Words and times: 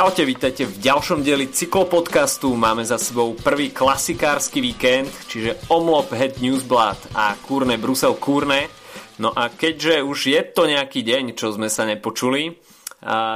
Čaute, 0.00 0.24
vítajte 0.24 0.64
v 0.64 0.80
ďalšom 0.80 1.20
dieli 1.20 1.52
cyklopodcastu. 1.52 2.56
Máme 2.56 2.80
za 2.88 2.96
sebou 2.96 3.36
prvý 3.36 3.68
klasikársky 3.68 4.64
víkend, 4.64 5.12
čiže 5.28 5.60
Omlop 5.68 6.16
Het 6.16 6.40
Newsblad 6.40 7.12
a 7.12 7.36
Kurne 7.36 7.76
Brusel 7.76 8.16
Kurne. 8.16 8.72
No 9.20 9.28
a 9.28 9.52
keďže 9.52 10.00
už 10.00 10.32
je 10.32 10.40
to 10.56 10.64
nejaký 10.64 11.04
deň, 11.04 11.36
čo 11.36 11.52
sme 11.52 11.68
sa 11.68 11.84
nepočuli, 11.84 12.56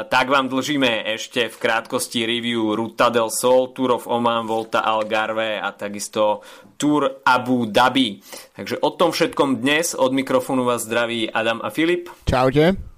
tak 0.08 0.32
vám 0.32 0.48
dlžíme 0.48 1.04
ešte 1.12 1.52
v 1.52 1.56
krátkosti 1.60 2.24
review 2.24 2.72
Ruta 2.72 3.12
del 3.12 3.28
Sol, 3.28 3.68
Tour 3.76 4.00
of 4.00 4.08
Oman, 4.08 4.48
Volta 4.48 4.88
Algarve 4.88 5.60
a 5.60 5.68
takisto 5.76 6.40
Tour 6.80 7.20
Abu 7.28 7.68
Dhabi. 7.68 8.24
Takže 8.56 8.80
o 8.80 8.88
tom 8.96 9.12
všetkom 9.12 9.60
dnes 9.60 9.92
od 9.92 10.16
mikrofónu 10.16 10.64
vás 10.64 10.88
zdraví 10.88 11.28
Adam 11.28 11.60
a 11.60 11.68
Filip. 11.68 12.08
Čaute. 12.24 12.96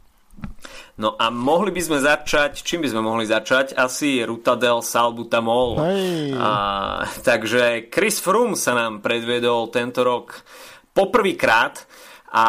No 0.97 1.13
a 1.13 1.29
mohli 1.29 1.77
by 1.77 1.83
sme 1.85 1.99
začať, 2.01 2.65
čím 2.65 2.81
by 2.81 2.89
sme 2.89 3.05
mohli 3.05 3.29
začať? 3.29 3.77
Asi 3.77 4.25
Ruta 4.25 4.57
del 4.57 4.81
Salbutamol. 4.81 5.77
Hej. 5.85 6.33
A, 6.33 6.51
takže 7.21 7.93
Chris 7.93 8.17
Froome 8.17 8.57
sa 8.57 8.73
nám 8.73 9.05
predvedol 9.05 9.69
tento 9.69 10.01
rok 10.01 10.41
poprvýkrát 10.97 11.85
a 12.33 12.45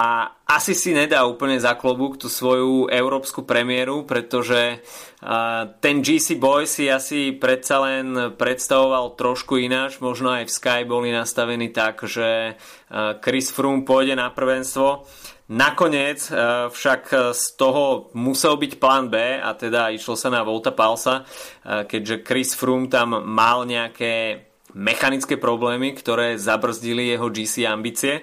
asi 0.47 0.71
si 0.71 0.95
nedá 0.95 1.27
úplne 1.27 1.59
za 1.59 1.75
klobúk 1.75 2.15
tú 2.15 2.31
svoju 2.31 2.87
európsku 2.87 3.43
premiéru, 3.43 4.07
pretože 4.07 4.79
uh, 4.79 5.67
ten 5.83 5.99
GC 5.99 6.39
Boy 6.39 6.63
si 6.63 6.87
asi 6.87 7.35
predsa 7.35 7.83
len 7.83 8.35
predstavoval 8.39 9.19
trošku 9.19 9.59
ináč, 9.59 9.99
možno 9.99 10.31
aj 10.31 10.47
v 10.47 10.55
Sky 10.55 10.79
boli 10.87 11.11
nastavení 11.11 11.75
tak, 11.75 11.99
že 12.07 12.55
uh, 12.55 13.19
Chris 13.19 13.51
Froome 13.51 13.83
pôjde 13.83 14.15
na 14.15 14.31
prvenstvo 14.31 15.03
Nakoniec 15.47 16.27
e, 16.27 16.31
však 16.67 17.31
z 17.31 17.45
toho 17.55 18.11
musel 18.19 18.59
byť 18.59 18.73
plán 18.83 19.07
B 19.07 19.15
a 19.39 19.55
teda 19.55 19.95
išlo 19.95 20.19
sa 20.19 20.27
na 20.27 20.43
Volta 20.43 20.75
Palsa, 20.75 21.23
e, 21.23 21.87
keďže 21.87 22.23
Chris 22.27 22.51
Froome 22.51 22.91
tam 22.91 23.15
mal 23.23 23.63
nejaké 23.63 24.43
mechanické 24.75 25.39
problémy, 25.39 25.95
ktoré 25.95 26.35
zabrzdili 26.35 27.09
jeho 27.09 27.31
GC 27.33 27.65
ambície. 27.65 28.21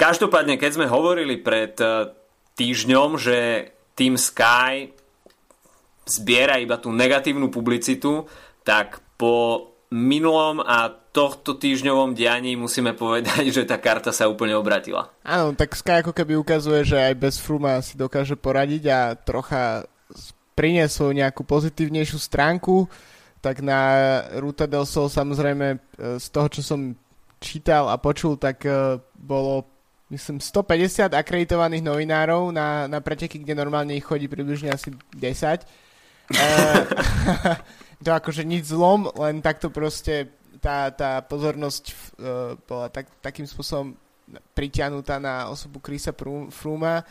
Každopádne, 0.00 0.56
keď 0.56 0.80
sme 0.80 0.86
hovorili 0.88 1.36
pred 1.36 1.76
týždňom, 2.56 3.20
že 3.20 3.68
Team 3.92 4.16
Sky 4.16 4.96
zbiera 6.08 6.56
iba 6.56 6.80
tú 6.80 6.88
negatívnu 6.88 7.52
publicitu, 7.52 8.24
tak 8.64 9.04
po 9.20 9.68
minulom 9.92 10.64
a 10.64 11.01
tohto 11.12 11.60
týždňovom 11.60 12.16
dianí 12.16 12.56
musíme 12.56 12.96
povedať, 12.96 13.52
že 13.52 13.68
tá 13.68 13.76
karta 13.76 14.10
sa 14.10 14.26
úplne 14.32 14.56
obratila. 14.56 15.12
Áno, 15.22 15.52
tak 15.52 15.76
Sky 15.76 16.00
ako 16.00 16.16
keby 16.16 16.40
ukazuje, 16.40 16.88
že 16.88 16.96
aj 16.96 17.14
bez 17.20 17.36
Fruma 17.36 17.78
si 17.84 18.00
dokáže 18.00 18.34
poradiť 18.34 18.82
a 18.88 19.00
trocha 19.14 19.84
priniesol 20.56 21.12
nejakú 21.16 21.44
pozitívnejšiu 21.44 22.16
stránku, 22.16 22.88
tak 23.44 23.60
na 23.60 23.80
Ruta 24.40 24.64
del 24.64 24.88
Sol 24.88 25.12
samozrejme 25.12 25.66
e, 25.74 25.78
z 26.20 26.26
toho, 26.32 26.48
čo 26.48 26.60
som 26.64 26.96
čítal 27.42 27.88
a 27.90 27.96
počul, 28.00 28.38
tak 28.38 28.64
e, 28.64 29.00
bolo 29.16 29.66
myslím 30.12 30.38
150 30.38 31.16
akreditovaných 31.16 31.82
novinárov 31.82 32.52
na, 32.52 32.84
na 32.86 33.00
preteky, 33.00 33.40
kde 33.40 33.56
normálne 33.56 33.96
ich 33.96 34.04
chodí 34.04 34.28
približne 34.28 34.68
asi 34.70 34.92
10. 35.16 35.16
E, 35.18 35.66
to 38.04 38.10
akože 38.12 38.44
nič 38.44 38.68
zlom, 38.68 39.08
len 39.16 39.40
takto 39.40 39.72
proste 39.72 40.28
tá, 40.62 40.94
tá 40.94 41.18
pozornosť 41.26 41.84
uh, 41.90 42.54
bola 42.70 42.86
tak, 42.86 43.10
takým 43.18 43.50
spôsobom 43.50 43.98
priťanutá 44.54 45.18
na 45.18 45.50
osobu 45.50 45.82
Krisa 45.82 46.14
Fruma, 46.54 47.02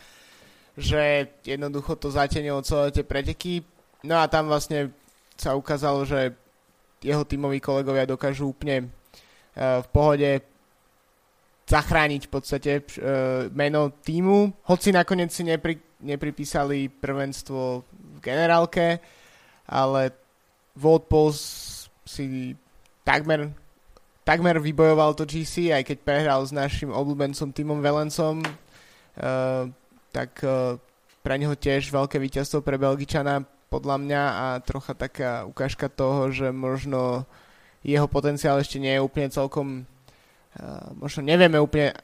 že 0.74 1.28
jednoducho 1.44 2.00
to 2.00 2.08
zatenilo 2.08 2.64
celé 2.64 2.88
tie 2.88 3.04
preteky. 3.04 3.60
No 4.08 4.16
a 4.16 4.26
tam 4.26 4.48
vlastne 4.48 4.90
sa 5.36 5.52
ukázalo, 5.52 6.08
že 6.08 6.32
jeho 7.04 7.22
tímoví 7.28 7.60
kolegovia 7.60 8.08
dokážu 8.08 8.56
úplne 8.56 8.88
uh, 8.88 9.84
v 9.84 9.88
pohode 9.92 10.30
zachrániť 11.68 12.26
v 12.26 12.32
podstate 12.32 12.72
uh, 12.80 13.52
meno 13.52 13.92
týmu, 14.00 14.64
hoci 14.66 14.96
nakoniec 14.96 15.28
si 15.28 15.44
nepri, 15.44 15.76
nepripísali 16.00 16.88
prvenstvo 16.88 17.84
v 17.84 18.18
generálke, 18.18 18.98
ale 19.68 20.10
Volt 20.72 21.04
si 22.08 22.56
takmer, 23.02 23.50
takmer 24.26 24.56
vybojoval 24.58 25.14
to 25.14 25.26
GC, 25.26 25.74
aj 25.74 25.82
keď 25.86 25.98
prehral 26.02 26.40
s 26.42 26.54
našim 26.54 26.90
obľúbencom 26.90 27.54
Timom 27.54 27.80
Velencom, 27.82 28.42
uh, 28.42 29.68
tak 30.10 30.30
uh, 30.42 30.78
pre 31.22 31.34
neho 31.38 31.54
tiež 31.54 31.90
veľké 31.90 32.18
víťazstvo 32.18 32.62
pre 32.62 32.78
Belgičana 32.78 33.46
podľa 33.70 33.96
mňa 34.02 34.22
a 34.22 34.46
trocha 34.60 34.92
taká 34.92 35.48
ukážka 35.48 35.88
toho, 35.88 36.28
že 36.28 36.52
možno 36.52 37.24
jeho 37.82 38.06
potenciál 38.06 38.60
ešte 38.60 38.78
nie 38.78 38.94
je 38.94 39.02
úplne 39.02 39.32
celkom 39.32 39.88
uh, 40.60 40.86
možno 40.98 41.24
nevieme 41.24 41.58
úplne 41.58 41.96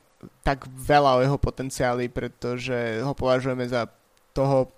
tak 0.43 0.67
veľa 0.67 1.19
o 1.19 1.23
jeho 1.23 1.39
potenciáli, 1.39 2.11
pretože 2.11 2.99
ho 3.03 3.15
považujeme 3.15 3.63
za 3.71 3.87
toho, 4.35 4.71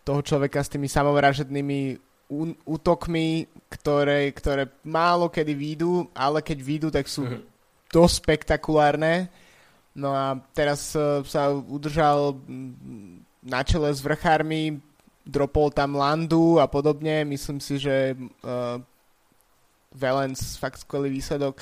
toho 0.00 0.20
človeka 0.24 0.64
s 0.64 0.72
tými 0.72 0.88
samovražednými 0.88 2.09
útokmi, 2.64 3.50
ktoré, 3.66 4.30
ktoré 4.30 4.70
málo 4.86 5.26
kedy 5.26 5.52
výjdu, 5.54 6.06
ale 6.14 6.38
keď 6.40 6.58
výjdu, 6.62 6.88
tak 6.94 7.10
sú 7.10 7.26
mm-hmm. 7.26 7.42
dosť 7.90 8.14
spektakulárne. 8.22 9.26
No 9.98 10.14
a 10.14 10.38
teraz 10.54 10.94
uh, 10.94 11.26
sa 11.26 11.50
udržal 11.50 12.38
na 13.42 13.60
čele 13.66 13.90
s 13.90 13.98
vrchármi, 13.98 14.78
dropol 15.26 15.74
tam 15.74 15.98
Landu 15.98 16.62
a 16.62 16.70
podobne. 16.70 17.26
Myslím 17.26 17.58
si, 17.58 17.82
že 17.82 18.14
uh, 18.14 18.78
Valence 19.90 20.54
fakt 20.54 20.86
skvelý 20.86 21.10
výsledok. 21.10 21.58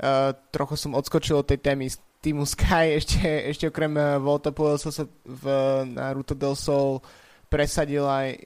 Uh, 0.00 0.32
trochu 0.48 0.80
som 0.80 0.96
odskočil 0.96 1.44
od 1.44 1.48
tej 1.48 1.60
témy 1.60 1.92
z 1.92 2.00
týmu 2.24 2.48
Sky, 2.48 2.92
ešte, 3.00 3.20
ešte 3.52 3.68
okrem 3.68 3.92
uh, 3.92 4.16
Volta 4.16 4.48
sa 4.80 5.04
v, 5.28 5.44
na 5.92 6.16
Ruto 6.16 6.32
del 6.32 6.56
Sol 6.56 7.00
uh, 7.00 7.04
presadil 7.46 8.04
aj 8.04 8.28
e, 8.34 8.38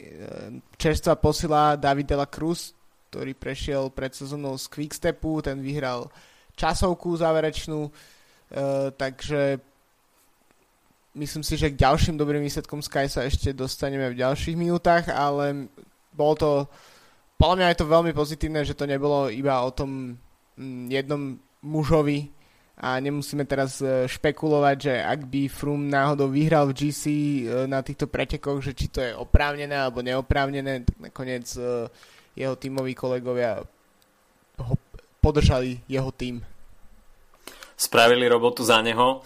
čerstvá 0.77 1.16
posila 1.16 1.77
David 1.77 2.06
de 2.12 2.16
la 2.16 2.28
Cruz, 2.28 2.77
ktorý 3.11 3.34
prešiel 3.34 3.91
pred 3.91 4.15
sezónou 4.15 4.55
z 4.55 4.71
Quickstepu, 4.71 5.43
ten 5.43 5.59
vyhral 5.59 6.06
časovku 6.55 7.16
záverečnú, 7.16 7.88
e, 7.88 7.93
takže 8.94 9.59
myslím 11.16 11.43
si, 11.43 11.59
že 11.59 11.72
k 11.72 11.81
ďalším 11.81 12.15
dobrým 12.21 12.44
výsledkom 12.44 12.84
Sky 12.84 13.11
sa 13.11 13.27
ešte 13.27 13.50
dostaneme 13.56 14.12
v 14.12 14.21
ďalších 14.21 14.56
minútach, 14.56 15.11
ale 15.11 15.67
bolo 16.15 16.34
to, 16.38 16.50
podľa 17.34 17.56
mňa 17.56 17.67
je 17.72 17.78
to 17.81 17.93
veľmi 17.93 18.12
pozitívne, 18.15 18.61
že 18.62 18.78
to 18.78 18.87
nebolo 18.87 19.32
iba 19.32 19.59
o 19.65 19.71
tom 19.75 20.15
mm, 20.55 20.87
jednom 20.93 21.41
mužovi, 21.65 22.39
a 22.80 22.96
nemusíme 22.96 23.44
teraz 23.44 23.84
e, 23.84 24.08
špekulovať, 24.08 24.76
že 24.80 24.94
ak 25.04 25.28
by 25.28 25.52
Froome 25.52 25.92
náhodou 25.92 26.32
vyhral 26.32 26.72
v 26.72 26.76
GC 26.80 27.04
e, 27.04 27.41
na 27.68 27.84
týchto 27.84 28.08
pretekoch, 28.08 28.64
že 28.64 28.72
či 28.72 28.88
to 28.88 29.04
je 29.04 29.12
oprávnené 29.12 29.76
alebo 29.76 30.00
neoprávnené, 30.00 30.88
tak 30.88 30.96
nakoniec 31.12 31.44
e, 31.60 31.92
jeho 32.40 32.56
tímoví 32.56 32.96
kolegovia 32.96 33.60
ho 34.64 34.74
podržali 35.20 35.84
jeho 35.92 36.08
tým. 36.08 36.40
Spravili 37.76 38.28
robotu 38.28 38.64
za 38.64 38.80
neho. 38.84 39.24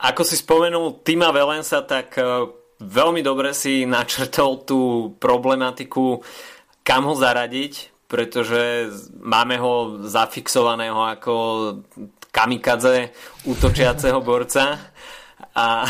Ako 0.00 0.20
si 0.20 0.36
spomenul 0.36 1.00
Tima 1.00 1.32
Velensa, 1.32 1.80
tak 1.80 2.12
veľmi 2.76 3.24
dobre 3.24 3.56
si 3.56 3.88
načrtol 3.88 4.68
tú 4.68 4.80
problematiku, 5.16 6.20
kam 6.84 7.08
ho 7.08 7.16
zaradiť, 7.16 8.04
pretože 8.04 8.92
máme 9.18 9.56
ho 9.58 10.04
zafixovaného 10.04 11.02
ako 11.18 11.34
kamikadze 12.34 13.14
útočiaceho 13.46 14.18
borca 14.18 14.90
a, 15.54 15.86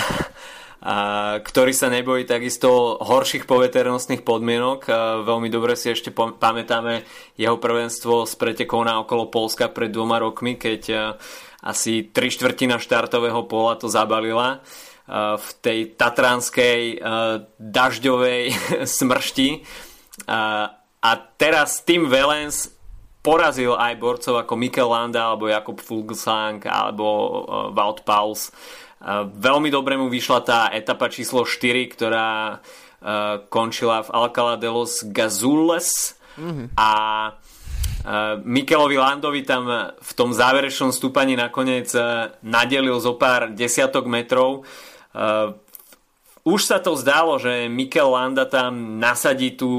a 0.85 0.95
ktorý 1.41 1.73
sa 1.73 1.89
nebojí 1.89 2.29
takisto 2.29 3.01
horších 3.01 3.49
poveternostných 3.49 4.21
podmienok. 4.21 4.85
Veľmi 5.25 5.49
dobre 5.49 5.73
si 5.81 5.89
ešte 5.89 6.13
pamätáme 6.13 7.09
jeho 7.41 7.57
prvenstvo 7.57 8.29
s 8.29 8.37
pretekou 8.37 8.85
na 8.85 9.01
okolo 9.01 9.33
Polska 9.33 9.73
pred 9.73 9.89
dvoma 9.89 10.21
rokmi, 10.21 10.61
keď 10.61 11.17
asi 11.65 12.13
tri 12.13 12.29
štvrtina 12.29 12.77
štartového 12.77 13.49
pola 13.49 13.81
to 13.81 13.89
zabalila 13.89 14.61
v 15.41 15.49
tej 15.65 15.97
tatranskej 15.97 17.01
dažďovej 17.57 18.43
smršti. 19.01 19.49
A 21.05 21.13
teraz 21.41 21.85
Tim 21.85 22.09
Valens 22.09 22.74
porazil 23.25 23.73
aj 23.73 23.97
borcov 23.97 24.37
ako 24.45 24.53
Mikel 24.61 24.93
Landa 24.93 25.33
alebo 25.33 25.49
Jakob 25.49 25.81
Fuglsang 25.81 26.61
alebo 26.69 27.05
uh, 27.09 27.33
Wout 27.73 28.05
Pauls. 28.05 28.53
Uh, 29.01 29.25
veľmi 29.33 29.73
dobre 29.73 29.97
mu 29.97 30.13
vyšla 30.13 30.41
tá 30.45 30.61
etapa 30.69 31.09
číslo 31.09 31.49
4, 31.49 31.97
ktorá 31.97 32.61
uh, 32.61 33.41
končila 33.49 34.05
v 34.05 34.13
Alcalá 34.13 34.61
de 34.61 34.69
los 34.69 35.01
Gazules 35.09 36.21
mm-hmm. 36.37 36.77
a 36.77 36.93
Mikelovi 38.45 39.01
Landovi 39.01 39.49
tam 39.49 39.65
v 39.97 40.13
tom 40.13 40.29
záverečnom 40.29 40.93
stúpaní 40.93 41.41
nakoniec 41.41 41.89
nadelil 42.45 43.01
zo 43.01 43.17
pár 43.17 43.57
desiatok 43.57 44.05
metrov. 44.05 44.69
Už 46.45 46.61
sa 46.61 46.85
to 46.85 47.01
zdalo, 47.01 47.41
že 47.41 47.73
Mikel 47.73 48.13
Landa 48.13 48.45
tam 48.45 49.01
nasadí 49.01 49.57
tú 49.57 49.73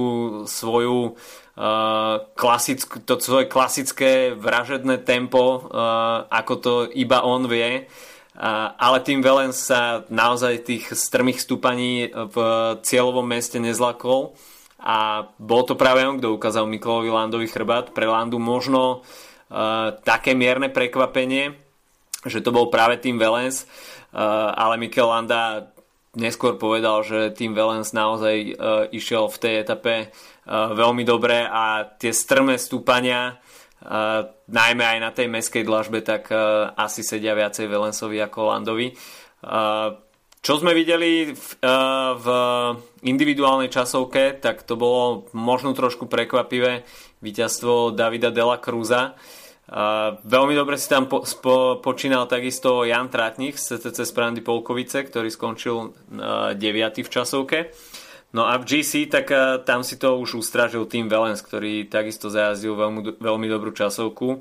svoju 0.49 1.13
uh, 1.55 2.23
klasickú, 2.35 3.01
to 3.03 3.19
svoje 3.19 3.49
klasické 3.49 4.35
vražedné 4.35 5.01
tempo, 5.01 5.65
uh, 5.65 6.27
ako 6.29 6.53
to 6.59 6.73
iba 6.93 7.23
on 7.23 7.47
vie. 7.49 7.87
Uh, 8.35 8.75
ale 8.75 8.99
tým 8.99 9.23
Velens 9.23 9.55
sa 9.55 10.03
naozaj 10.11 10.67
tých 10.67 10.91
strmých 10.91 11.39
stúpaní 11.39 12.11
v 12.11 12.37
cieľovom 12.83 13.23
meste 13.23 13.63
nezlakol 13.63 14.35
a 14.83 15.31
bol 15.39 15.63
to 15.63 15.79
práve 15.79 16.03
on, 16.03 16.19
kto 16.19 16.35
ukázal 16.35 16.67
Mikelovi 16.67 17.09
Landovi 17.09 17.47
chrbát. 17.47 17.95
Pre 17.95 18.05
Landu 18.05 18.37
možno 18.37 19.07
také 20.03 20.33
mierne 20.37 20.69
prekvapenie, 20.69 21.57
že 22.25 22.43
to 22.43 22.53
bol 22.53 22.69
práve 22.69 22.97
tým 23.01 23.17
Velens, 23.17 23.65
ale 24.13 24.77
Mikel 24.77 25.09
Landa 25.09 25.73
neskôr 26.13 26.57
povedal, 26.57 27.01
že 27.01 27.33
tým 27.33 27.53
Velens 27.53 27.93
naozaj 27.93 28.57
išiel 28.93 29.25
v 29.29 29.37
tej 29.41 29.53
etape 29.63 29.93
veľmi 30.49 31.01
dobre 31.01 31.41
a 31.41 31.85
tie 31.97 32.13
strmé 32.13 32.61
stúpania 32.61 33.41
uh, 33.81 34.29
najmä 34.45 34.85
aj 34.85 34.99
na 35.01 35.09
tej 35.09 35.27
meskej 35.29 35.65
dlažbe 35.65 36.05
tak 36.05 36.29
uh, 36.29 36.69
asi 36.77 37.01
sedia 37.01 37.33
viacej 37.33 37.65
Velensovi 37.65 38.21
ako 38.21 38.53
Landovi. 38.53 38.93
Uh, 39.41 39.97
čo 40.45 40.61
sme 40.61 40.77
videli 40.77 41.33
v, 41.33 41.47
uh, 41.65 42.13
v 42.21 42.27
individuálnej 43.01 43.73
časovke, 43.73 44.37
tak 44.37 44.61
to 44.61 44.77
bolo 44.77 45.25
možno 45.33 45.73
trošku 45.73 46.05
prekvapivé 46.05 46.85
víťazstvo 47.25 47.89
Davida 47.97 48.29
Dela 48.29 48.61
Cruza. 48.61 49.17
Uh, 49.65 50.21
veľmi 50.21 50.53
dobre 50.53 50.77
si 50.77 50.85
tam 50.85 51.09
po, 51.09 51.25
spo, 51.25 51.81
počínal 51.81 52.29
takisto 52.29 52.85
Jan 52.85 53.09
Trátnik 53.09 53.57
z 53.57 53.81
CTC 53.81 54.05
Sprandy 54.05 54.45
Polkovice, 54.45 55.01
ktorý 55.09 55.33
skončil 55.33 55.75
uh, 55.89 56.53
9. 56.53 56.61
v 57.01 57.09
časovke. 57.09 57.73
No 58.35 58.51
a 58.51 58.59
v 58.59 58.67
GC, 58.67 59.07
tak 59.07 59.31
uh, 59.31 59.63
tam 59.63 59.79
si 59.79 59.95
to 59.95 60.19
už 60.19 60.43
ustražil 60.43 60.83
tým 60.83 61.07
Velens, 61.07 61.39
ktorý 61.39 61.87
takisto 61.87 62.27
zajazdil 62.27 62.75
veľmi, 62.75 63.15
veľmi 63.15 63.47
dobrú 63.47 63.71
časovku, 63.71 64.27
uh, 64.35 64.39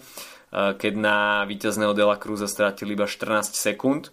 keď 0.75 0.93
na 0.99 1.47
víťazného 1.47 1.95
Dela 1.95 2.19
Cruza 2.19 2.51
strátil 2.51 2.91
iba 2.91 3.07
14 3.07 3.55
sekúnd 3.55 4.11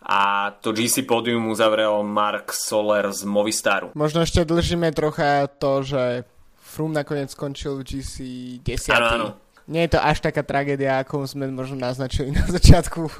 a 0.00 0.48
to 0.64 0.72
GC 0.72 1.04
pódium 1.04 1.52
uzavrel 1.52 2.00
Mark 2.00 2.56
Soler 2.56 3.12
z 3.12 3.28
Movistaru. 3.28 3.92
Možno 3.92 4.24
ešte 4.24 4.48
dlžíme 4.48 4.88
trocha 4.96 5.52
to, 5.60 5.84
že 5.84 6.24
Froome 6.64 6.96
nakoniec 6.96 7.28
skončil 7.28 7.76
v 7.76 7.84
GC 7.84 8.16
10. 8.64 8.96
Áno, 8.96 9.08
áno 9.12 9.28
nie 9.70 9.86
je 9.86 9.94
to 9.94 10.02
až 10.02 10.18
taká 10.18 10.42
tragédia, 10.42 10.98
ako 10.98 11.30
sme 11.30 11.46
možno 11.46 11.78
naznačili 11.78 12.34
na 12.34 12.42
začiatku. 12.42 13.06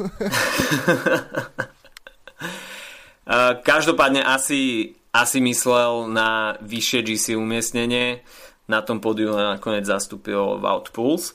Každopádne 3.71 4.27
asi, 4.27 4.99
asi 5.11 5.43
myslel 5.43 6.07
na 6.11 6.55
vyššie 6.63 7.01
GC 7.03 7.27
umiestnenie. 7.35 8.23
Na 8.71 8.87
tom 8.87 9.03
podiu 9.03 9.35
nakoniec 9.35 9.83
zastúpil 9.83 10.63
Wout 10.63 10.95
Pools. 10.95 11.35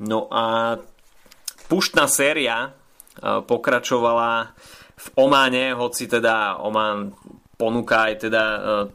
No 0.00 0.26
a 0.32 0.76
puštná 1.68 2.08
séria 2.08 2.72
pokračovala 3.20 4.56
v 4.96 5.06
Ománe, 5.20 5.76
hoci 5.76 6.08
teda 6.08 6.56
Omán 6.64 7.12
ponúka 7.60 8.08
aj 8.08 8.14
teda 8.24 8.44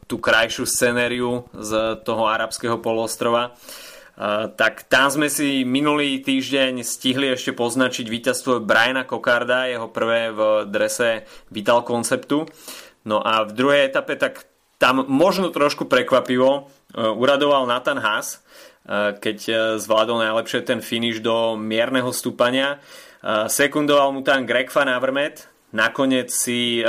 tú 0.10 0.18
krajšiu 0.18 0.66
scenériu 0.66 1.46
z 1.54 2.02
toho 2.02 2.25
arabského 2.25 2.81
polostrova 2.81 3.54
tak 4.58 4.90
tam 4.90 5.14
sme 5.14 5.30
si 5.30 5.62
minulý 5.62 6.25
týždeň 6.25 6.81
stihli 6.81 7.30
ešte 7.38 7.54
poznačiť 7.54 8.10
víťazstvo 8.10 8.66
Briana 8.66 9.06
Kokarda, 9.06 9.69
jeho 9.69 9.94
prvé 9.94 10.34
v 10.34 10.66
drese 10.66 11.30
Vital 11.54 11.86
Conceptu. 11.86 12.50
No 13.07 13.24
a 13.24 13.48
v 13.48 13.56
druhej 13.56 13.88
etape 13.88 14.19
tak 14.19 14.44
tam 14.77 15.07
možno 15.09 15.50
trošku 15.50 15.89
prekvapivo 15.89 16.50
e, 16.54 16.62
uradoval 17.01 17.65
Nathan 17.65 17.98
Haas, 17.98 18.38
e, 18.38 19.18
keď 19.18 19.38
e, 19.48 19.54
zvládol 19.81 20.21
najlepšie 20.21 20.62
ten 20.68 20.80
finish 20.83 21.24
do 21.24 21.57
mierneho 21.57 22.13
stúpania. 22.13 22.83
Sekundoval 23.27 24.13
mu 24.13 24.21
tam 24.21 24.45
Greg 24.45 24.69
Van 24.69 24.88
Avermaet, 24.88 25.50
nakoniec 25.74 26.30
si 26.30 26.86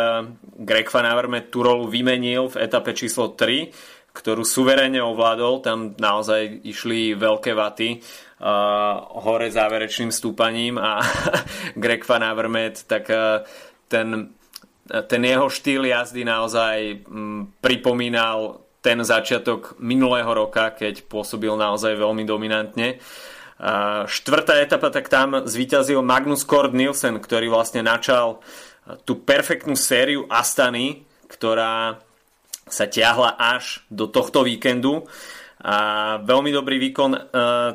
Greg 0.61 0.87
Van 0.93 1.09
Avermaet 1.09 1.49
tú 1.49 1.65
rolu 1.65 1.89
vymenil 1.89 2.53
v 2.53 2.69
etape 2.69 2.93
číslo 2.93 3.33
3 3.33 3.97
ktorú 4.09 4.43
suverene 4.43 4.99
ovládol. 4.99 5.63
Tam 5.63 5.95
naozaj 5.95 6.67
išli 6.67 7.15
veľké 7.15 7.55
vaty 7.55 8.03
hore 9.25 9.49
záverečným 9.49 10.11
stúpaním 10.11 10.77
a 10.77 10.99
Greg 11.83 12.03
Van 12.03 12.27
Avermaet, 12.27 12.83
tak 12.85 13.09
ten, 13.89 14.37
ten 14.89 15.23
jeho 15.25 15.47
štýl 15.53 15.85
jazdy 15.85 16.25
naozaj 16.25 17.05
um, 17.07 17.53
pripomínal 17.61 18.65
ten 18.79 19.03
začiatok 19.03 19.77
minulého 19.83 20.31
roka, 20.31 20.71
keď 20.73 21.05
pôsobil 21.11 21.51
naozaj 21.59 21.99
veľmi 21.99 22.23
dominantne. 22.23 23.03
Štvrtá 24.07 24.63
etapa, 24.63 24.95
tak 24.95 25.11
tam 25.11 25.43
zvíťazil 25.43 25.99
Magnus 25.99 26.47
Kort 26.47 26.71
Nielsen, 26.71 27.19
ktorý 27.19 27.51
vlastne 27.51 27.83
načal 27.83 28.39
tú 29.03 29.19
perfektnú 29.19 29.75
sériu 29.75 30.31
Astany, 30.31 31.03
ktorá 31.27 31.99
sa 32.71 32.87
ťahla 32.87 33.35
až 33.35 33.83
do 33.91 34.07
tohto 34.07 34.47
víkendu 34.47 35.11
a 35.59 35.77
veľmi 36.23 36.55
dobrý 36.55 36.79
výkon 36.79 37.11
uh, 37.11 37.21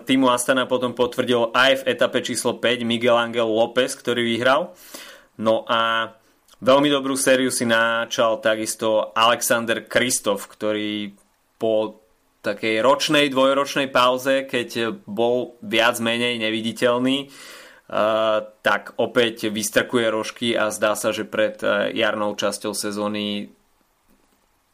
týmu 0.07 0.31
Astana 0.31 0.63
potom 0.71 0.95
potvrdil 0.95 1.51
aj 1.51 1.83
v 1.83 1.85
etape 1.91 2.23
číslo 2.23 2.55
5 2.55 2.87
Miguel 2.87 3.19
Angel 3.19 3.43
López, 3.43 3.91
ktorý 3.99 4.23
vyhral. 4.23 4.71
No 5.35 5.67
a 5.67 6.13
veľmi 6.63 6.87
dobrú 6.87 7.19
sériu 7.19 7.51
si 7.51 7.67
načal 7.67 8.39
takisto 8.39 9.11
Alexander 9.11 9.83
Kristof, 9.83 10.47
ktorý 10.47 11.11
po 11.59 11.99
takej 12.43 12.83
ročnej, 12.83 13.31
dvojročnej 13.31 13.87
pauze, 13.91 14.47
keď 14.47 14.99
bol 15.07 15.55
viac 15.63 15.99
menej 16.03 16.39
neviditeľný, 16.39 17.27
uh, 17.27 18.43
tak 18.63 18.95
opäť 18.99 19.47
vystrkuje 19.47 20.07
rožky 20.11 20.47
a 20.55 20.71
zdá 20.71 20.95
sa, 20.99 21.15
že 21.15 21.23
pred 21.23 21.55
uh, 21.63 21.87
jarnou 21.91 22.35
časťou 22.35 22.75
sezóny 22.75 23.47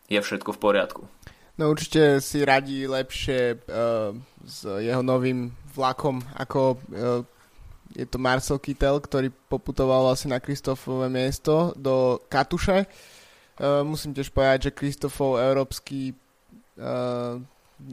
je 0.10 0.20
všetko 0.22 0.58
v 0.58 0.62
poriadku. 0.62 1.02
No 1.62 1.70
určite 1.70 2.24
si 2.24 2.42
radí 2.42 2.90
lepšie 2.90 3.62
uh, 3.62 4.18
s 4.42 4.66
jeho 4.66 5.06
novým 5.06 5.54
vlakom, 5.78 6.26
ako 6.34 6.62
uh, 6.74 7.22
je 7.96 8.06
to 8.06 8.22
Marcel 8.22 8.62
Kittel, 8.62 9.02
ktorý 9.02 9.34
poputoval 9.50 10.14
asi 10.14 10.30
na 10.30 10.38
Kristofové 10.38 11.10
miesto 11.10 11.74
do 11.74 12.22
Katuše. 12.30 12.86
Uh, 13.60 13.82
musím 13.82 14.14
tiež 14.14 14.30
povedať, 14.30 14.70
že 14.70 14.78
Kristofov 14.78 15.42
európsky 15.42 16.14
uh, 16.78 17.42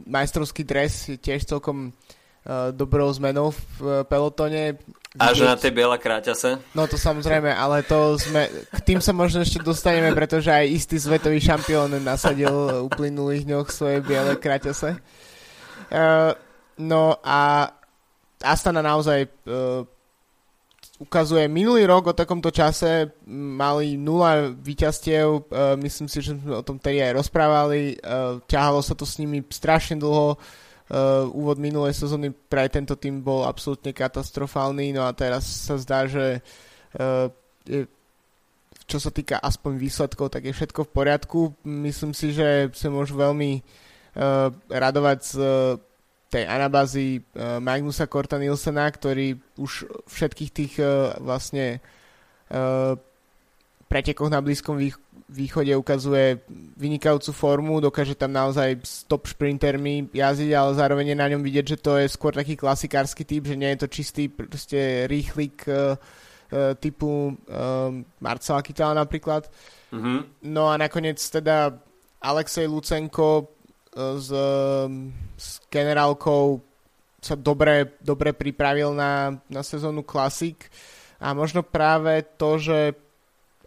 majstrovský 0.07 0.63
dres 0.63 1.11
je 1.11 1.17
tiež 1.17 1.43
celkom 1.49 1.91
uh, 1.91 2.69
dobrou 2.71 3.09
zmenou 3.11 3.51
v 3.51 4.05
pelotone. 4.05 4.79
Až 5.17 5.49
na 5.49 5.57
tie 5.57 5.73
biele 5.73 5.97
kráťase? 5.97 6.61
No 6.77 6.85
to 6.85 6.93
samozrejme, 6.93 7.49
ale 7.49 7.81
to 7.81 8.21
sme, 8.21 8.45
k 8.47 8.79
tým 8.85 9.01
sa 9.01 9.17
možno 9.17 9.41
ešte 9.41 9.65
dostaneme, 9.65 10.13
pretože 10.13 10.53
aj 10.53 10.69
istý 10.69 11.01
svetový 11.01 11.41
šampión 11.41 11.89
nasadil 12.05 12.85
uplynulých 12.85 13.49
dňoch 13.49 13.67
svoje 13.73 14.05
biele 14.05 14.37
kráťase. 14.37 15.01
Uh, 15.89 16.37
no 16.77 17.17
a 17.25 17.73
Astana 18.41 18.85
naozaj 18.85 19.25
uh, 19.25 19.81
ukazuje 21.01 21.45
minulý 21.49 21.85
rok 21.89 22.09
o 22.09 22.17
takomto 22.17 22.53
čase 22.53 23.13
mali 23.29 23.97
nula 23.97 24.53
víťazstiev, 24.53 25.27
uh, 25.27 25.73
myslím 25.81 26.07
si, 26.09 26.21
že 26.21 26.37
sme 26.37 26.57
o 26.57 26.65
tom 26.65 26.77
tedy 26.77 27.01
aj 27.01 27.17
rozprávali, 27.17 27.97
uh, 28.01 28.41
ťahalo 28.45 28.81
sa 28.81 28.93
to 28.93 29.05
s 29.05 29.17
nimi 29.17 29.45
strašne 29.47 29.97
dlho, 30.01 30.37
Uh, 30.87 31.27
úvod 31.35 31.59
minulej 31.59 31.91
sezóny 31.99 32.31
pre 32.31 32.63
tento 32.71 32.95
tým 32.95 33.19
bol 33.19 33.43
absolútne 33.43 33.91
katastrofálny, 33.91 34.95
no 34.95 35.03
a 35.03 35.11
teraz 35.11 35.43
sa 35.43 35.75
zdá, 35.75 36.07
že 36.07 36.39
uh, 36.95 37.27
je, 37.67 37.91
čo 38.87 38.95
sa 38.95 39.11
týka 39.11 39.35
aspoň 39.35 39.75
výsledkov, 39.75 40.31
tak 40.31 40.47
je 40.47 40.55
všetko 40.55 40.87
v 40.87 40.93
poriadku. 40.95 41.39
Myslím 41.67 42.15
si, 42.15 42.31
že 42.31 42.71
sa 42.71 42.87
môžu 42.87 43.19
veľmi 43.19 43.59
uh, 43.59 44.47
radovať 44.71 45.19
z 45.27 45.31
uh, 45.35 45.75
tej 46.27 46.43
anabázy 46.43 47.23
uh, 47.23 47.63
Magnusa 47.63 48.07
Korta 48.07 48.35
Nilsena, 48.35 48.87
ktorý 48.91 49.39
už 49.55 49.87
všetkých 50.11 50.51
tých 50.51 50.73
uh, 50.83 51.15
vlastne 51.23 51.79
uh, 52.51 52.99
pretekoch 53.87 54.27
na 54.27 54.43
Blízkom 54.43 54.75
východe 55.31 55.71
ukazuje 55.71 56.43
vynikajúcu 56.75 57.31
formu, 57.31 57.79
dokáže 57.79 58.19
tam 58.19 58.35
naozaj 58.35 58.83
s 58.83 59.07
top 59.07 59.31
šprintermi 59.31 60.11
jazdiť, 60.11 60.51
ale 60.51 60.71
zároveň 60.75 61.15
je 61.15 61.17
na 61.17 61.27
ňom 61.31 61.41
vidieť, 61.43 61.65
že 61.75 61.77
to 61.79 61.95
je 61.95 62.11
skôr 62.11 62.35
taký 62.35 62.59
klasikársky 62.59 63.23
typ, 63.23 63.47
že 63.47 63.55
nie 63.55 63.71
je 63.75 63.79
to 63.83 63.87
čistý 63.87 64.27
proste 64.27 65.07
rýchlik 65.07 65.63
uh, 65.71 65.95
uh, 65.95 66.75
typu 66.75 67.31
uh, 67.31 67.91
Marcela 68.19 68.59
Kytala 68.59 68.99
napríklad. 68.99 69.47
Mm-hmm. 69.95 70.51
No 70.51 70.67
a 70.67 70.75
nakoniec 70.75 71.23
teda 71.23 71.79
Alexej 72.19 72.67
Lucenko 72.67 73.56
s, 73.97 74.29
uh, 74.29 74.85
s 75.33 75.57
generálkou 75.73 76.61
sa 77.17 77.33
dobre, 77.33 77.97
dobre 77.99 78.31
pripravil 78.31 78.93
na, 78.93 79.35
na 79.49 79.61
sezónu 79.65 80.05
Classic. 80.05 80.55
A 81.17 81.33
možno 81.33 81.65
práve 81.65 82.21
to, 82.37 82.61
že 82.61 82.93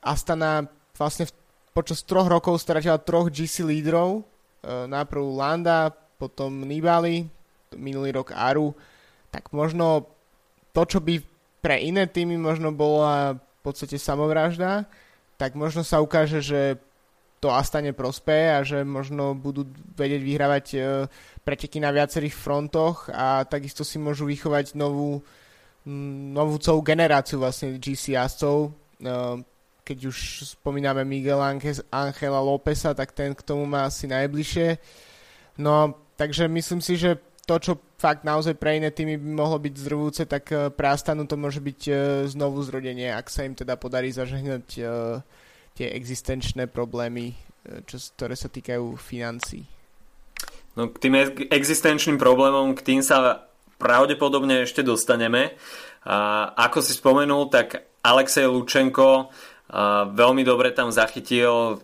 Astana 0.00 0.70
vlastne 0.94 1.26
v 1.26 1.34
počas 1.74 2.06
troch 2.06 2.30
rokov 2.30 2.62
stratila 2.62 2.96
troch 3.02 3.28
GC 3.28 3.66
lídrov, 3.66 4.22
najprv 4.64 5.22
Landa, 5.34 5.90
potom 6.20 6.62
Nibali, 6.62 7.26
minulý 7.74 8.12
rok 8.14 8.34
Aru, 8.34 8.74
tak 9.30 9.50
možno 9.54 10.06
to, 10.74 10.82
čo 10.86 10.98
by 11.00 11.22
pre 11.62 11.80
iné 11.80 12.06
týmy 12.08 12.36
možno 12.36 12.74
bola 12.74 13.38
v 13.38 13.60
podstate 13.62 13.96
samovražda, 13.96 14.88
tak 15.40 15.56
možno 15.56 15.86
sa 15.86 16.02
ukáže, 16.04 16.40
že 16.44 16.76
to 17.40 17.48
Astane 17.48 17.96
prospeje 17.96 18.46
a 18.52 18.60
že 18.60 18.84
možno 18.84 19.32
budú 19.32 19.64
vedieť 19.96 20.22
vyhrávať 20.22 20.66
e, 20.76 20.78
preteky 21.40 21.80
na 21.80 21.88
viacerých 21.88 22.36
frontoch 22.36 23.08
a 23.08 23.48
takisto 23.48 23.80
si 23.80 23.96
môžu 23.96 24.28
vychovať 24.28 24.76
novú, 24.76 25.24
novú 26.36 26.54
celú 26.60 26.84
generáciu 26.84 27.40
vlastne 27.40 27.80
GC 27.80 28.12
jazdcov. 28.12 28.68
E, 28.68 28.70
keď 29.80 29.98
už 30.12 30.16
spomíname 30.60 31.00
Miguel 31.08 31.40
Angela 31.88 32.44
Lópeza, 32.44 32.92
tak 32.92 33.16
ten 33.16 33.32
k 33.32 33.40
tomu 33.40 33.64
má 33.64 33.88
asi 33.88 34.04
najbližšie. 34.04 34.76
No, 35.64 35.96
takže 36.20 36.44
myslím 36.44 36.84
si, 36.84 37.00
že 37.00 37.16
to, 37.48 37.56
čo 37.56 37.72
fakt 37.96 38.22
naozaj 38.22 38.54
pre 38.60 38.76
iné 38.76 38.92
týmy 38.92 39.16
by 39.16 39.30
mohlo 39.32 39.56
byť 39.56 39.74
zdrvujúce, 39.80 40.22
tak 40.28 40.44
e, 40.52 40.68
pre 40.68 40.92
Astanu 40.92 41.24
to 41.24 41.40
môže 41.40 41.64
byť 41.64 41.80
znovu 42.28 42.60
zrodenie, 42.68 43.08
ak 43.16 43.32
sa 43.32 43.48
im 43.48 43.56
teda 43.56 43.80
podarí 43.80 44.12
zažehnať 44.12 44.76
tie 45.74 45.92
existenčné 45.94 46.66
problémy, 46.70 47.32
e, 47.32 47.84
čo, 47.86 47.96
ktoré 48.16 48.34
sa 48.34 48.48
týkajú 48.50 48.96
financí? 48.98 49.66
No 50.78 50.88
k 50.90 50.96
tým 51.02 51.14
existenčným 51.50 52.16
problémom, 52.16 52.78
k 52.78 52.84
tým 52.86 53.00
sa 53.02 53.46
pravdepodobne 53.80 54.62
ešte 54.62 54.86
dostaneme. 54.86 55.58
A 56.06 56.48
ako 56.56 56.78
si 56.80 56.94
spomenul, 56.94 57.50
tak 57.52 58.00
Alexej 58.00 58.48
Lučenko 58.48 59.28
veľmi 60.14 60.42
dobre 60.42 60.74
tam 60.74 60.90
zachytil 60.90 61.78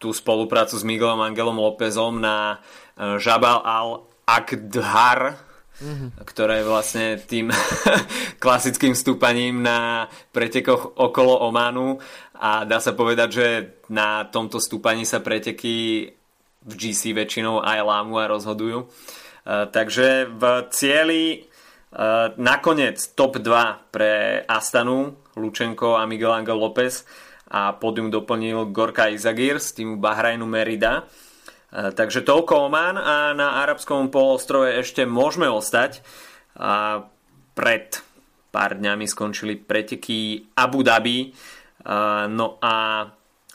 tú 0.00 0.16
spoluprácu 0.16 0.80
s 0.80 0.86
Miguelom 0.86 1.20
Angelom 1.20 1.60
Lópezom 1.60 2.16
na 2.16 2.56
e, 2.96 3.20
Jabal 3.20 3.60
al-Akdhar, 3.60 5.36
mm-hmm. 5.76 6.24
ktoré 6.24 6.64
je 6.64 6.70
vlastne 6.72 7.06
tým 7.20 7.52
klasickým 8.42 8.96
stúpaním 8.96 9.60
na 9.60 10.08
pretekoch 10.32 10.96
okolo 10.96 11.44
Ománu 11.44 12.00
a 12.40 12.64
dá 12.64 12.80
sa 12.80 12.96
povedať, 12.96 13.28
že 13.28 13.46
na 13.92 14.24
tomto 14.24 14.56
stúpaní 14.56 15.04
sa 15.04 15.20
preteky 15.20 16.08
v 16.64 16.72
GC 16.72 17.12
väčšinou 17.12 17.60
aj 17.60 17.84
lámu 17.84 18.16
a 18.16 18.32
rozhodujú. 18.32 18.88
Uh, 18.88 19.68
takže 19.68 20.24
v 20.24 20.42
cieli 20.72 21.22
uh, 21.92 22.32
nakoniec 22.40 22.96
top 23.12 23.44
2 23.44 23.92
pre 23.92 24.40
Astanu, 24.48 25.20
Lučenko 25.36 26.00
a 26.00 26.08
Miguel 26.08 26.32
Angel 26.32 26.56
López 26.56 27.04
a 27.52 27.76
podium 27.76 28.08
doplnil 28.08 28.72
Gorka 28.72 29.12
Izagir 29.12 29.60
z 29.60 29.76
týmu 29.76 30.00
Bahrajnu 30.00 30.48
Merida. 30.48 31.04
Uh, 31.68 31.92
takže 31.92 32.24
toľko 32.24 32.72
Oman 32.72 32.96
a 32.96 33.36
na 33.36 33.60
arabskom 33.60 34.08
polostrove 34.08 34.80
ešte 34.80 35.04
môžeme 35.04 35.44
ostať. 35.44 36.00
A 36.56 37.04
pred 37.52 38.00
pár 38.48 38.80
dňami 38.80 39.04
skončili 39.04 39.60
preteky 39.60 40.50
Abu 40.56 40.80
Dhabi, 40.80 41.32
no 42.28 42.46
a 42.60 43.06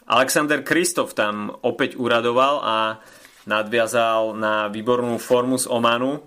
Alexander 0.06 0.62
Kristof 0.62 1.18
tam 1.18 1.50
opäť 1.66 1.98
uradoval 1.98 2.62
a 2.62 2.78
nadviazal 3.50 4.38
na 4.38 4.70
výbornú 4.70 5.18
formu 5.18 5.58
z 5.58 5.66
Omanu, 5.66 6.22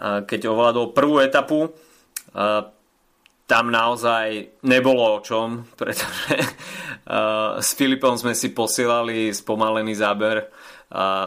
keď 0.00 0.52
ovládol 0.52 0.92
prvú 0.92 1.20
etapu. 1.20 1.72
Tam 3.48 3.64
naozaj 3.68 4.60
nebolo 4.64 5.16
o 5.16 5.24
čom, 5.24 5.64
pretože 5.80 6.36
s 7.56 7.70
Filipom 7.72 8.16
sme 8.20 8.36
si 8.36 8.52
posielali 8.52 9.32
spomalený 9.32 9.96
záber 9.96 10.52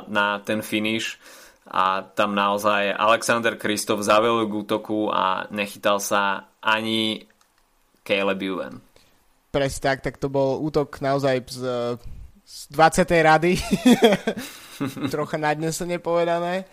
na 0.10 0.42
ten 0.46 0.62
finish 0.62 1.18
a 1.66 2.06
tam 2.06 2.38
naozaj 2.38 2.94
Alexander 2.94 3.58
Kristof 3.58 4.06
zavel 4.06 4.46
k 4.46 4.54
útoku 4.54 5.10
a 5.10 5.50
nechytal 5.50 5.98
sa 5.98 6.54
ani 6.62 7.26
Caleb 8.06 8.42
Ewan 8.46 8.95
presne 9.56 9.80
tak, 9.80 10.04
tak 10.04 10.20
to 10.20 10.28
bol 10.28 10.60
útok 10.60 11.00
naozaj 11.00 11.48
z, 11.48 11.64
z 12.44 12.56
20. 12.76 13.08
rady. 13.24 13.56
Trocha 15.16 15.40
nadnesene 15.40 16.04
povedané. 16.04 16.68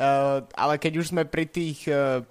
Uh, 0.00 0.40
ale 0.56 0.80
keď 0.80 1.04
už 1.04 1.12
sme 1.12 1.28
pri 1.28 1.44
tých 1.44 1.84
uh, 1.92 2.24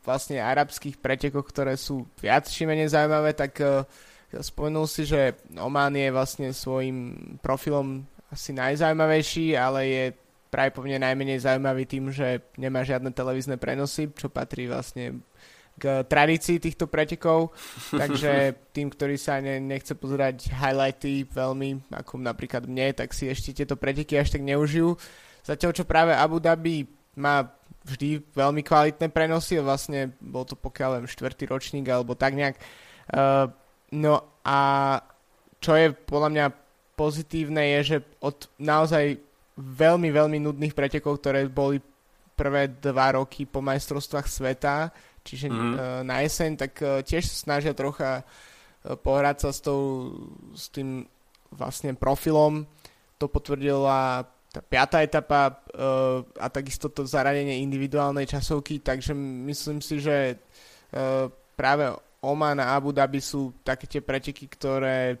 vlastne 0.00 0.40
arabských 0.40 0.96
pretekoch, 0.96 1.44
ktoré 1.44 1.76
sú 1.76 2.08
viac 2.16 2.48
či 2.48 2.64
menej 2.64 2.96
zaujímavé, 2.96 3.36
tak 3.36 3.60
uh, 3.60 3.84
spomenul 4.32 4.88
si, 4.88 5.04
že 5.04 5.36
Oman 5.60 5.92
je 5.92 6.08
vlastne 6.08 6.48
svojim 6.56 7.36
profilom 7.44 8.08
asi 8.32 8.56
najzaujímavejší, 8.56 9.52
ale 9.60 9.80
je 9.84 10.04
práve 10.48 10.72
po 10.72 10.80
mne 10.80 11.04
najmenej 11.04 11.44
zaujímavý 11.44 11.84
tým, 11.84 12.08
že 12.08 12.40
nemá 12.56 12.80
žiadne 12.80 13.12
televízne 13.12 13.60
prenosy, 13.60 14.08
čo 14.16 14.32
patrí 14.32 14.64
vlastne 14.64 15.20
k 15.76 16.02
tradícii 16.08 16.56
týchto 16.56 16.88
pretekov, 16.88 17.52
takže 18.00 18.56
tým, 18.72 18.88
ktorý 18.88 19.16
sa 19.20 19.40
ne, 19.40 19.60
nechce 19.60 19.92
pozerať 19.92 20.48
highlighty 20.52 21.28
veľmi, 21.28 21.92
ako 21.92 22.20
napríklad 22.20 22.64
mne, 22.64 22.96
tak 22.96 23.12
si 23.12 23.28
ešte 23.28 23.62
tieto 23.62 23.76
preteky 23.76 24.16
až 24.16 24.32
tak 24.32 24.42
neužijú. 24.42 24.96
Zatiaľ, 25.44 25.72
čo 25.76 25.84
práve 25.86 26.16
Abu 26.16 26.42
Dhabi 26.42 26.88
má 27.16 27.46
vždy 27.86 28.18
veľmi 28.34 28.66
kvalitné 28.66 29.06
prenosy, 29.14 29.62
vlastne 29.62 30.10
bol 30.18 30.42
to 30.42 30.58
pokiaľ 30.58 31.00
len 31.00 31.06
štvrtý 31.06 31.46
ročník 31.46 31.86
alebo 31.86 32.18
tak 32.18 32.34
nejak. 32.34 32.58
Uh, 33.06 33.46
no 33.94 34.42
a 34.42 34.58
čo 35.62 35.78
je 35.78 35.94
podľa 35.94 36.30
mňa 36.34 36.46
pozitívne 36.98 37.62
je, 37.78 37.80
že 37.94 37.96
od 38.18 38.50
naozaj 38.58 39.22
veľmi, 39.56 40.08
veľmi 40.10 40.38
nudných 40.42 40.74
pretekov, 40.74 41.22
ktoré 41.22 41.46
boli 41.46 41.78
prvé 42.36 42.68
dva 42.68 43.16
roky 43.16 43.48
po 43.48 43.64
majstrovstvách 43.64 44.26
sveta, 44.28 44.92
čiže 45.26 45.50
mm-hmm. 45.50 46.06
na 46.06 46.22
jeseň, 46.22 46.50
tak 46.54 46.72
e, 46.78 47.02
tiež 47.02 47.26
snažia 47.26 47.74
trocha 47.74 48.22
e, 48.22 48.94
pohrať 48.94 49.36
sa 49.42 49.50
s, 49.50 49.58
tou, 49.58 50.14
s 50.54 50.70
tým 50.70 51.02
vlastne 51.50 51.98
profilom. 51.98 52.62
To 53.18 53.26
potvrdila 53.26 54.22
tá 54.54 54.60
piatá 54.62 55.04
etapa 55.04 55.60
a 56.40 56.46
takisto 56.48 56.88
to 56.88 57.04
zaradenie 57.04 57.60
individuálnej 57.60 58.24
časovky, 58.24 58.80
takže 58.80 59.12
myslím 59.12 59.84
si, 59.84 60.00
že 60.00 60.40
práve 61.52 61.92
Oman 62.24 62.56
a 62.64 62.72
Abu 62.72 62.88
Dhabi 62.88 63.20
sú 63.20 63.52
také 63.60 63.84
tie 63.84 64.00
preteky, 64.00 64.48
ktoré 64.48 65.20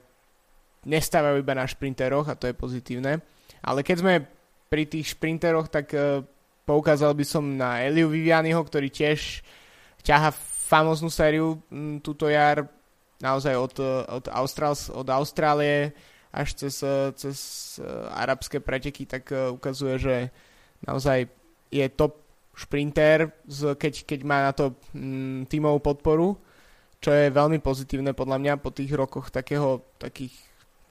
nestávajú 0.88 1.36
iba 1.40 1.52
na 1.52 1.68
šprinteroch 1.68 2.32
a 2.32 2.38
to 2.38 2.48
je 2.48 2.56
pozitívne. 2.56 3.20
Ale 3.60 3.84
keď 3.84 3.96
sme 4.00 4.24
pri 4.72 4.88
tých 4.88 5.12
šprinteroch, 5.12 5.68
tak 5.68 5.92
poukázal 6.66 7.14
by 7.14 7.24
som 7.24 7.44
na 7.46 7.86
Eliu 7.86 8.10
Vivianiho, 8.10 8.58
ktorý 8.58 8.90
tiež 8.90 9.40
ťaha 10.06 10.30
famoznú 10.70 11.10
sériu 11.10 11.58
m, 11.66 11.98
túto 11.98 12.30
jar 12.30 12.70
naozaj 13.18 13.54
od, 13.58 13.74
od, 14.06 14.24
Austrál, 14.30 14.78
od 14.94 15.08
Austrálie 15.10 15.90
až 16.30 16.52
cez, 16.52 16.84
cez 17.16 17.36
uh, 17.80 18.12
arabské 18.12 18.60
preteky, 18.60 19.08
tak 19.08 19.32
uh, 19.32 19.50
ukazuje, 19.56 19.96
že 19.96 20.14
naozaj 20.84 21.26
je 21.72 21.86
top 21.90 22.22
šprinter, 22.56 23.32
keď, 23.76 24.04
keď 24.04 24.20
má 24.24 24.48
na 24.48 24.52
to 24.52 24.76
um, 24.92 25.44
tímovú 25.48 25.80
podporu, 25.80 26.36
čo 27.00 27.12
je 27.12 27.32
veľmi 27.32 27.60
pozitívne 27.60 28.16
podľa 28.16 28.36
mňa 28.40 28.52
po 28.60 28.72
tých 28.72 28.92
rokoch 28.96 29.28
takého, 29.28 29.84
takých 30.00 30.32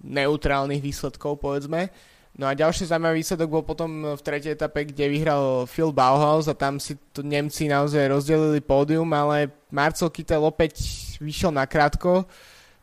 neutrálnych 0.06 0.82
výsledkov, 0.82 1.42
povedzme. 1.42 1.90
No 2.36 2.52
a 2.52 2.54
ďalší 2.54 2.92
zaujímavý 2.92 3.24
výsledok 3.24 3.48
bol 3.48 3.64
potom 3.64 4.20
v 4.20 4.20
tretej 4.20 4.60
etape, 4.60 4.84
kde 4.92 5.08
vyhral 5.08 5.64
Phil 5.72 5.96
Bauhaus 5.96 6.52
a 6.52 6.56
tam 6.56 6.84
si 6.84 7.00
to 7.16 7.24
Nemci 7.24 7.72
naozaj 7.72 8.12
rozdelili 8.12 8.60
pódium, 8.60 9.08
ale 9.16 9.56
Marcel 9.72 10.12
Kittel 10.12 10.44
opäť 10.44 10.84
vyšiel 11.24 11.56
na 11.56 11.64
krátko, 11.64 12.28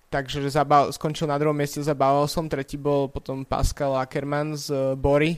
takže 0.08 0.48
zabal, 0.48 0.88
skončil 0.88 1.28
na 1.28 1.36
druhom 1.36 1.52
mieste 1.52 1.84
za 1.84 1.92
Bauhausom, 1.92 2.48
tretí 2.48 2.80
bol 2.80 3.12
potom 3.12 3.44
Pascal 3.44 3.92
Ackermann 4.00 4.56
z 4.56 4.72
uh, 4.72 4.96
Bory. 4.96 5.36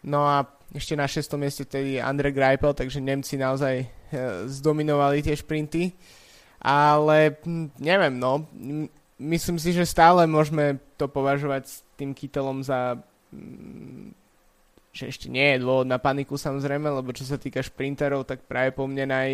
No 0.00 0.24
a 0.24 0.48
ešte 0.72 0.96
na 0.96 1.04
šestom 1.04 1.44
mieste 1.44 1.68
tedy 1.68 2.00
Andre 2.00 2.32
Greipel, 2.32 2.72
takže 2.72 3.04
Nemci 3.04 3.36
naozaj 3.36 3.84
uh, 3.84 4.48
zdominovali 4.48 5.20
tie 5.20 5.36
šprinty. 5.36 5.92
Ale 6.64 7.36
hm, 7.44 7.76
neviem, 7.76 8.16
no, 8.16 8.48
myslím 9.20 9.60
si, 9.60 9.76
že 9.76 9.84
stále 9.84 10.24
môžeme 10.24 10.80
to 10.96 11.12
považovať 11.12 11.62
s 11.68 11.84
tým 12.00 12.16
Kittelom 12.16 12.64
za 12.64 13.04
že 14.94 15.10
ešte 15.10 15.26
nie 15.26 15.54
je 15.54 15.62
dôvod 15.66 15.90
na 15.90 15.98
paniku 15.98 16.38
samozrejme, 16.38 16.86
lebo 16.86 17.10
čo 17.10 17.26
sa 17.26 17.34
týka 17.34 17.60
šprinterov, 17.66 18.30
tak 18.30 18.46
práve 18.46 18.70
po 18.70 18.86
mne 18.86 19.10
naj, 19.10 19.30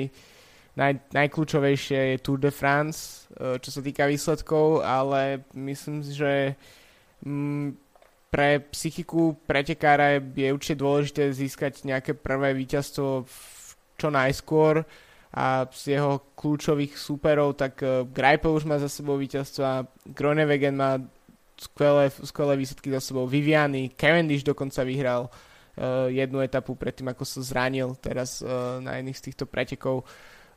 naj, 0.73 0.92
najkľúčovejšie 1.12 2.16
je 2.16 2.23
Tour 2.25 2.40
de 2.40 2.49
France, 2.49 3.28
e, 3.37 3.61
čo 3.61 3.69
sa 3.69 3.85
týka 3.85 4.09
výsledkov, 4.09 4.80
ale 4.80 5.45
myslím 5.52 6.00
že 6.00 6.57
mm, 7.28 7.76
pre 8.33 8.64
psychiku 8.73 9.37
pretekára 9.45 10.16
je, 10.16 10.49
určite 10.49 10.80
dôležité 10.80 11.28
získať 11.35 11.85
nejaké 11.85 12.16
prvé 12.16 12.57
víťazstvo 12.57 13.28
čo 14.00 14.09
najskôr 14.09 14.87
a 15.30 15.66
z 15.71 15.99
jeho 15.99 16.35
kľúčových 16.35 16.95
súperov, 16.99 17.54
tak 17.54 17.83
uh, 17.83 18.02
Greipel 18.07 18.54
už 18.54 18.66
má 18.66 18.78
za 18.83 18.90
sebou 18.90 19.14
víťazstvo 19.19 19.62
a 19.62 19.87
Gronewegen 20.11 20.75
má 20.75 20.99
skvelé, 21.61 22.09
skvelé 22.25 22.57
výsledky 22.57 22.88
za 22.90 23.00
sebou. 23.00 23.29
Viviany, 23.29 23.93
Cavendish 23.93 24.43
dokonca 24.43 24.81
vyhral 24.81 25.29
uh, 25.29 26.09
jednu 26.09 26.40
etapu 26.40 26.73
predtým, 26.73 27.12
ako 27.12 27.25
sa 27.29 27.45
zranil 27.45 27.93
teraz 28.00 28.40
uh, 28.40 28.81
na 28.81 28.97
jedných 28.97 29.19
z 29.21 29.25
týchto 29.29 29.45
pretekov. 29.45 30.09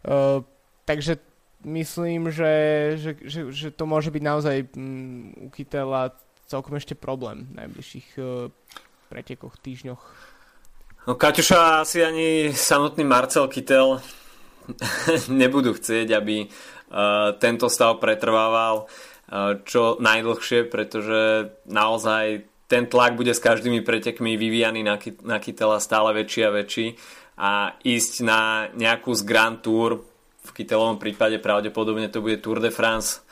Uh, 0.07 0.39
takže 0.87 1.19
myslím, 1.67 2.31
že, 2.31 2.53
že, 2.95 3.11
že, 3.27 3.41
že 3.51 3.67
to 3.75 3.83
môže 3.83 4.15
byť 4.15 4.23
naozaj 4.23 4.55
um, 4.79 5.35
u 5.43 5.47
Kytela 5.51 6.15
celkom 6.47 6.79
ešte 6.79 6.95
problém 6.95 7.51
v 7.51 7.67
najbližších 7.67 8.07
uh, 8.23 8.47
pretekoch, 9.11 9.59
týždňoch. 9.59 10.03
No 11.03 11.19
Kaťuša 11.19 11.83
asi 11.83 11.99
ani 11.99 12.55
samotný 12.55 13.03
Marcel 13.03 13.51
Kytel 13.51 13.99
nebudú 15.43 15.75
chcieť, 15.75 16.15
aby 16.15 16.47
uh, 16.47 17.35
tento 17.43 17.67
stav 17.67 17.99
pretrvával 17.99 18.87
uh, 18.87 19.12
čo 19.63 19.97
najdlhšie, 19.97 20.67
pretože 20.67 21.53
naozaj 21.65 22.45
ten 22.67 22.89
tlak 22.89 23.15
bude 23.15 23.33
s 23.33 23.43
každými 23.43 23.81
pretekmi 23.85 24.35
vyvíjaný 24.35 24.81
na, 24.81 24.97
na 25.23 25.37
Kytela 25.37 25.77
stále 25.79 26.13
väčší 26.13 26.41
a 26.47 26.55
väčší. 26.55 26.87
A 27.37 27.51
ísť 27.81 28.13
na 28.21 28.69
nejakú 28.73 29.13
z 29.13 29.21
Grand 29.25 29.57
Tour 29.57 30.05
v 30.43 30.49
Kytelovom 30.51 31.01
prípade 31.01 31.39
pravdepodobne 31.41 32.11
to 32.11 32.21
bude 32.21 32.43
Tour 32.43 32.61
de 32.61 32.69
France 32.69 33.23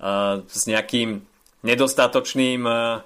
uh, 0.00 0.40
s 0.48 0.64
nejakým 0.64 1.20
nedostatočným 1.66 2.62
uh, 2.64 3.04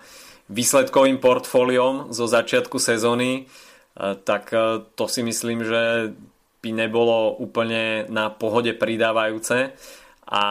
výsledkovým 0.52 1.18
portfóliom 1.18 2.12
zo 2.12 2.28
začiatku 2.28 2.76
sezóny, 2.76 3.48
tak 3.96 4.52
to 4.92 5.04
si 5.08 5.24
myslím, 5.24 5.64
že 5.64 6.12
by 6.60 6.70
nebolo 6.72 7.36
úplne 7.40 8.04
na 8.12 8.28
pohode 8.28 8.72
pridávajúce. 8.76 9.72
A 10.28 10.42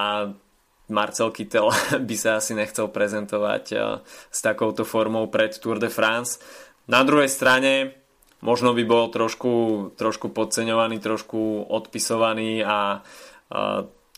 Marcel 0.91 1.31
Kittel 1.31 1.71
by 2.07 2.15
sa 2.17 2.41
asi 2.41 2.57
nechcel 2.57 2.91
prezentovať 2.91 3.65
eh, 3.75 3.81
s 4.05 4.39
takouto 4.43 4.83
formou 4.83 5.31
pred 5.31 5.55
Tour 5.55 5.79
de 5.79 5.87
France. 5.87 6.41
Na 6.89 7.05
druhej 7.07 7.31
strane 7.31 8.03
možno 8.43 8.75
by 8.75 8.83
bol 8.83 9.07
trošku, 9.07 9.95
trošku 9.95 10.35
podceňovaný, 10.35 10.99
trošku 10.99 11.63
odpisovaný 11.71 12.59
a, 12.59 12.99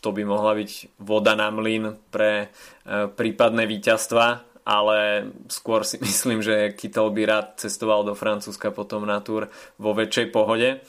to 0.02 0.10
by 0.10 0.26
mohla 0.26 0.58
byť 0.58 0.98
voda 0.98 1.38
na 1.38 1.48
mlyn 1.54 1.94
pre 2.10 2.46
eh, 2.46 3.06
prípadné 3.06 3.70
víťazstva, 3.70 4.26
ale 4.66 5.30
skôr 5.46 5.86
si 5.86 6.02
myslím, 6.06 6.42
že 6.42 6.74
Kittel 6.74 7.10
by 7.14 7.22
rád 7.22 7.46
cestoval 7.62 8.02
do 8.02 8.18
Francúzska 8.18 8.74
potom 8.74 9.06
na 9.06 9.22
Tour 9.22 9.48
vo 9.78 9.94
väčšej 9.94 10.26
pohode. 10.34 10.82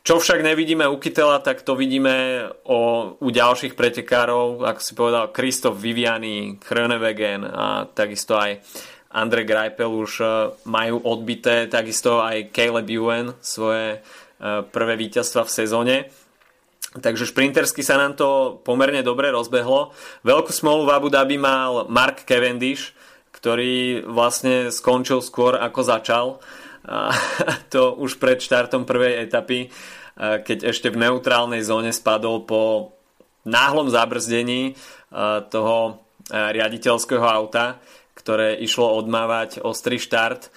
Čo 0.00 0.16
však 0.16 0.40
nevidíme 0.40 0.88
u 0.88 0.96
Kytela, 0.96 1.44
tak 1.44 1.60
to 1.60 1.76
vidíme 1.76 2.48
o, 2.64 3.12
u 3.20 3.28
ďalších 3.28 3.76
pretekárov, 3.76 4.64
ako 4.64 4.80
si 4.80 4.92
povedal, 4.96 5.28
Kristof 5.28 5.76
Viviani, 5.76 6.56
Chrönewegen 6.56 7.44
a 7.44 7.84
takisto 7.84 8.40
aj 8.40 8.64
Andre 9.12 9.44
Greipel 9.44 9.92
už 9.92 10.12
e, 10.22 10.26
majú 10.64 11.04
odbité, 11.04 11.68
takisto 11.68 12.24
aj 12.24 12.48
Caleb 12.48 12.88
Ewan 12.88 13.36
svoje 13.44 13.98
e, 13.98 14.62
prvé 14.72 14.94
víťazstva 14.96 15.44
v 15.44 15.52
sezóne. 15.52 15.96
Takže 16.90 17.28
šprintersky 17.28 17.84
sa 17.84 18.00
nám 18.00 18.16
to 18.16 18.58
pomerne 18.64 19.04
dobre 19.04 19.28
rozbehlo. 19.30 19.92
Veľkú 20.24 20.50
smolu 20.50 20.88
v 20.88 20.94
Abu 20.96 21.08
Dhabi 21.12 21.36
mal 21.36 21.86
Mark 21.92 22.24
Cavendish, 22.24 22.96
ktorý 23.36 24.08
vlastne 24.08 24.72
skončil 24.72 25.22
skôr 25.22 25.60
ako 25.60 25.80
začal 25.84 26.26
a 26.90 27.14
to 27.72 27.94
už 27.94 28.18
pred 28.18 28.42
štartom 28.42 28.82
prvej 28.82 29.30
etapy, 29.30 29.70
keď 30.18 30.74
ešte 30.74 30.90
v 30.90 31.00
neutrálnej 31.06 31.62
zóne 31.62 31.94
spadol 31.94 32.44
po 32.44 32.92
náhlom 33.46 33.88
zabrzdení 33.88 34.74
toho 35.48 36.02
riaditeľského 36.28 37.24
auta, 37.24 37.80
ktoré 38.12 38.58
išlo 38.60 39.00
odmávať 39.00 39.64
ostrý 39.64 39.96
štart. 39.96 40.52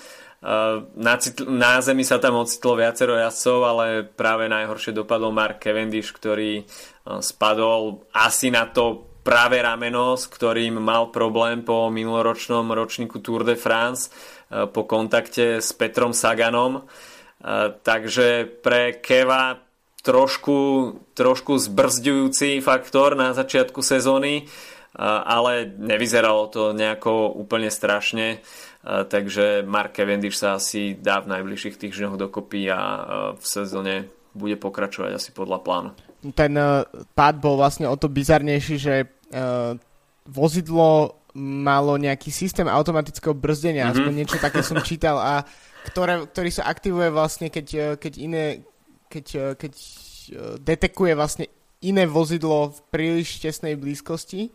Na, 0.99 1.15
na 1.47 1.71
zemi 1.79 2.03
sa 2.03 2.19
tam 2.19 2.43
ocitlo 2.43 2.75
viacero 2.75 3.15
jazdcov, 3.15 3.59
ale 3.63 3.85
práve 4.03 4.51
najhoršie 4.51 4.91
dopadol 4.91 5.31
Mark 5.31 5.63
Cavendish, 5.63 6.11
ktorý 6.11 6.67
spadol 7.23 8.03
asi 8.11 8.51
na 8.51 8.67
to 8.67 9.07
práve 9.23 9.63
rameno, 9.63 10.19
s 10.19 10.27
ktorým 10.27 10.83
mal 10.83 11.07
problém 11.07 11.63
po 11.63 11.87
minuloročnom 11.87 12.67
ročníku 12.75 13.23
Tour 13.23 13.47
de 13.47 13.55
France 13.55 14.11
po 14.49 14.81
kontakte 14.85 15.61
s 15.61 15.73
Petrom 15.73 16.13
Saganom. 16.13 16.81
E, 16.81 16.81
takže 17.81 18.45
pre 18.61 19.01
Keva 19.01 19.57
trošku, 20.03 20.57
trošku 21.15 21.57
zbrzdujúci 21.57 22.59
faktor 22.59 23.15
na 23.15 23.31
začiatku 23.33 23.79
sezóny, 23.81 24.43
e, 24.43 24.43
ale 25.05 25.65
nevyzeralo 25.65 26.47
to 26.51 26.71
nejako 26.75 27.33
úplne 27.33 27.71
strašne. 27.73 28.43
Takže 28.83 29.63
Mark 29.63 29.95
Cavendish 29.95 30.35
sa 30.35 30.59
asi 30.59 30.99
dá 30.99 31.23
v 31.23 31.31
najbližších 31.31 31.79
týždňoch 31.79 32.19
dokopy 32.19 32.67
a 32.67 32.79
v 33.31 33.45
sezóne 33.47 34.11
bude 34.35 34.59
pokračovať 34.59 35.23
asi 35.23 35.31
podľa 35.31 35.63
plánu. 35.63 35.89
Ten 36.35 36.51
pád 37.15 37.39
bol 37.39 37.55
vlastne 37.55 37.87
o 37.87 37.95
to 37.95 38.11
bizarnejší, 38.11 38.75
že 38.75 39.07
vozidlo 40.27 41.22
malo 41.33 41.97
nejaký 41.97 42.29
systém 42.29 42.69
automatického 42.69 43.33
brzdenia, 43.33 43.89
mm-hmm. 43.89 43.97
aspoň 43.97 44.13
niečo 44.13 44.37
také 44.37 44.61
som 44.61 44.77
čítal 44.85 45.17
a 45.17 45.41
ktoré, 45.89 46.23
ktorý 46.29 46.49
sa 46.53 46.69
aktivuje 46.69 47.09
vlastne, 47.11 47.49
keď, 47.49 47.67
e, 47.73 47.87
keď 47.99 48.13
iné, 48.21 48.45
keď, 49.09 49.25
e, 49.35 49.45
keď 49.57 49.73
e, 49.73 49.85
detekuje 50.61 51.13
vlastne 51.17 51.45
iné 51.83 52.07
vozidlo 52.07 52.71
v 52.71 52.79
príliš 52.93 53.43
tesnej 53.43 53.75
blízkosti. 53.75 54.53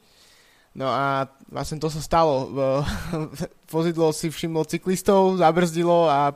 No 0.78 0.88
a 0.88 1.28
vlastne 1.50 1.82
to 1.82 1.90
sa 1.90 2.00
stalo. 2.00 2.54
Vozidlo 3.74 4.14
si 4.14 4.30
všimlo 4.30 4.64
cyklistov, 4.64 5.36
zabrzdilo 5.36 6.06
a 6.08 6.32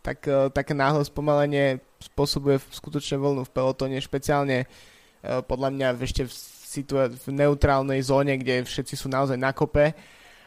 tak, 0.00 0.24
také 0.54 0.72
náhle 0.72 1.02
spomalenie 1.04 1.82
spôsobuje 1.98 2.60
skutočne 2.70 3.18
voľnu 3.18 3.42
v 3.44 3.52
pelotone, 3.52 3.98
špeciálne 3.98 4.68
podľa 5.24 5.68
mňa 5.72 5.88
ešte 6.04 6.28
v 6.28 6.32
situa- 6.74 7.14
v 7.14 7.28
neutrálnej 7.30 8.02
zóne, 8.02 8.34
kde 8.34 8.66
všetci 8.66 8.98
sú 8.98 9.06
naozaj 9.06 9.38
na 9.38 9.54
kope. 9.54 9.94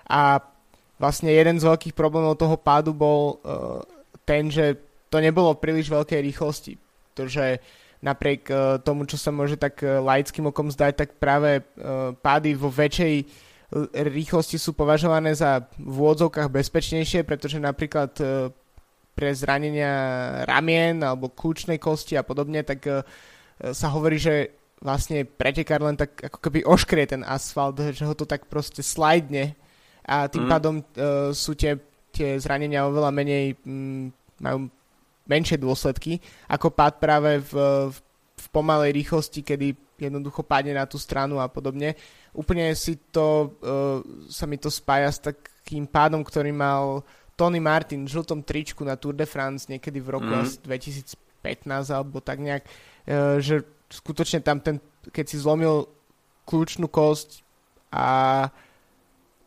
A 0.08 0.44
vlastne 1.00 1.32
jeden 1.32 1.62
z 1.62 1.68
veľkých 1.68 1.96
problémov 1.96 2.36
toho 2.36 2.60
pádu 2.60 2.92
bol 2.92 3.40
uh, 3.40 3.80
ten, 4.28 4.52
že 4.52 4.76
to 5.08 5.24
nebolo 5.24 5.56
príliš 5.56 5.88
veľkej 5.88 6.20
rýchlosti. 6.20 6.76
Pretože 7.14 7.64
napriek 8.04 8.42
uh, 8.52 8.78
tomu, 8.84 9.08
čo 9.08 9.16
sa 9.16 9.32
môže 9.32 9.56
tak 9.56 9.80
uh, 9.82 10.04
laickým 10.04 10.52
okom 10.52 10.68
zdať, 10.68 10.94
tak 10.94 11.10
práve 11.18 11.64
uh, 11.64 12.12
pády 12.18 12.54
vo 12.54 12.68
väčšej 12.68 13.48
rýchlosti 13.92 14.56
sú 14.56 14.72
považované 14.72 15.36
za 15.36 15.60
v 15.76 15.96
úvodzovkách 16.00 16.48
bezpečnejšie, 16.48 17.28
pretože 17.28 17.60
napríklad 17.60 18.12
uh, 18.24 18.48
pre 19.12 19.34
zranenia 19.34 19.92
ramien 20.48 21.04
alebo 21.04 21.34
kľúčnej 21.34 21.82
kosti 21.82 22.16
a 22.16 22.24
podobne, 22.24 22.64
tak 22.64 22.80
uh, 22.88 23.04
sa 23.74 23.90
hovorí, 23.92 24.22
že 24.22 24.54
vlastne 24.78 25.26
pretekár 25.26 25.82
len 25.82 25.98
tak 25.98 26.22
ako 26.22 26.38
keby 26.38 26.60
oškrie 26.62 27.10
ten 27.10 27.26
asfalt, 27.26 27.82
že 27.82 28.06
ho 28.06 28.14
to 28.14 28.30
tak 28.30 28.46
proste 28.46 28.86
slajdne 28.86 29.58
a 30.08 30.30
tým 30.32 30.48
mm. 30.48 30.52
pádom 30.52 30.76
uh, 30.80 31.34
sú 31.36 31.58
tie, 31.58 31.76
tie 32.14 32.38
zranenia 32.40 32.88
oveľa 32.88 33.12
menej, 33.12 33.58
um, 33.68 34.08
majú 34.40 34.72
menšie 35.28 35.60
dôsledky, 35.60 36.24
ako 36.48 36.72
pád 36.72 37.04
práve 37.04 37.44
v, 37.44 37.54
v, 37.92 37.98
v 38.40 38.48
pomalej 38.54 38.96
rýchlosti, 38.96 39.44
kedy 39.44 39.76
jednoducho 40.00 40.46
padne 40.46 40.78
na 40.78 40.88
tú 40.88 40.96
stranu 40.96 41.42
a 41.42 41.52
podobne. 41.52 41.98
Úplne 42.32 42.72
si 42.78 42.96
to, 43.12 43.58
uh, 43.60 44.00
sa 44.32 44.48
mi 44.48 44.56
to 44.56 44.72
spája 44.72 45.10
s 45.12 45.20
takým 45.20 45.84
pádom, 45.90 46.24
ktorý 46.24 46.54
mal 46.56 47.04
Tony 47.36 47.60
Martin 47.60 48.08
v 48.08 48.14
žltom 48.14 48.46
tričku 48.46 48.88
na 48.88 48.96
Tour 48.96 49.14
de 49.14 49.28
France 49.28 49.68
niekedy 49.68 50.00
v 50.00 50.16
roku 50.16 50.32
mm. 50.32 50.64
2015 50.64 51.18
alebo 51.92 52.24
tak 52.24 52.40
nejak, 52.40 52.64
uh, 52.64 53.44
že 53.44 53.68
skutočne 53.90 54.44
tam 54.44 54.60
ten, 54.60 54.80
keď 55.12 55.26
si 55.28 55.38
zlomil 55.40 55.88
kľúčnú 56.48 56.88
kosť 56.88 57.44
a 57.92 58.08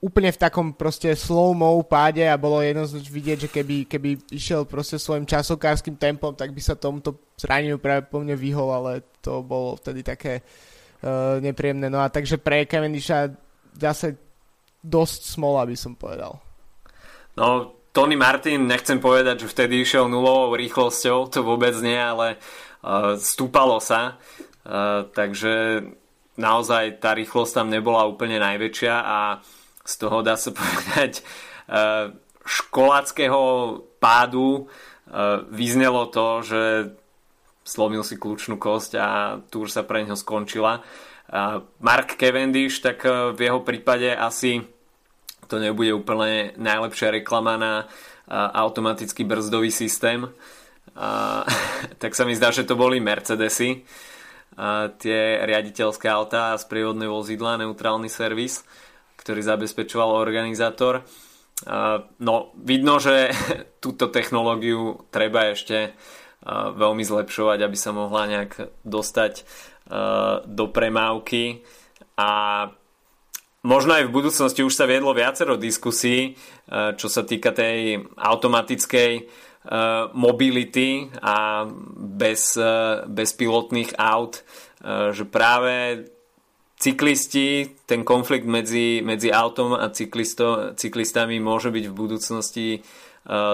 úplne 0.01 0.33
v 0.33 0.41
takom 0.41 0.73
proste 0.73 1.13
slow-mo 1.13 1.77
páde 1.85 2.25
a 2.25 2.41
bolo 2.41 2.65
jednoznačne 2.65 3.13
vidieť, 3.13 3.39
že 3.47 3.53
keby, 3.53 3.77
keby 3.85 4.33
išiel 4.33 4.65
proste 4.65 4.97
svojim 4.97 5.29
časokárským 5.29 6.01
tempom, 6.01 6.33
tak 6.33 6.57
by 6.57 6.61
sa 6.65 6.73
tomuto 6.73 7.21
zraneniu 7.37 7.77
práve 7.77 8.09
po 8.09 8.25
mne 8.25 8.33
vyhol, 8.33 8.73
ale 8.73 9.05
to 9.21 9.45
bolo 9.45 9.77
vtedy 9.77 10.01
také 10.01 10.41
uh, 10.41 11.37
nepríjemné. 11.45 11.93
No 11.93 12.01
a 12.01 12.09
takže 12.09 12.41
pre 12.41 12.65
Cavendisha 12.65 13.29
zase 13.77 14.17
dosť 14.81 15.37
smola 15.37 15.69
by 15.69 15.77
som 15.77 15.93
povedal. 15.93 16.41
No, 17.37 17.77
Tony 17.93 18.17
Martin, 18.17 18.65
nechcem 18.65 18.97
povedať, 19.03 19.45
že 19.45 19.53
vtedy 19.53 19.85
išiel 19.85 20.09
nulovou 20.09 20.57
rýchlosťou, 20.57 21.29
to 21.29 21.45
vôbec 21.45 21.77
nie, 21.85 21.99
ale 21.99 22.41
stúpalo 23.21 23.79
sa, 23.81 24.17
takže 25.13 25.85
naozaj 26.41 27.01
tá 27.01 27.13
rýchlosť 27.13 27.53
tam 27.61 27.69
nebola 27.69 28.09
úplne 28.09 28.41
najväčšia 28.41 28.95
a 28.97 29.19
z 29.85 29.95
toho 30.01 30.25
dá 30.25 30.41
sa 30.41 30.53
povedať 30.61 31.21
školáckého 32.45 33.43
pádu 34.01 34.67
vyznelo 35.51 36.07
to, 36.09 36.27
že 36.43 36.63
slomil 37.67 38.03
si 38.03 38.17
kľúčnú 38.17 38.57
kosť 38.57 38.93
a 38.99 39.09
túr 39.53 39.71
sa 39.71 39.85
pre 39.85 40.03
neho 40.03 40.17
skončila. 40.17 40.83
Mark 41.79 42.19
Cavendish, 42.19 42.83
tak 42.83 43.07
v 43.07 43.39
jeho 43.39 43.63
prípade 43.63 44.11
asi 44.11 44.65
to 45.47 45.59
nebude 45.59 45.95
úplne 45.95 46.55
najlepšia 46.59 47.23
reklama 47.23 47.55
na 47.59 47.73
automatický 48.31 49.27
brzdový 49.27 49.71
systém. 49.71 50.31
A, 50.97 51.43
tak 52.03 52.15
sa 52.15 52.25
mi 52.27 52.35
zdá, 52.35 52.51
že 52.55 52.67
to 52.67 52.79
boli 52.79 53.03
Mercedesy, 53.03 53.85
a 54.61 54.93
tie 54.93 55.41
riaditeľské 55.47 56.11
autá 56.11 56.53
a 56.53 56.61
sprievodné 56.61 57.07
vozidla, 57.07 57.63
neutrálny 57.63 58.11
servis, 58.11 58.67
ktorý 59.17 59.41
zabezpečoval 59.41 60.21
organizátor. 60.21 61.07
A, 61.65 62.05
no, 62.19 62.53
vidno, 62.59 62.99
že 62.99 63.31
túto 63.85 64.11
technológiu 64.11 65.07
treba 65.15 65.53
ešte 65.55 65.95
veľmi 66.49 67.05
zlepšovať, 67.05 67.59
aby 67.61 67.77
sa 67.77 67.93
mohla 67.93 68.25
nejak 68.25 68.81
dostať 68.81 69.45
do 70.47 70.65
premávky 70.71 71.61
a 72.17 72.31
možno 73.67 73.93
aj 73.99 74.09
v 74.09 74.15
budúcnosti 74.15 74.63
už 74.63 74.73
sa 74.73 74.87
viedlo 74.87 75.13
viacero 75.13 75.59
diskusí, 75.61 76.39
čo 76.71 77.09
sa 77.11 77.23
týka 77.27 77.51
tej 77.53 78.07
automatickej 78.17 79.13
mobility 80.17 81.13
a 81.21 81.69
bez, 81.97 82.57
bezpilotných 83.07 83.93
aut, 84.01 84.41
že 85.13 85.29
práve 85.29 86.09
cyklisti, 86.81 87.77
ten 87.85 88.01
konflikt 88.01 88.49
medzi, 88.49 89.05
medzi 89.05 89.29
autom 89.29 89.77
a 89.77 89.93
cyklisto, 89.93 90.73
cyklistami 90.81 91.37
môže 91.37 91.69
byť 91.69 91.85
v 91.93 91.93
budúcnosti 91.93 92.69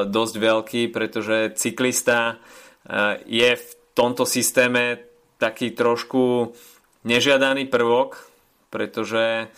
dosť 0.07 0.35
veľký, 0.38 0.83
pretože 0.95 1.59
cyklista 1.59 2.38
je 3.27 3.51
v 3.59 3.66
tomto 3.99 4.23
systéme 4.23 5.03
taký 5.42 5.75
trošku 5.75 6.55
nežiadaný 7.03 7.66
prvok, 7.66 8.31
pretože 8.71 9.51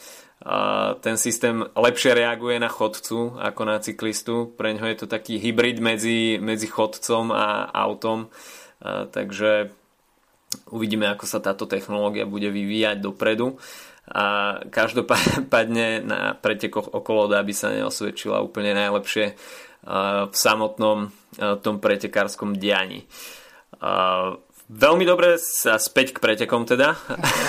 ten 1.05 1.21
systém 1.21 1.61
lepšie 1.77 2.17
reaguje 2.17 2.57
na 2.57 2.73
chodcu 2.73 3.37
ako 3.37 3.63
na 3.69 3.77
cyklistu. 3.85 4.49
Pre 4.57 4.73
ňo 4.73 4.89
je 4.89 4.97
to 5.05 5.07
taký 5.11 5.37
hybrid 5.37 5.77
medzi, 5.85 6.41
medzi 6.41 6.65
chodcom 6.65 7.29
a 7.37 7.69
autom. 7.69 8.33
Takže 9.13 9.69
uvidíme, 10.73 11.05
ako 11.13 11.25
sa 11.29 11.45
táto 11.45 11.69
technológia 11.69 12.25
bude 12.25 12.49
vyvíjať 12.49 12.97
dopredu. 12.97 13.61
A 14.09 14.57
každopádne 14.73 16.01
na 16.01 16.33
pretekoch 16.33 16.97
okolo 16.97 17.29
by 17.29 17.53
sa 17.53 17.69
neosvedčila 17.69 18.41
úplne 18.41 18.73
najlepšie 18.73 19.37
v 20.29 20.35
samotnom 20.35 21.13
tom 21.61 21.77
pretekárskom 21.77 22.57
dianí. 22.57 23.05
Veľmi 24.69 25.05
dobre 25.09 25.41
sa 25.41 25.81
späť 25.81 26.17
k 26.17 26.21
pretekom 26.21 26.69
teda. 26.69 26.93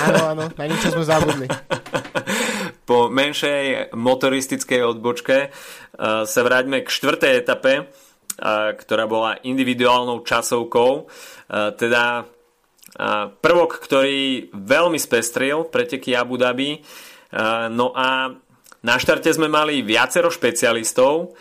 Áno, 0.08 0.20
áno, 0.36 0.44
na 0.56 0.64
niečo 0.68 0.92
sme 0.92 1.04
zabudli. 1.04 1.48
po 2.90 3.06
menšej 3.14 3.94
motoristickej 3.94 4.82
odbočke 4.82 5.54
sa 6.02 6.42
vráťme 6.42 6.82
k 6.82 6.90
štvrtej 6.90 7.34
etape, 7.38 7.86
ktorá 8.74 9.06
bola 9.06 9.38
individuálnou 9.46 10.26
časovkou. 10.26 11.06
Teda 11.78 12.26
prvok, 13.46 13.72
ktorý 13.78 14.50
veľmi 14.50 14.98
spestril 14.98 15.70
preteky 15.70 16.18
Abu 16.18 16.42
Dhabi. 16.42 16.82
No 17.78 17.94
a 17.94 18.34
na 18.82 18.96
štarte 18.98 19.30
sme 19.30 19.46
mali 19.46 19.86
viacero 19.86 20.34
špecialistov, 20.34 21.38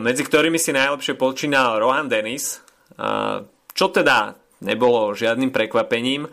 medzi 0.00 0.22
ktorými 0.24 0.56
si 0.56 0.72
najlepšie 0.72 1.12
počínal 1.20 1.76
Rohan 1.76 2.08
Dennis, 2.08 2.64
čo 3.76 3.86
teda 3.92 4.32
nebolo 4.64 5.12
žiadnym 5.12 5.52
prekvapením. 5.52 6.24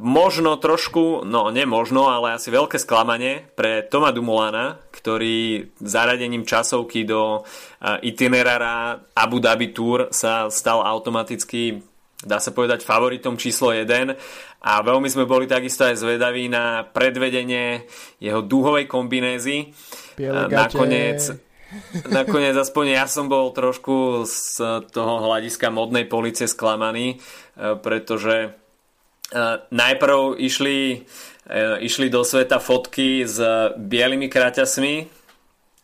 Možno 0.00 0.60
trošku, 0.60 1.24
no 1.24 1.48
nemožno, 1.48 2.12
ale 2.12 2.36
asi 2.36 2.52
veľké 2.52 2.76
sklamanie 2.76 3.40
pre 3.56 3.80
Toma 3.88 4.12
Dumolana, 4.12 4.84
ktorý 4.92 5.72
zaradením 5.80 6.44
časovky 6.44 7.08
do 7.08 7.40
itinerára 8.04 9.00
Abu 9.16 9.40
Dhabi 9.40 9.72
Tour 9.72 10.12
sa 10.12 10.52
stal 10.52 10.84
automaticky 10.84 11.80
dá 12.16 12.40
sa 12.40 12.48
povedať 12.48 12.80
favoritom 12.80 13.36
číslo 13.36 13.76
1 13.76 14.16
a 14.64 14.72
veľmi 14.80 15.04
sme 15.06 15.28
boli 15.28 15.44
takisto 15.44 15.84
aj 15.84 16.00
zvedaví 16.00 16.48
na 16.48 16.88
predvedenie 16.88 17.84
jeho 18.18 18.40
dúhovej 18.40 18.88
kombinézy. 18.88 19.72
Nakoniec 20.48 21.44
Nakoniec 22.14 22.54
aspoň 22.54 22.94
ja 22.94 23.04
som 23.10 23.26
bol 23.26 23.50
trošku 23.50 24.22
z 24.22 24.62
toho 24.94 25.14
hľadiska 25.26 25.66
modnej 25.74 26.06
policie 26.06 26.46
sklamaný, 26.46 27.18
e, 27.18 27.74
pretože 27.82 28.54
najprv 29.70 30.38
išli, 30.38 31.02
e, 31.46 31.58
išli 31.82 32.06
do 32.06 32.22
sveta 32.22 32.62
fotky 32.62 33.26
s 33.26 33.42
bielými 33.74 34.30
kraťasmi, 34.30 34.94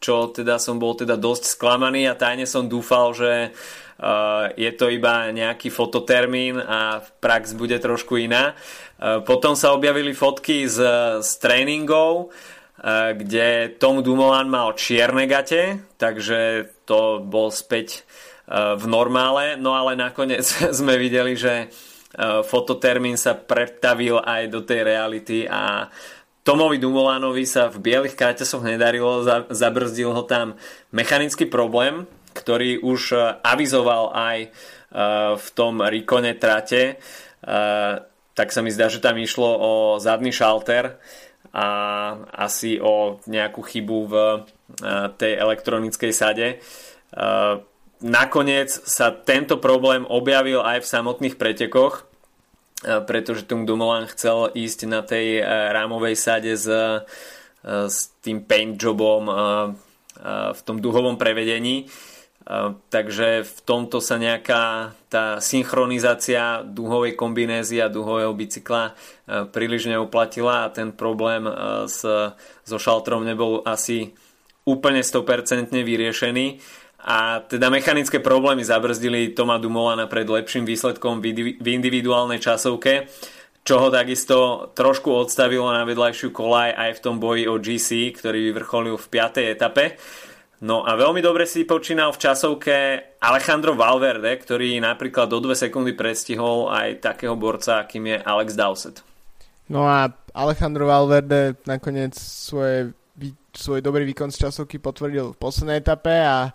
čo 0.03 0.31
teda 0.31 0.59
som 0.59 0.79
bol 0.79 0.95
teda 0.99 1.15
dosť 1.19 1.59
sklamaný 1.59 2.11
a 2.11 2.19
tajne 2.19 2.47
som 2.47 2.67
dúfal, 2.67 3.15
že 3.15 3.55
je 4.59 4.71
to 4.75 4.91
iba 4.91 5.31
nejaký 5.31 5.71
fototermín 5.71 6.59
a 6.59 7.07
prax 7.23 7.55
bude 7.55 7.79
trošku 7.79 8.19
iná. 8.19 8.59
Potom 8.99 9.55
sa 9.55 9.71
objavili 9.71 10.11
fotky 10.11 10.67
z, 10.67 10.83
z 11.23 11.31
tréningov, 11.39 12.35
kde 13.15 13.79
Tom 13.79 14.03
Dumoulin 14.03 14.51
mal 14.51 14.75
čierne 14.75 15.31
gate, 15.31 15.79
takže 16.03 16.67
to 16.83 17.23
bol 17.23 17.55
späť 17.55 18.03
v 18.51 18.85
normále, 18.91 19.55
no 19.55 19.79
ale 19.79 19.95
nakoniec 19.95 20.43
sme 20.83 20.99
videli, 20.99 21.39
že 21.39 21.71
fototermín 22.21 23.17
sa 23.17 23.33
pretavil 23.33 24.21
aj 24.21 24.43
do 24.53 24.61
tej 24.61 24.81
reality 24.85 25.39
a 25.49 25.89
Tomovi 26.43 26.83
Dumolanovi 26.83 27.47
sa 27.47 27.71
v 27.71 27.79
bielých 27.79 28.19
kraťasoch 28.19 28.67
nedarilo, 28.67 29.23
zabrzdil 29.49 30.11
ho 30.11 30.27
tam 30.27 30.59
mechanický 30.91 31.47
problém, 31.47 32.05
ktorý 32.35 32.83
už 32.83 33.15
avizoval 33.47 34.11
aj 34.11 34.39
v 35.39 35.49
tom 35.55 35.79
rikone 35.79 36.35
trate, 36.35 36.99
tak 38.35 38.49
sa 38.51 38.61
mi 38.61 38.75
zdá, 38.75 38.91
že 38.91 38.99
tam 38.99 39.23
išlo 39.23 39.47
o 39.47 39.73
zadný 40.03 40.35
šalter, 40.35 40.99
a 41.53 41.67
asi 42.33 42.81
o 42.81 43.21
nejakú 43.29 43.61
chybu 43.61 43.99
v 44.09 44.15
e, 44.17 44.39
tej 45.21 45.33
elektronickej 45.37 46.13
sade. 46.17 46.49
E, 48.03 48.07
nakoniec 48.07 48.69
sa 48.69 49.15
tento 49.15 49.63
problém 49.63 50.03
objavil 50.11 50.61
aj 50.61 50.83
v 50.83 50.91
samotných 50.91 51.39
pretekoch, 51.39 52.03
e, 52.03 53.03
pretože 53.07 53.47
Tung 53.47 53.63
Dumoulin 53.63 54.11
chcel 54.11 54.51
ísť 54.53 54.79
na 54.91 55.07
tej 55.07 55.41
rámovej 55.47 56.15
sade 56.19 56.53
s, 56.59 56.67
s 57.63 57.97
tým 58.27 58.43
paint 58.43 58.75
jobom 58.75 59.31
v 60.53 60.61
tom 60.67 60.83
duhovom 60.83 61.15
prevedení. 61.15 61.87
Takže 62.91 63.47
v 63.47 63.59
tomto 63.63 64.03
sa 64.03 64.19
nejaká 64.19 64.91
tá 65.07 65.39
synchronizácia 65.39 66.67
duhovej 66.67 67.15
kombinézy 67.15 67.79
a 67.79 67.87
duhového 67.87 68.35
bicykla 68.35 68.99
príliš 69.55 69.87
neuplatila 69.87 70.67
a 70.67 70.73
ten 70.75 70.91
problém 70.91 71.47
s, 71.87 72.03
so 72.67 72.79
šaltrom 72.83 73.23
nebol 73.23 73.63
asi 73.63 74.11
úplne 74.67 75.07
100% 75.07 75.71
vyriešený 75.71 76.59
a 77.03 77.43
teda 77.43 77.67
mechanické 77.67 78.23
problémy 78.23 78.63
zabrzdili 78.63 79.35
Toma 79.35 79.59
Dumolana 79.59 80.07
pred 80.07 80.27
lepším 80.27 80.63
výsledkom 80.63 81.19
v 81.19 81.67
individuálnej 81.67 82.39
časovke 82.39 83.11
čo 83.63 83.79
ho 83.79 83.89
takisto 83.95 84.69
trošku 84.75 85.15
odstavilo 85.15 85.71
na 85.71 85.87
vedľajšiu 85.87 86.35
kolaj 86.35 86.75
aj 86.75 86.91
v 86.99 87.03
tom 87.03 87.23
boji 87.23 87.47
o 87.47 87.63
GC, 87.63 88.11
ktorý 88.19 88.51
vyvrcholil 88.51 88.99
v 88.99 89.07
5. 89.07 89.55
etape. 89.55 89.95
No 90.63 90.87
a 90.87 90.95
veľmi 90.95 91.19
dobre 91.23 91.47
si 91.47 91.67
počínal 91.67 92.15
v 92.15 92.23
časovke 92.23 92.75
Alejandro 93.19 93.75
Valverde, 93.75 94.31
ktorý 94.39 94.79
napríklad 94.79 95.31
do 95.31 95.43
2 95.43 95.59
sekundy 95.59 95.95
predstihol 95.95 96.71
aj 96.71 97.03
takého 97.03 97.35
borca, 97.35 97.83
akým 97.83 98.15
je 98.15 98.19
Alex 98.19 98.55
Dowsett. 98.55 99.03
No 99.71 99.87
a 99.87 100.11
Alejandro 100.35 100.87
Valverde 100.87 101.59
nakoniec 101.67 102.19
svoje, 102.19 102.95
svoj 103.55 103.79
dobrý 103.79 104.07
výkon 104.11 104.31
z 104.35 104.47
časovky 104.47 104.83
potvrdil 104.83 105.35
v 105.35 105.39
poslednej 105.39 105.83
etape 105.83 106.15
a 106.15 106.51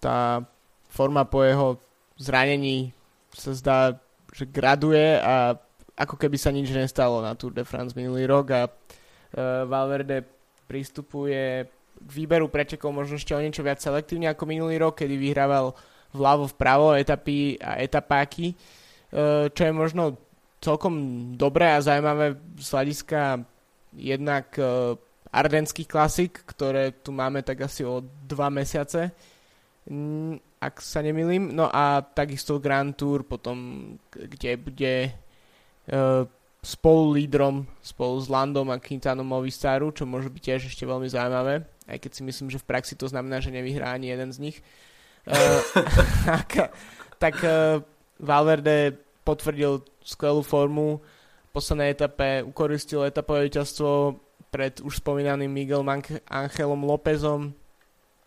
tá 0.00 0.44
forma 0.90 1.24
po 1.24 1.40
jeho 1.44 1.80
zranení 2.20 2.92
sa 3.32 3.52
zdá, 3.56 3.78
že 4.34 4.44
graduje 4.44 5.16
a 5.20 5.56
ako 5.96 6.16
keby 6.16 6.36
sa 6.36 6.52
nič 6.52 6.72
nestalo 6.72 7.20
na 7.20 7.36
Tour 7.36 7.52
de 7.52 7.64
France 7.64 7.92
minulý 7.92 8.24
rok 8.24 8.46
a 8.56 8.62
uh, 8.66 9.68
Valverde 9.68 10.24
pristupuje 10.64 11.68
k 12.00 12.10
výberu 12.10 12.48
pretekov 12.48 12.94
možno 12.94 13.20
ešte 13.20 13.36
o 13.36 13.42
niečo 13.42 13.60
viac 13.60 13.82
selektívne 13.82 14.32
ako 14.32 14.48
minulý 14.48 14.80
rok, 14.80 14.96
kedy 14.96 15.20
vyhrával 15.20 15.76
vľavo 16.16 16.48
vpravo 16.56 16.96
etapy 16.96 17.60
a 17.60 17.76
etapáky, 17.76 18.50
e, 18.50 18.54
čo 19.52 19.62
je 19.62 19.72
možno 19.74 20.16
celkom 20.64 20.94
dobré 21.36 21.76
a 21.76 21.84
zaujímavé 21.84 22.40
z 22.56 22.68
hľadiska 22.72 23.44
jednak 23.94 24.48
e, 25.30 25.36
ardenských 25.36 25.86
klasik, 25.86 26.42
ktoré 26.42 26.90
tu 26.90 27.14
máme 27.14 27.42
tak 27.46 27.62
asi 27.66 27.86
o 27.86 28.02
dva 28.02 28.50
mesiace, 28.50 29.14
ak 30.60 30.74
sa 30.82 31.00
nemilím. 31.00 31.54
No 31.54 31.70
a 31.72 32.04
takisto 32.04 32.60
Grand 32.60 32.92
Tour 32.92 33.24
potom, 33.24 33.94
kde 34.10 34.50
bude 34.60 34.94
e, 35.08 35.10
spolu 36.60 37.16
lídrom, 37.16 37.64
spolu 37.80 38.20
s 38.20 38.28
Landom 38.28 38.68
a 38.68 38.82
Quintanom 38.82 39.24
Movistaru, 39.24 39.90
čo 39.96 40.04
môže 40.04 40.28
byť 40.28 40.42
tiež 40.42 40.60
ešte 40.68 40.84
veľmi 40.84 41.08
zaujímavé, 41.08 41.64
aj 41.88 41.98
keď 41.98 42.10
si 42.12 42.22
myslím, 42.28 42.48
že 42.52 42.60
v 42.60 42.68
praxi 42.68 42.94
to 42.94 43.08
znamená, 43.08 43.40
že 43.40 43.54
nevyhrá 43.54 43.96
ani 43.96 44.12
jeden 44.12 44.30
z 44.32 44.38
nich. 44.38 44.58
Uh, 45.20 45.60
tak 47.20 47.36
uh, 47.44 47.84
Valverde 48.16 48.96
potvrdil 49.20 49.84
skvelú 50.00 50.40
formu, 50.40 51.04
v 51.50 51.50
poslednej 51.52 51.92
etape 51.92 52.40
ukoristil 52.40 53.04
etapové 53.04 53.52
víťazstvo 53.52 54.16
pred 54.50 54.82
už 54.82 54.98
spomínaným 54.98 55.50
Miguel 55.50 55.86
Angelom 56.26 56.82
Lópezom, 56.84 57.54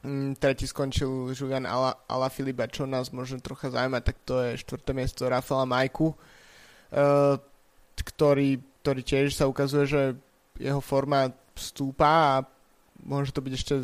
Mm, 0.04 0.36
tretí 0.36 0.68
skončil 0.68 1.32
Julian 1.32 1.64
Ala, 1.64 1.96
Ala 2.12 2.28
Filipa, 2.28 2.68
čo 2.68 2.84
nás 2.84 3.16
možno 3.16 3.40
trocha 3.40 3.72
zaujímať, 3.72 4.04
tak 4.04 4.18
to 4.28 4.36
je 4.44 4.60
štvrté 4.60 4.92
miesto 4.92 5.24
Rafaela 5.32 5.64
Majku, 5.64 6.12
uh, 6.12 7.40
ktorý, 7.96 8.60
ktorý 8.84 9.00
tiež 9.00 9.32
sa 9.32 9.48
ukazuje, 9.48 9.88
že 9.88 10.02
jeho 10.60 10.84
forma 10.84 11.32
stúpa 11.56 12.12
a 12.12 12.34
môže 13.00 13.32
to 13.32 13.40
byť 13.40 13.54
ešte 13.56 13.76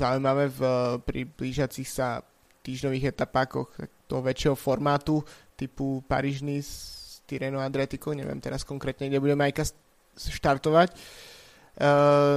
zaujímavé 0.00 0.48
v, 0.48 0.60
pri 1.04 1.28
blížiacich 1.28 1.84
sa 1.84 2.24
týždňových 2.64 3.12
etapákoch 3.12 3.68
toho 4.08 4.24
väčšieho 4.24 4.56
formátu 4.56 5.20
typu 5.60 6.00
Parížny 6.08 6.64
s 6.64 7.20
Tireno 7.28 7.60
Adriatico, 7.60 8.16
neviem 8.16 8.40
teraz 8.40 8.64
konkrétne, 8.64 9.12
kde 9.12 9.20
bude 9.20 9.36
Majka 9.36 9.68
štartovať. 10.16 10.88
Uh, 10.96 11.35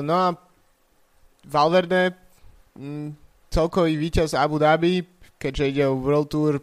no 0.03 0.13
a 0.13 0.27
Valverde 1.47 2.11
mm, 2.75 3.15
celkový 3.49 3.97
víťaz 3.97 4.35
Abu 4.35 4.59
Dhabi, 4.59 5.01
keďže 5.39 5.69
ide 5.69 5.83
o 5.87 5.97
World 5.97 6.29
Tour 6.29 6.53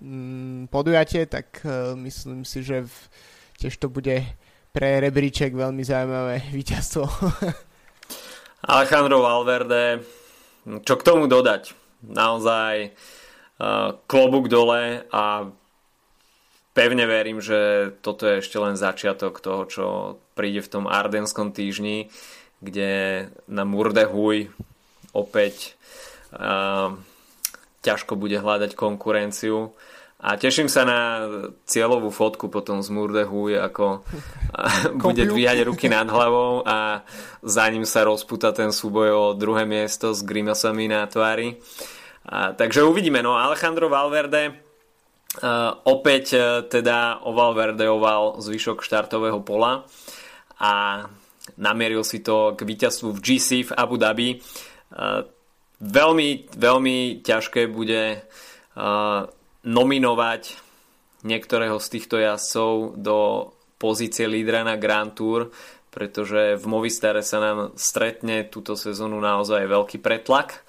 mm, 0.00 0.72
podujatie, 0.72 1.26
tak 1.26 1.60
uh, 1.66 1.92
myslím 1.98 2.46
si, 2.46 2.62
že 2.64 2.86
v, 2.86 2.94
tiež 3.60 3.76
to 3.76 3.92
bude 3.92 4.24
pre 4.70 4.88
rebríček 5.02 5.52
veľmi 5.52 5.82
zaujímavé 5.84 6.46
víťazstvo. 6.56 7.04
Alejandro 8.60 9.24
Valverde, 9.24 10.04
čo 10.84 10.94
k 10.96 11.06
tomu 11.06 11.26
dodať? 11.26 11.72
Naozaj 12.00 12.74
uh, 13.60 13.96
klobúk 14.08 14.48
dole 14.48 15.04
a 15.12 15.48
pevne 16.72 17.04
verím, 17.06 17.42
že 17.42 17.90
toto 18.00 18.26
je 18.26 18.40
ešte 18.40 18.56
len 18.58 18.78
začiatok 18.78 19.42
toho, 19.42 19.62
čo 19.66 19.86
príde 20.38 20.62
v 20.62 20.72
tom 20.72 20.84
Ardenskom 20.86 21.50
týždni, 21.50 22.10
kde 22.60 23.26
na 23.48 23.64
Murde 23.66 24.06
Huy 24.06 24.52
opäť 25.10 25.74
ťažko 27.80 28.14
bude 28.14 28.38
hľadať 28.38 28.78
konkurenciu. 28.78 29.74
A 30.20 30.36
teším 30.36 30.68
sa 30.68 30.84
na 30.84 31.24
cieľovú 31.64 32.12
fotku 32.12 32.52
potom 32.52 32.84
z 32.84 32.92
Murdehu, 32.92 33.56
ako 33.56 34.04
bude 35.00 35.24
dvíhať 35.24 35.64
ruky 35.64 35.88
nad 35.88 36.04
hlavou 36.04 36.60
a 36.60 37.00
za 37.40 37.64
ním 37.72 37.88
sa 37.88 38.04
rozputa 38.04 38.52
ten 38.52 38.68
súboj 38.68 39.08
o 39.16 39.24
druhé 39.32 39.64
miesto 39.64 40.12
s 40.12 40.20
grimasami 40.20 40.92
na 40.92 41.08
tvári. 41.08 41.56
A, 42.28 42.52
takže 42.52 42.84
uvidíme. 42.84 43.24
No 43.24 43.40
Alejandro 43.40 43.88
Valverde 43.88 44.69
uh, 45.38 45.78
opäť 45.86 46.26
uh, 46.34 46.42
teda 46.66 47.22
oval 47.22 48.42
zvyšok 48.42 48.82
štartového 48.82 49.38
pola 49.46 49.86
a 50.58 51.04
namieril 51.54 52.02
si 52.02 52.18
to 52.24 52.58
k 52.58 52.66
víťazstvu 52.66 53.14
v 53.14 53.22
GC 53.22 53.48
v 53.68 53.74
Abu 53.78 53.94
Dhabi. 53.94 54.42
Uh, 54.90 55.22
Veľmi, 55.80 56.52
veľmi 56.60 57.24
ťažké 57.24 57.64
bude 57.72 58.20
nominovať 59.64 60.42
niektorého 61.24 61.80
z 61.80 61.86
týchto 61.88 62.20
jazdcov 62.20 63.00
do 63.00 63.18
pozície 63.80 64.28
lídra 64.28 64.60
na 64.60 64.76
Grand 64.76 65.08
Tour, 65.16 65.48
pretože 65.88 66.60
v 66.60 66.64
Movistare 66.68 67.24
sa 67.24 67.40
nám 67.40 67.58
stretne 67.80 68.44
túto 68.52 68.76
sezónu 68.76 69.24
naozaj 69.24 69.64
veľký 69.64 70.04
pretlak 70.04 70.60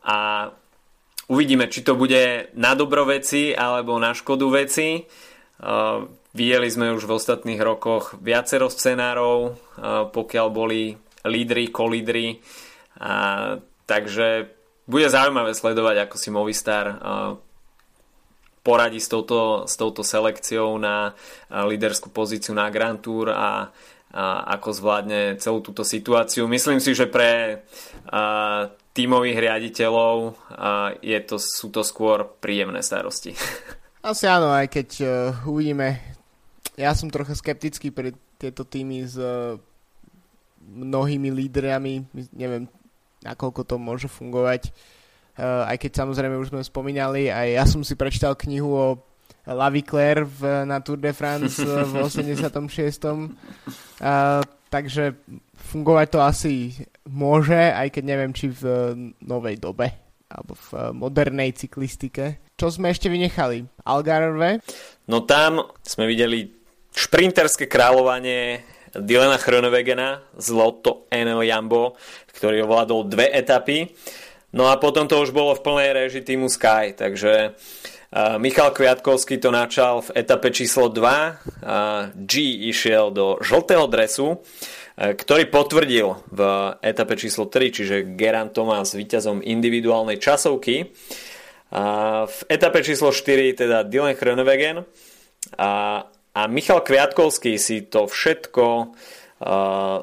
a 0.00 0.48
uvidíme, 1.28 1.68
či 1.68 1.84
to 1.84 1.94
bude 1.94 2.52
na 2.56 2.72
dobro 2.74 3.04
veci 3.06 3.52
alebo 3.52 3.96
na 4.00 4.16
škodu 4.16 4.48
veci. 4.50 5.04
Uh, 5.58 6.08
videli 6.34 6.68
sme 6.72 6.92
už 6.96 7.06
v 7.06 7.14
ostatných 7.14 7.60
rokoch 7.62 8.18
viacero 8.18 8.66
scenárov, 8.72 9.36
uh, 9.46 9.52
pokiaľ 10.10 10.46
boli 10.50 10.96
lídry, 11.22 11.70
kolídry. 11.70 12.40
A 12.98 13.60
Takže 13.88 14.52
bude 14.84 15.08
zaujímavé 15.08 15.56
sledovať, 15.56 16.04
ako 16.04 16.16
si 16.20 16.28
Movistar 16.28 17.00
poradí 18.60 19.00
s 19.00 19.08
touto, 19.08 19.64
s 19.64 19.80
touto 19.80 20.04
selekciou 20.04 20.76
na 20.76 21.16
líderskú 21.48 22.12
pozíciu 22.12 22.52
na 22.52 22.68
Grand 22.68 23.00
Tour 23.00 23.32
a, 23.32 23.72
a 24.12 24.24
ako 24.60 24.68
zvládne 24.76 25.40
celú 25.40 25.64
túto 25.64 25.88
situáciu. 25.88 26.44
Myslím 26.52 26.84
si, 26.84 26.92
že 26.92 27.08
pre 27.08 27.64
tímových 28.98 29.38
riaditeľov 29.38 30.16
a, 30.50 30.90
je 30.98 31.18
to, 31.22 31.38
sú 31.38 31.70
to 31.70 31.86
skôr 31.86 32.26
príjemné 32.42 32.82
starosti. 32.82 33.38
Asi 34.02 34.26
áno, 34.26 34.50
aj 34.50 34.66
keď 34.66 34.88
uh, 35.02 35.10
uvidíme. 35.46 35.98
Ja 36.74 36.94
som 36.94 37.10
trocha 37.10 37.34
skeptický 37.34 37.90
pre 37.90 38.14
tieto 38.38 38.62
týmy 38.62 39.06
s 39.06 39.18
uh, 39.18 39.58
mnohými 40.62 41.30
lídrami. 41.34 42.06
Neviem, 42.30 42.70
nakoľko 43.26 43.66
to 43.66 43.76
môže 43.78 44.06
fungovať. 44.06 44.70
Uh, 45.34 45.66
aj 45.66 45.82
keď 45.82 46.06
samozrejme 46.06 46.38
už 46.38 46.54
sme 46.54 46.62
spomínali, 46.62 47.30
aj 47.30 47.48
ja 47.54 47.64
som 47.66 47.82
si 47.82 47.98
prečítal 47.98 48.38
knihu 48.38 48.70
o 48.70 48.86
Laviclair 49.46 50.26
v, 50.26 50.66
na 50.66 50.78
Tour 50.78 51.02
de 51.02 51.10
France 51.10 51.58
v 51.62 51.94
86. 52.06 52.38
Uh, 53.02 54.42
takže 54.70 55.18
fungovať 55.74 56.06
to 56.06 56.18
asi 56.22 56.54
môže, 57.08 57.56
aj 57.56 57.88
keď 57.96 58.04
neviem, 58.04 58.32
či 58.36 58.52
v 58.52 58.62
novej 59.24 59.56
dobe 59.56 59.88
alebo 60.28 60.52
v 60.52 60.92
modernej 60.92 61.56
cyklistike. 61.56 62.44
Čo 62.60 62.68
sme 62.68 62.92
ešte 62.92 63.08
vynechali? 63.08 63.64
Algarve? 63.88 64.60
No 65.08 65.24
tam 65.24 65.72
sme 65.80 66.04
videli 66.04 66.52
šprinterské 66.92 67.64
kráľovanie 67.64 68.60
Dylana 68.92 69.40
Chronewegena 69.40 70.20
z 70.36 70.52
Lotto 70.52 71.08
NL 71.08 71.44
Jambo, 71.44 71.96
ktorý 72.32 72.64
ovládol 72.64 73.08
dve 73.08 73.26
etapy. 73.32 73.92
No 74.52 74.72
a 74.72 74.80
potom 74.80 75.04
to 75.04 75.20
už 75.20 75.32
bolo 75.32 75.52
v 75.52 75.64
plnej 75.64 75.90
režii 75.92 76.24
týmu 76.24 76.48
Sky, 76.48 76.96
takže 76.96 77.52
uh, 77.52 78.40
Michal 78.40 78.72
Kviatkovský 78.72 79.36
to 79.36 79.52
načal 79.52 80.00
v 80.00 80.24
etape 80.24 80.48
číslo 80.48 80.88
2. 80.88 80.96
Uh, 80.96 82.08
G 82.16 82.64
išiel 82.72 83.12
do 83.12 83.36
žltého 83.44 83.84
dresu, 83.92 84.40
ktorý 84.98 85.46
potvrdil 85.46 86.18
v 86.34 86.40
etape 86.82 87.14
číslo 87.14 87.46
3, 87.46 87.70
čiže 87.70 87.96
Geran 88.18 88.50
Thomas 88.50 88.98
víťazom 88.98 89.46
individuálnej 89.46 90.18
časovky. 90.18 90.90
Uh, 91.68 92.26
v 92.26 92.38
etape 92.50 92.82
číslo 92.82 93.14
4 93.14 93.62
teda 93.62 93.86
Dylan 93.86 94.18
Chronewegen 94.18 94.82
a 95.60 96.02
a 96.38 96.46
Michal 96.46 96.86
Kviatkovský 96.86 97.58
si 97.58 97.82
to 97.90 98.06
všetko 98.06 98.64
uh, 98.68 98.86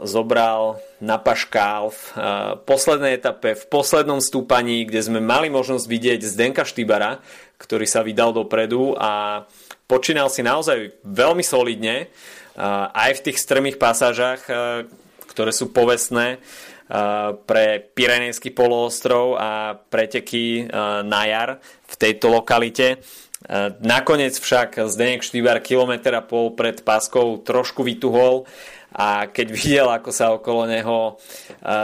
zobral 0.04 0.84
na 1.00 1.16
paškál 1.16 1.96
v 1.96 2.02
uh, 2.12 2.20
poslednej 2.60 3.16
etape, 3.16 3.56
v 3.56 3.66
poslednom 3.72 4.20
stúpaní, 4.20 4.84
kde 4.84 5.00
sme 5.00 5.24
mali 5.24 5.48
možnosť 5.48 5.88
vidieť 5.88 6.20
Zdenka 6.28 6.68
Štybara, 6.68 7.24
ktorý 7.56 7.88
sa 7.88 8.04
vydal 8.04 8.36
dopredu 8.36 9.00
a 9.00 9.46
počínal 9.88 10.28
si 10.28 10.44
naozaj 10.44 11.00
veľmi 11.08 11.40
solidne 11.46 12.12
aj 12.92 13.12
v 13.20 13.24
tých 13.30 13.38
strmých 13.40 13.78
pasážach, 13.78 14.42
uh, 14.48 14.88
ktoré 15.28 15.52
sú 15.52 15.76
povestné 15.76 16.40
uh, 16.40 17.36
pre 17.44 17.84
Pirenejský 17.84 18.56
poloostrov 18.56 19.36
a 19.36 19.76
preteky 19.76 20.66
uh, 20.66 21.04
na 21.04 21.28
jar 21.28 21.50
v 21.86 21.96
tejto 22.00 22.28
lokalite. 22.32 23.04
E, 23.46 23.78
nakoniec 23.86 24.34
však 24.34 24.90
Zdenek 24.90 25.22
Štýbar 25.22 25.62
kilometr 25.62 26.18
a 26.18 26.26
pol 26.26 26.58
pred 26.58 26.82
páskou 26.82 27.38
trošku 27.46 27.86
vytuhol 27.86 28.50
a 28.96 29.28
keď 29.28 29.48
videl, 29.52 29.88
ako 29.92 30.10
sa 30.16 30.32
okolo 30.32 30.64
neho 30.72 30.98
e, 31.12 31.12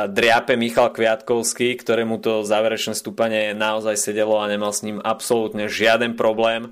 driape 0.07 0.55
Michal 0.55 0.95
Kviatkovský, 0.95 1.75
ktorému 1.75 2.23
to 2.23 2.47
záverečné 2.47 2.95
stúpanie 2.95 3.51
naozaj 3.51 3.99
sedelo 3.99 4.39
a 4.39 4.47
nemal 4.47 4.71
s 4.71 4.87
ním 4.87 5.03
absolútne 5.03 5.67
žiaden 5.67 6.15
problém, 6.15 6.71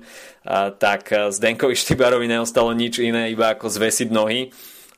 tak 0.80 1.12
Zdenkovi 1.12 1.76
Štýbarovi 1.76 2.24
neostalo 2.24 2.72
nič 2.72 3.04
iné, 3.04 3.28
iba 3.28 3.52
ako 3.52 3.68
zvesiť 3.68 4.08
nohy. 4.08 4.48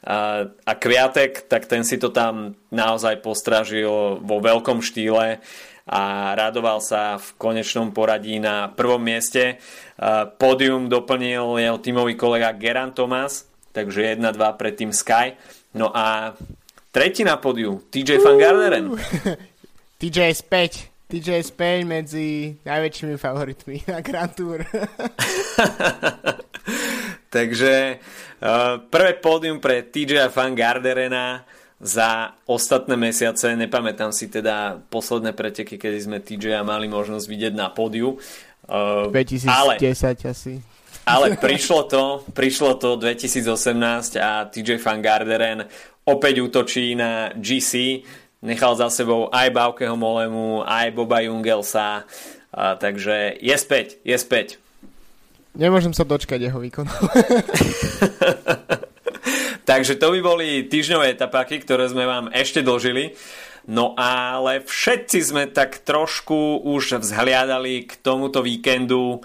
A 0.03 0.73
Kviatek, 0.75 1.47
tak 1.47 1.71
ten 1.71 1.87
si 1.87 1.95
to 1.95 2.11
tam 2.11 2.59
naozaj 2.75 3.23
postražil 3.23 4.19
vo 4.19 4.43
veľkom 4.43 4.83
štýle 4.83 5.39
a 5.87 6.03
radoval 6.35 6.83
sa 6.83 7.23
v 7.23 7.29
konečnom 7.39 7.95
poradí 7.95 8.43
na 8.43 8.67
prvom 8.67 8.99
mieste. 8.99 9.63
Pódium 10.43 10.91
doplnil 10.91 11.63
jeho 11.63 11.79
tímový 11.79 12.19
kolega 12.19 12.51
Geran 12.51 12.91
Thomas, 12.91 13.52
takže 13.73 14.21
1-2 14.21 14.61
pred 14.61 14.75
tým 14.77 14.93
Sky. 14.93 15.35
No 15.73 15.89
a 15.91 16.37
tretí 16.93 17.25
na 17.25 17.41
pódiu, 17.41 17.81
TJ 17.89 18.21
Van 18.21 18.37
Garderen. 18.37 18.93
TJ 20.01 20.37
späť. 20.37 20.93
TJ 21.13 21.45
späť 21.45 21.85
medzi 21.85 22.57
najväčšími 22.65 23.21
favoritmi 23.21 23.85
na 23.85 24.01
Grand 24.01 24.33
Tour. 24.33 24.65
Takže 27.37 28.01
uh, 28.41 28.81
prvé 28.89 29.13
pódium 29.21 29.61
pre 29.61 29.85
TJ 29.85 30.33
Van 30.33 30.57
Garderena 30.57 31.45
za 31.83 32.33
ostatné 32.49 32.97
mesiace, 32.97 33.53
nepamätám 33.59 34.15
si 34.15 34.33
teda 34.33 34.81
posledné 34.89 35.37
preteky, 35.37 35.77
kedy 35.77 35.99
sme 36.01 36.19
TJ 36.23 36.65
mali 36.65 36.89
možnosť 36.89 37.29
vidieť 37.29 37.53
na 37.53 37.69
pódiu. 37.69 38.17
Uh, 38.65 39.13
2010 39.13 39.53
ale, 39.53 39.75
asi. 40.33 40.65
Ale 41.03 41.35
prišlo 41.35 41.81
to, 41.91 42.05
prišlo 42.31 42.79
to 42.79 42.95
2018 42.95 44.23
a 44.23 44.47
TJ 44.47 44.79
Van 44.79 45.03
Garderen 45.03 45.67
opäť 46.07 46.43
útočí 46.43 46.95
na 46.95 47.35
GC, 47.35 48.03
nechal 48.43 48.79
za 48.79 48.91
sebou 48.91 49.27
aj 49.31 49.51
Baukeho 49.51 49.99
Molemu, 49.99 50.63
aj 50.63 50.95
Boba 50.95 51.23
Jungelsa, 51.23 52.07
a, 52.53 52.77
takže 52.79 53.39
je 53.39 53.57
späť, 53.59 53.99
je 54.07 54.15
späť. 54.19 54.63
Nemôžem 55.53 55.93
sa 55.93 56.07
dočkať 56.07 56.49
jeho 56.49 56.59
výkon. 56.59 56.89
Takže 59.63 59.95
to 59.95 60.11
by 60.11 60.21
boli 60.25 60.67
týždňové 60.67 61.15
etapáky, 61.15 61.63
ktoré 61.63 61.87
sme 61.87 62.03
vám 62.03 62.35
ešte 62.35 62.67
dožili. 62.67 63.15
No 63.63 63.95
ale 63.95 64.67
všetci 64.67 65.19
sme 65.23 65.45
tak 65.47 65.87
trošku 65.87 66.67
už 66.67 66.99
vzhliadali 66.99 67.87
k 67.87 67.95
tomuto 68.03 68.43
víkendu 68.43 69.23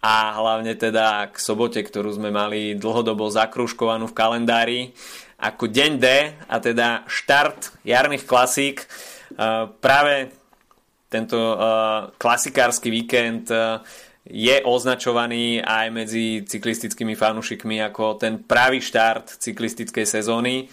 a 0.00 0.32
hlavne 0.40 0.72
teda 0.80 1.28
k 1.28 1.36
sobote, 1.36 1.84
ktorú 1.84 2.16
sme 2.16 2.32
mali 2.32 2.72
dlhodobo 2.72 3.28
zakruškovanú 3.28 4.08
v 4.08 4.16
kalendári 4.16 4.80
ako 5.36 5.68
deň 5.68 5.92
D 6.00 6.06
a 6.48 6.56
teda 6.60 7.04
štart 7.04 7.84
jarných 7.84 8.24
klasík. 8.24 8.88
Práve 9.80 10.32
tento 11.12 11.36
klasikársky 12.16 12.88
víkend 12.88 13.52
je 14.30 14.56
označovaný 14.64 15.64
aj 15.64 15.86
medzi 15.92 16.44
cyklistickými 16.44 17.16
fanúšikmi 17.16 17.80
ako 17.84 18.20
ten 18.20 18.40
pravý 18.40 18.84
štart 18.84 19.40
cyklistickej 19.40 20.04
sezóny. 20.04 20.68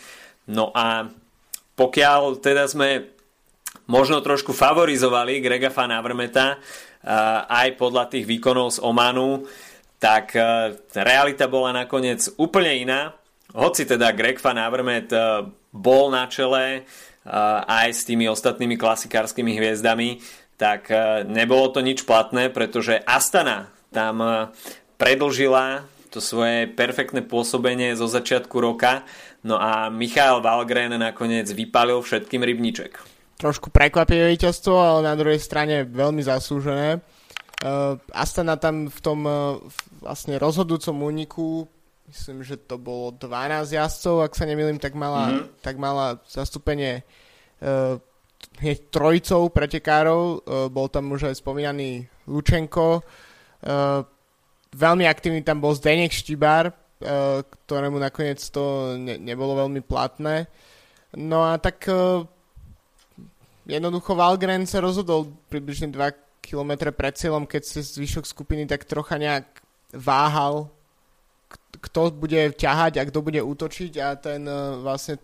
No 0.52 0.72
a 0.72 1.08
pokiaľ 1.76 2.40
teda 2.44 2.68
sme 2.68 3.12
možno 3.88 4.20
trošku 4.20 4.52
favorizovali 4.52 5.40
Grega 5.40 5.72
Van 5.72 5.96
Avermeta 5.96 6.60
aj 7.48 7.80
podľa 7.80 8.12
tých 8.12 8.28
výkonov 8.28 8.76
z 8.76 8.84
Omanu, 8.84 9.48
tak 9.96 10.36
realita 10.92 11.48
bola 11.48 11.72
nakoniec 11.72 12.28
úplne 12.36 12.84
iná. 12.84 13.16
Hoci 13.56 13.88
teda 13.88 14.12
Greg 14.12 14.44
Van 14.44 14.60
Avermet 14.60 15.10
bol 15.72 16.12
na 16.12 16.28
čele 16.28 16.84
aj 17.64 17.88
s 17.96 18.04
tými 18.04 18.28
ostatnými 18.28 18.76
klasikárskymi 18.76 19.56
hviezdami, 19.56 20.20
tak 20.60 20.92
nebolo 21.26 21.72
to 21.72 21.80
nič 21.80 22.04
platné, 22.04 22.52
pretože 22.52 23.00
Astana 23.08 23.72
tam 23.90 24.20
predlžila 25.00 25.88
to 26.12 26.24
svoje 26.24 26.72
perfektné 26.72 27.24
pôsobenie 27.24 27.96
zo 27.96 28.08
začiatku 28.08 28.56
roka, 28.64 29.04
no 29.44 29.60
a 29.60 29.92
Michal 29.92 30.40
Valgren 30.40 30.96
nakoniec 30.96 31.52
vypalil 31.52 32.00
všetkým 32.00 32.44
rybníček. 32.44 33.17
Trošku 33.38 33.70
prekvapivé 33.70 34.34
víťazstvo, 34.34 34.74
ale 34.74 35.00
na 35.06 35.14
druhej 35.14 35.38
strane 35.38 35.86
veľmi 35.86 36.26
zaslúžené. 36.26 37.02
Uh, 37.58 37.98
Astana 38.14 38.58
tam 38.58 38.90
v 38.90 39.00
tom 39.02 39.20
uh, 39.26 39.58
vlastne 40.02 40.38
rozhodujúcom 40.38 40.98
úniku 41.02 41.66
myslím, 42.08 42.44
že 42.44 42.56
to 42.58 42.80
bolo 42.80 43.12
12 43.12 43.76
jazdcov, 43.76 44.24
ak 44.24 44.34
sa 44.34 44.48
nemýlim, 44.48 44.80
tak 44.80 44.96
mala, 44.96 45.28
mm-hmm. 45.28 45.48
tak 45.60 45.76
mala 45.76 46.24
zastúpenie 46.24 47.04
uh, 47.04 48.00
hneď 48.64 48.88
trojicou 48.90 49.52
pretekárov, 49.52 50.22
uh, 50.24 50.72
bol 50.72 50.88
tam 50.88 51.12
už 51.12 51.32
aj 51.32 51.36
spomínaný 51.44 52.08
Lučenko, 52.32 53.04
uh, 53.04 54.02
veľmi 54.72 55.04
aktívny 55.04 55.44
tam 55.44 55.60
bol 55.60 55.76
Zdenek 55.76 56.16
Štibár, 56.16 56.72
uh, 56.72 57.44
ktorému 57.44 58.00
nakoniec 58.00 58.40
to 58.40 58.96
ne, 58.96 59.20
nebolo 59.20 59.68
veľmi 59.68 59.84
platné. 59.84 60.48
No 61.20 61.44
a 61.44 61.60
tak 61.60 61.84
uh, 61.92 62.24
jednoducho 63.68 64.16
Valgren 64.16 64.64
sa 64.64 64.80
rozhodol 64.80 65.28
približne 65.52 65.92
2 65.92 66.28
km 66.48 66.96
pred 66.96 67.14
cieľom, 67.20 67.44
keď 67.44 67.62
sa 67.68 67.84
zvyšok 67.84 68.24
skupiny 68.24 68.64
tak 68.64 68.88
trocha 68.88 69.20
nejak 69.20 69.44
váhal, 69.92 70.72
kto 71.84 72.16
bude 72.16 72.56
ťahať 72.56 72.98
a 72.98 73.08
kto 73.08 73.20
bude 73.20 73.44
útočiť 73.44 73.94
a 74.00 74.16
ten 74.16 74.48
uh, 74.48 74.80
vlastne 74.80 75.20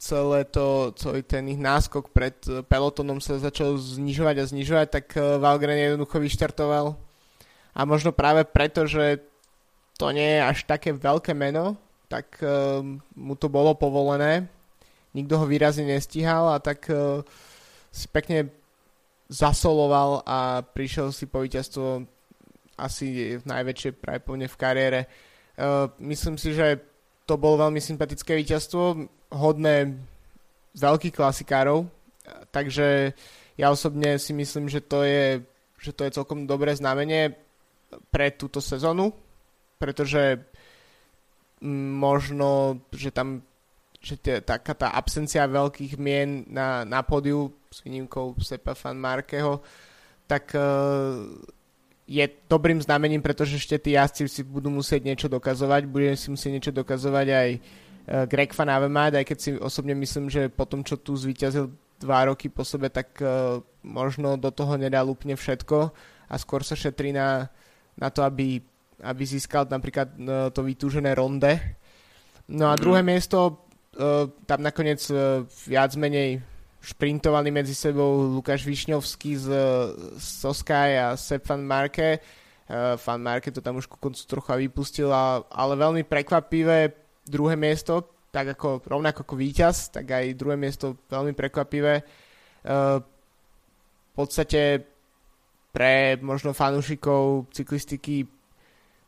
celé 0.00 0.48
to, 0.48 0.92
celý 0.96 1.20
ten 1.20 1.44
ich 1.48 1.60
náskok 1.60 2.08
pred 2.08 2.32
eh, 2.48 2.64
pelotonom 2.64 3.20
sa 3.20 3.36
začal 3.36 3.76
znižovať 3.76 4.36
a 4.40 4.48
znižovať, 4.48 4.86
tak 4.88 5.06
eh, 5.12 5.36
Valgren 5.36 5.76
jednoducho 5.76 6.16
vyštartoval. 6.16 6.96
A 7.76 7.80
možno 7.84 8.08
práve 8.08 8.48
preto, 8.48 8.88
že 8.88 9.20
to 10.00 10.08
nie 10.16 10.40
je 10.40 10.40
až 10.40 10.58
také 10.64 10.96
veľké 10.96 11.36
meno, 11.36 11.76
tak 12.10 12.42
mu 13.14 13.38
to 13.38 13.46
bolo 13.46 13.76
povolené. 13.78 14.50
Nikto 15.14 15.38
ho 15.38 15.46
výrazne 15.46 15.86
nestíhal 15.86 16.50
a 16.50 16.58
tak 16.58 16.90
si 17.90 18.06
pekne 18.10 18.50
zasoloval 19.30 20.22
a 20.26 20.62
prišiel 20.62 21.14
si 21.14 21.26
po 21.26 21.42
víťazstvo 21.42 22.06
asi 22.80 23.36
v 23.38 23.44
najväčšej 23.44 23.92
pravdepodobne 24.00 24.48
v 24.48 24.56
kariére. 24.58 25.00
Uh, 25.60 25.92
myslím 26.02 26.40
si, 26.40 26.56
že 26.56 26.80
to 27.28 27.36
bolo 27.38 27.68
veľmi 27.68 27.78
sympatické 27.78 28.34
víťazstvo 28.40 29.06
hodné 29.30 29.94
veľkých 30.74 31.14
klasikárov, 31.14 31.86
takže 32.50 33.14
ja 33.54 33.70
osobne 33.70 34.18
si 34.18 34.34
myslím, 34.34 34.66
že 34.66 34.82
to 34.82 35.06
je, 35.06 35.42
že 35.78 35.92
to 35.94 36.06
je 36.06 36.14
celkom 36.14 36.46
dobré 36.46 36.74
znamenie 36.74 37.34
pre 38.10 38.34
túto 38.34 38.58
sezónu, 38.58 39.14
pretože 39.78 40.42
možno, 41.62 42.80
že 42.94 43.12
tam 43.12 43.44
že 44.00 44.16
tie, 44.16 44.40
taká 44.40 44.72
tá 44.72 44.96
absencia 44.96 45.44
veľkých 45.44 46.00
mien 46.00 46.48
na, 46.48 46.88
na 46.88 47.04
pódiu 47.04 47.52
s 47.68 47.84
výnimkou 47.84 48.34
Sepa 48.40 48.72
Fan 48.72 48.96
Markeho, 48.96 49.60
tak 50.24 50.56
uh, 50.56 51.28
je 52.08 52.24
dobrým 52.48 52.80
znamením, 52.80 53.20
pretože 53.20 53.60
ešte 53.60 53.76
tí 53.78 53.90
jazdci 53.94 54.26
si 54.26 54.42
budú 54.42 54.72
musieť 54.72 55.04
niečo 55.04 55.28
dokazovať, 55.28 55.86
bude 55.86 56.16
si 56.16 56.32
musieť 56.32 56.50
niečo 56.50 56.72
dokazovať 56.72 57.26
aj 57.28 57.48
Eh, 58.10 58.26
Greg 58.26 58.50
Van 58.58 58.66
Avermaet, 58.66 59.14
aj 59.14 59.24
keď 59.28 59.38
si 59.38 59.50
osobne 59.54 59.94
myslím, 59.94 60.26
že 60.26 60.50
po 60.50 60.66
tom, 60.66 60.82
čo 60.82 60.98
tu 60.98 61.14
zvíťazil 61.14 61.70
dva 62.02 62.26
roky 62.26 62.48
po 62.48 62.64
sebe, 62.64 62.88
tak 62.88 63.12
uh, 63.20 63.60
možno 63.84 64.40
do 64.40 64.48
toho 64.48 64.80
nedal 64.80 65.04
úplne 65.12 65.36
všetko 65.36 65.92
a 66.32 66.34
skôr 66.40 66.64
sa 66.64 66.72
šetrí 66.72 67.12
na, 67.12 67.44
na 67.92 68.08
to, 68.08 68.24
aby, 68.24 68.56
aby 69.04 69.22
získal 69.28 69.68
napríklad 69.68 70.08
uh, 70.16 70.48
to 70.48 70.64
vytúžené 70.64 71.12
ronde. 71.12 71.60
No 72.48 72.72
a 72.72 72.74
mm. 72.74 72.80
druhé 72.80 73.04
miesto, 73.04 73.38
uh, 73.38 73.69
tam 74.46 74.60
nakoniec 74.62 75.02
uh, 75.10 75.42
viac 75.66 75.94
menej 75.98 76.38
šprintovali 76.80 77.52
medzi 77.52 77.76
sebou 77.76 78.24
Lukáš 78.40 78.64
Višňovský 78.64 79.36
z, 79.36 79.46
z 80.16 80.26
Sosky 80.40 80.96
a 80.96 81.18
Sepp 81.18 81.44
van 81.44 81.66
Marke. 81.66 82.22
Uh, 82.70 82.94
van 82.96 83.20
Marke 83.20 83.50
to 83.50 83.60
tam 83.60 83.76
už 83.82 83.90
ku 83.90 83.98
koncu 83.98 84.22
trocha 84.24 84.54
vypustil, 84.56 85.10
ale 85.10 85.74
veľmi 85.74 86.06
prekvapivé 86.06 86.94
druhé 87.26 87.58
miesto, 87.58 88.26
tak 88.30 88.54
ako 88.54 88.86
rovnako 88.86 89.26
ako 89.26 89.34
víťaz, 89.34 89.90
tak 89.90 90.06
aj 90.10 90.38
druhé 90.38 90.54
miesto 90.54 90.98
veľmi 91.10 91.34
prekvapivé. 91.34 92.02
V 92.62 94.12
podstate 94.14 94.86
pre 95.70 96.18
možno 96.18 96.54
fanúšikov 96.54 97.50
cyklistiky 97.54 98.26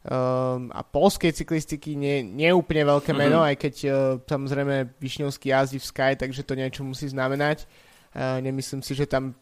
um, 0.06 0.70
a 0.74 0.80
polskej 0.82 1.32
cyklistiky 1.32 1.94
nie, 1.94 2.26
nie 2.26 2.50
je 2.50 2.58
úplne 2.58 2.86
veľké 2.86 3.14
mhm. 3.14 3.18
meno, 3.18 3.38
mm-hmm. 3.42 3.50
aj 3.50 3.56
keď 3.58 3.74
uh, 3.86 3.94
samozrejme 4.26 4.74
Višňovský 4.98 5.46
jazdí 5.54 5.78
v 5.78 5.88
Sky, 5.88 6.12
takže 6.18 6.42
to 6.42 6.58
niečo 6.58 6.82
musí 6.82 7.06
znamenať. 7.08 7.66
Uh, 8.12 8.42
nemyslím 8.44 8.82
si, 8.84 8.92
že 8.92 9.08
tam 9.08 9.32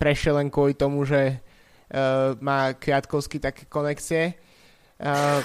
prešiel 0.00 0.40
len 0.40 0.50
kvôli 0.50 0.74
tomu, 0.74 1.06
že 1.06 1.38
uh, 1.38 2.34
má 2.42 2.74
Kviatkovský 2.74 3.38
také 3.38 3.68
konexie. 3.70 4.34
Uh, 5.02 5.42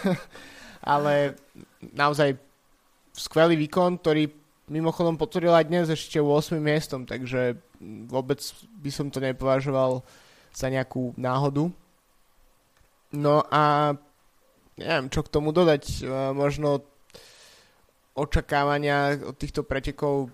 ale 0.94 1.36
naozaj 1.92 2.36
skvelý 3.12 3.56
výkon, 3.68 4.00
ktorý 4.00 4.32
mimochodom 4.70 5.18
potvrdil 5.18 5.52
aj 5.52 5.68
dnes 5.68 5.86
ešte 5.90 6.22
8 6.22 6.56
miestom, 6.56 7.04
takže 7.04 7.58
vôbec 8.06 8.38
by 8.80 8.90
som 8.94 9.10
to 9.10 9.18
nepovažoval 9.18 10.00
za 10.54 10.70
nejakú 10.70 11.12
náhodu. 11.18 11.68
No 13.10 13.42
a 13.50 13.94
neviem, 14.78 15.10
čo 15.10 15.26
k 15.26 15.32
tomu 15.32 15.50
dodať. 15.50 15.82
E, 15.82 15.94
možno 16.30 16.86
očakávania 18.14 19.18
od 19.22 19.34
týchto 19.34 19.66
pretekov 19.66 20.30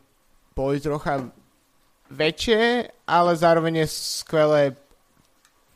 boli 0.56 0.80
trocha 0.80 1.28
väčšie, 2.08 2.88
ale 3.04 3.30
zároveň 3.36 3.84
je 3.84 3.86
skvelé 3.92 4.62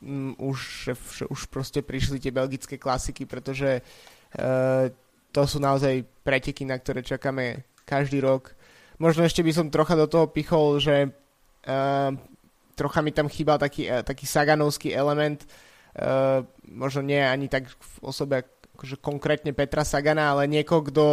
um, 0.01 0.33
už, 0.41 0.91
už 1.29 1.41
proste 1.51 1.85
prišli 1.85 2.17
tie 2.17 2.33
belgické 2.33 2.81
klasiky, 2.81 3.29
pretože 3.29 3.83
uh, 3.83 4.89
to 5.29 5.41
sú 5.45 5.61
naozaj 5.61 6.01
preteky, 6.25 6.65
na 6.65 6.79
ktoré 6.81 7.05
čakáme 7.05 7.67
každý 7.85 8.23
rok. 8.23 8.57
Možno 8.97 9.21
ešte 9.21 9.45
by 9.45 9.51
som 9.53 9.67
trocha 9.69 9.93
do 9.93 10.09
toho 10.09 10.25
pichol, 10.31 10.81
že 10.81 11.11
uh, 11.11 12.09
trocha 12.73 12.99
mi 13.05 13.13
tam 13.13 13.29
chýbal 13.29 13.61
taký, 13.61 13.91
uh, 13.91 14.01
taký 14.01 14.25
saganovský 14.25 14.95
element, 14.95 15.45
uh, 15.45 15.70
možno 16.71 17.01
nie 17.03 17.19
ani 17.19 17.51
tak 17.51 17.67
v 17.67 17.95
osobe 17.99 18.47
akože 18.81 18.97
konkrétne 18.97 19.53
Petra 19.53 19.85
Sagana, 19.85 20.33
ale 20.33 20.49
niekoho, 20.49 20.81
kto, 20.89 21.03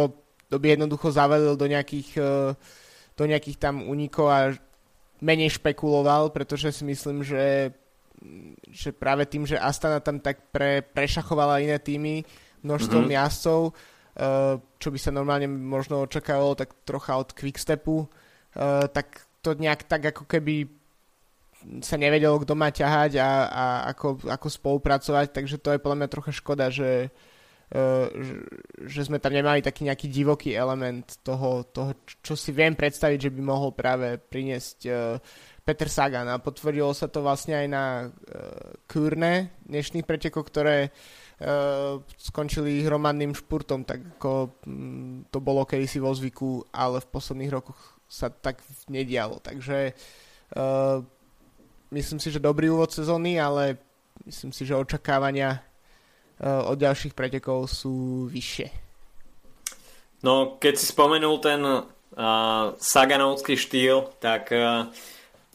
by 0.49 0.73
jednoducho 0.73 1.13
zavedel 1.13 1.53
do 1.53 1.69
nejakých, 1.69 2.09
uh, 2.17 2.57
do 3.13 3.23
nejakých 3.29 3.61
tam 3.61 3.85
unikov 3.85 4.25
a 4.25 4.57
menej 5.21 5.53
špekuloval, 5.59 6.33
pretože 6.33 6.73
si 6.73 6.83
myslím, 6.87 7.21
že, 7.21 7.75
že 8.73 8.89
práve 8.89 9.29
tým, 9.29 9.45
že 9.45 9.59
Astana 9.61 10.01
tam 10.01 10.17
tak 10.17 10.49
pre, 10.49 10.81
prešachovala 10.81 11.61
iné 11.61 11.77
týmy, 11.77 12.25
množstvo 12.65 13.05
mm-hmm. 13.05 13.15
jazdcov, 13.21 13.59
uh, 13.69 14.57
čo 14.81 14.89
by 14.89 14.97
sa 14.97 15.11
normálne 15.13 15.45
možno 15.45 16.09
očakávalo 16.09 16.57
tak 16.57 16.73
trocha 16.87 17.21
od 17.21 17.37
Quickstepu, 17.37 18.09
tak 18.89 19.29
to 19.45 19.53
nejak 19.53 19.85
tak 19.85 20.09
ako 20.09 20.25
keby 20.25 20.78
sa 21.83 21.95
nevedelo, 21.99 22.39
kto 22.39 22.53
má 22.55 22.71
ťahať 22.71 23.19
a, 23.19 23.31
a 23.47 23.65
ako, 23.91 24.23
ako 24.27 24.47
spolupracovať, 24.47 25.27
takže 25.35 25.59
to 25.59 25.75
je 25.75 25.83
podľa 25.83 25.97
mňa 26.03 26.13
trocha 26.13 26.31
škoda, 26.31 26.71
že, 26.71 27.11
uh, 27.75 28.07
že, 28.87 29.01
sme 29.03 29.19
tam 29.19 29.35
nemali 29.35 29.59
taký 29.59 29.83
nejaký 29.87 30.07
divoký 30.07 30.55
element 30.55 31.19
toho, 31.19 31.67
toho, 31.67 31.91
čo 32.23 32.39
si 32.39 32.55
viem 32.55 32.73
predstaviť, 32.73 33.27
že 33.27 33.33
by 33.35 33.41
mohol 33.43 33.75
práve 33.75 34.15
priniesť 34.17 34.77
uh, 34.87 35.19
Peter 35.67 35.91
Sagan. 35.91 36.31
A 36.31 36.39
potvrdilo 36.39 36.95
sa 36.95 37.11
to 37.11 37.19
vlastne 37.19 37.59
aj 37.59 37.67
na 37.67 37.85
uh, 38.07 38.11
Kürne 38.87 39.59
dnešných 39.67 40.07
pretekov, 40.07 40.47
ktoré 40.47 40.91
skončili 42.19 42.83
hromadným 42.83 43.31
špurtom, 43.31 43.87
tak 43.87 44.19
ako 44.19 44.59
um, 44.67 45.23
to 45.31 45.39
bolo 45.39 45.63
kedysi 45.63 46.03
vo 46.03 46.11
zvyku, 46.11 46.67
ale 46.75 46.99
v 46.99 47.07
posledných 47.15 47.55
rokoch 47.55 47.79
sa 48.11 48.27
tak 48.27 48.59
nedialo, 48.91 49.39
takže 49.39 49.95
myslím 51.91 52.19
si, 52.21 52.29
že 52.29 52.41
dobrý 52.41 52.69
úvod 52.69 52.93
sezóny, 52.93 53.41
ale 53.41 53.77
myslím 54.25 54.53
si, 54.53 54.65
že 54.65 54.77
očakávania 54.77 55.57
uh, 55.57 56.69
od 56.69 56.77
ďalších 56.77 57.17
pretekov 57.17 57.69
sú 57.69 58.25
vyššie. 58.29 58.67
No, 60.19 60.59
keď 60.59 60.73
si 60.75 60.85
spomenul 60.91 61.39
ten 61.39 61.63
uh, 61.63 61.87
Saganovský 62.75 63.55
štýl, 63.55 64.11
tak 64.19 64.51
uh, 64.51 64.91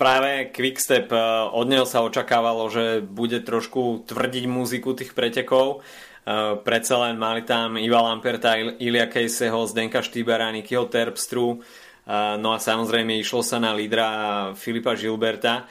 práve 0.00 0.48
Quickstep 0.50 1.12
uh, 1.12 1.52
od 1.52 1.68
neho 1.68 1.84
sa 1.84 2.00
očakávalo, 2.00 2.72
že 2.72 3.04
bude 3.04 3.44
trošku 3.44 4.08
tvrdiť 4.08 4.44
muziku 4.48 4.96
tých 4.96 5.12
pretekov. 5.12 5.84
Uh, 6.24 6.56
predsa 6.64 6.96
len 7.04 7.20
mali 7.20 7.44
tam 7.44 7.76
Iva 7.76 8.00
Lamperta, 8.00 8.56
Ilia 8.56 9.04
Kejseho, 9.06 9.68
Zdenka 9.68 10.00
Štýbera, 10.00 10.48
Nikyho 10.56 10.88
Terpstru, 10.88 11.60
uh, 11.60 12.40
no 12.40 12.56
a 12.56 12.58
samozrejme 12.58 13.20
išlo 13.20 13.44
sa 13.44 13.60
na 13.60 13.76
lídra 13.76 14.56
Filipa 14.56 14.96
Žilberta. 14.96 15.68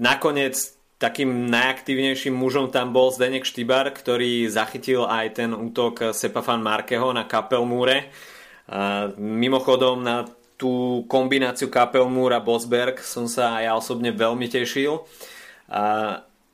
Nakoniec 0.00 0.56
takým 0.96 1.50
najaktívnejším 1.52 2.32
mužom 2.32 2.72
tam 2.72 2.96
bol 2.96 3.12
Zdenek 3.12 3.44
Štibar, 3.44 3.90
ktorý 3.92 4.48
zachytil 4.48 5.04
aj 5.04 5.42
ten 5.42 5.50
útok 5.52 6.16
Sepafan 6.16 6.62
Markeho 6.64 7.12
na 7.12 7.28
Kapelmúre. 7.28 8.08
Mimochodom 9.18 10.00
na 10.00 10.24
tú 10.56 11.02
kombináciu 11.10 11.66
Kapelmúr 11.66 12.32
a 12.32 12.40
Bosberg 12.40 13.02
som 13.02 13.26
sa 13.26 13.58
aj 13.58 13.64
ja 13.66 13.72
osobne 13.74 14.14
veľmi 14.14 14.46
tešil. 14.46 15.02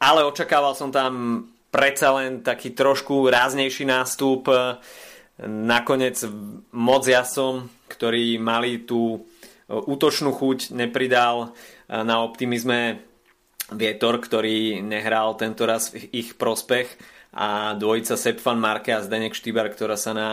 Ale 0.00 0.20
očakával 0.24 0.72
som 0.72 0.88
tam 0.88 1.44
predsa 1.68 2.16
len 2.16 2.40
taký 2.40 2.72
trošku 2.72 3.28
ráznejší 3.28 3.84
nástup. 3.84 4.48
Nakoniec 5.44 6.24
moc 6.72 7.04
jasom, 7.04 7.68
ktorí 7.92 8.40
mali 8.40 8.82
tú 8.88 9.28
útočnú 9.68 10.32
chuť, 10.32 10.72
nepridal 10.72 11.52
na 11.88 12.20
optimizme 12.20 13.02
Vietor, 13.68 14.16
ktorý 14.20 14.80
nehral 14.80 15.36
tento 15.36 15.68
raz 15.68 15.92
v 15.92 16.08
ich 16.12 16.40
prospech 16.40 16.88
a 17.36 17.76
dvojica 17.76 18.16
Sepp 18.16 18.40
van 18.40 18.56
Marke 18.56 18.96
a 18.96 19.04
Zdenek 19.04 19.36
Štýbar, 19.36 19.68
ktorá 19.72 19.96
sa 20.00 20.16
na 20.16 20.28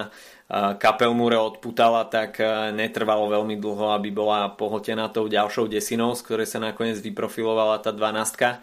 Kapelmúre 0.80 1.36
odputala, 1.36 2.08
tak 2.08 2.40
netrvalo 2.72 3.28
veľmi 3.28 3.60
dlho, 3.60 3.92
aby 3.98 4.14
bola 4.14 4.54
pohotená 4.54 5.12
tou 5.12 5.26
ďalšou 5.28 5.68
desinou, 5.68 6.16
z 6.16 6.22
ktorej 6.24 6.48
sa 6.48 6.64
nakoniec 6.64 7.02
vyprofilovala 7.02 7.84
tá 7.84 7.92
12. 7.92 8.62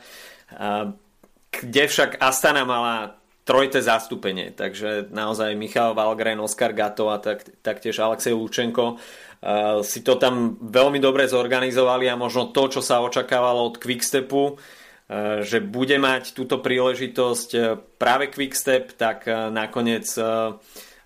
Kde 1.52 1.82
však 1.84 2.22
Astana 2.22 2.64
mala 2.64 3.20
trojité 3.42 3.82
zastúpenie, 3.82 4.54
takže 4.54 5.10
naozaj 5.10 5.58
Michal 5.58 5.98
Valgren, 5.98 6.38
Oskar 6.38 6.70
Gato 6.72 7.10
a 7.10 7.18
tak, 7.18 7.42
taktiež 7.62 7.98
Alexej 7.98 8.34
Lučenko 8.34 8.98
Uh, 9.42 9.82
si 9.82 10.06
to 10.06 10.22
tam 10.22 10.54
veľmi 10.62 11.02
dobre 11.02 11.26
zorganizovali 11.26 12.06
a 12.06 12.14
možno 12.14 12.54
to, 12.54 12.78
čo 12.78 12.78
sa 12.78 13.02
očakávalo 13.02 13.74
od 13.74 13.82
Quickstepu, 13.82 14.54
uh, 14.54 15.42
že 15.42 15.58
bude 15.58 15.98
mať 15.98 16.30
túto 16.30 16.62
príležitosť 16.62 17.50
uh, 17.58 17.74
práve 17.98 18.30
Quickstep, 18.30 18.94
tak 18.94 19.26
nakoniec 19.50 20.06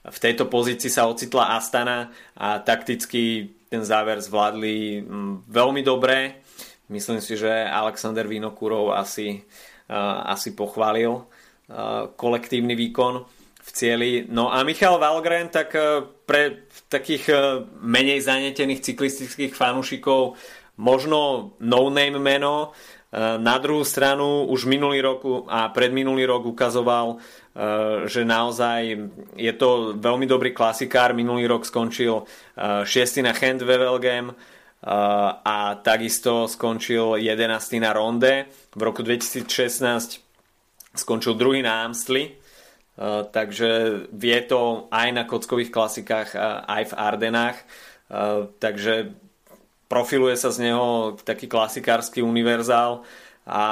v 0.07 0.19
tejto 0.21 0.53
pozícii 0.53 0.93
sa 0.93 1.09
ocitla 1.09 1.57
Astana 1.57 2.13
a 2.37 2.61
takticky 2.61 3.57
ten 3.73 3.81
záver 3.81 4.21
zvládli 4.21 5.01
mm, 5.01 5.49
veľmi 5.49 5.81
dobre. 5.81 6.45
Myslím 6.93 7.25
si, 7.25 7.41
že 7.41 7.49
Alexander 7.49 8.29
Vinokurov 8.29 8.93
asi, 8.93 9.43
asi 10.29 10.55
pochválil 10.55 11.25
kolektívny 12.15 12.79
výkon 12.79 13.27
v 13.59 13.71
cieli. 13.75 14.11
No 14.31 14.55
a 14.55 14.63
Michal 14.63 15.03
Valgren, 15.03 15.51
tak 15.51 15.75
pre 16.27 16.67
takých 16.91 17.25
e, 17.31 17.35
menej 17.81 18.27
zanetených 18.27 18.83
cyklistických 18.83 19.55
fanúšikov 19.55 20.35
možno 20.77 21.53
no-name 21.63 22.19
meno. 22.19 22.75
E, 22.75 23.39
na 23.39 23.57
druhú 23.63 23.87
stranu 23.87 24.51
už 24.51 24.67
minulý 24.67 25.01
rok 25.01 25.47
a 25.47 25.71
predminulý 25.71 26.27
rok 26.27 26.51
ukazoval, 26.51 27.17
e, 27.17 27.17
že 28.11 28.27
naozaj 28.27 28.81
je 29.39 29.53
to 29.55 29.95
veľmi 29.97 30.27
dobrý 30.27 30.51
klasikár. 30.51 31.15
Minulý 31.15 31.47
rok 31.47 31.63
skončil 31.63 32.27
6. 32.59 33.23
na 33.23 33.33
Handwevelgem 33.33 34.35
a 34.87 35.83
takisto 35.83 36.47
skončil 36.47 37.19
11. 37.19 37.83
na 37.83 37.91
Ronde. 37.91 38.47
V 38.77 38.81
roku 38.87 39.03
2016 39.03 40.26
skončil 40.97 41.39
druhý 41.39 41.63
na 41.63 41.85
Amstli 41.85 42.37
Eh, 42.97 43.23
takže 43.29 44.01
vie 44.09 44.39
to 44.49 44.89
aj 44.89 45.09
na 45.13 45.29
kockových 45.29 45.69
klasikách, 45.69 46.33
aj 46.65 46.83
v 46.89 46.97
Ardenách. 46.97 47.57
Eh, 47.61 48.49
takže 48.57 49.13
profiluje 49.93 50.33
sa 50.41 50.49
z 50.49 50.73
neho 50.73 51.21
taký 51.21 51.45
klasikársky 51.45 52.25
univerzál 52.25 53.05
a 53.45 53.65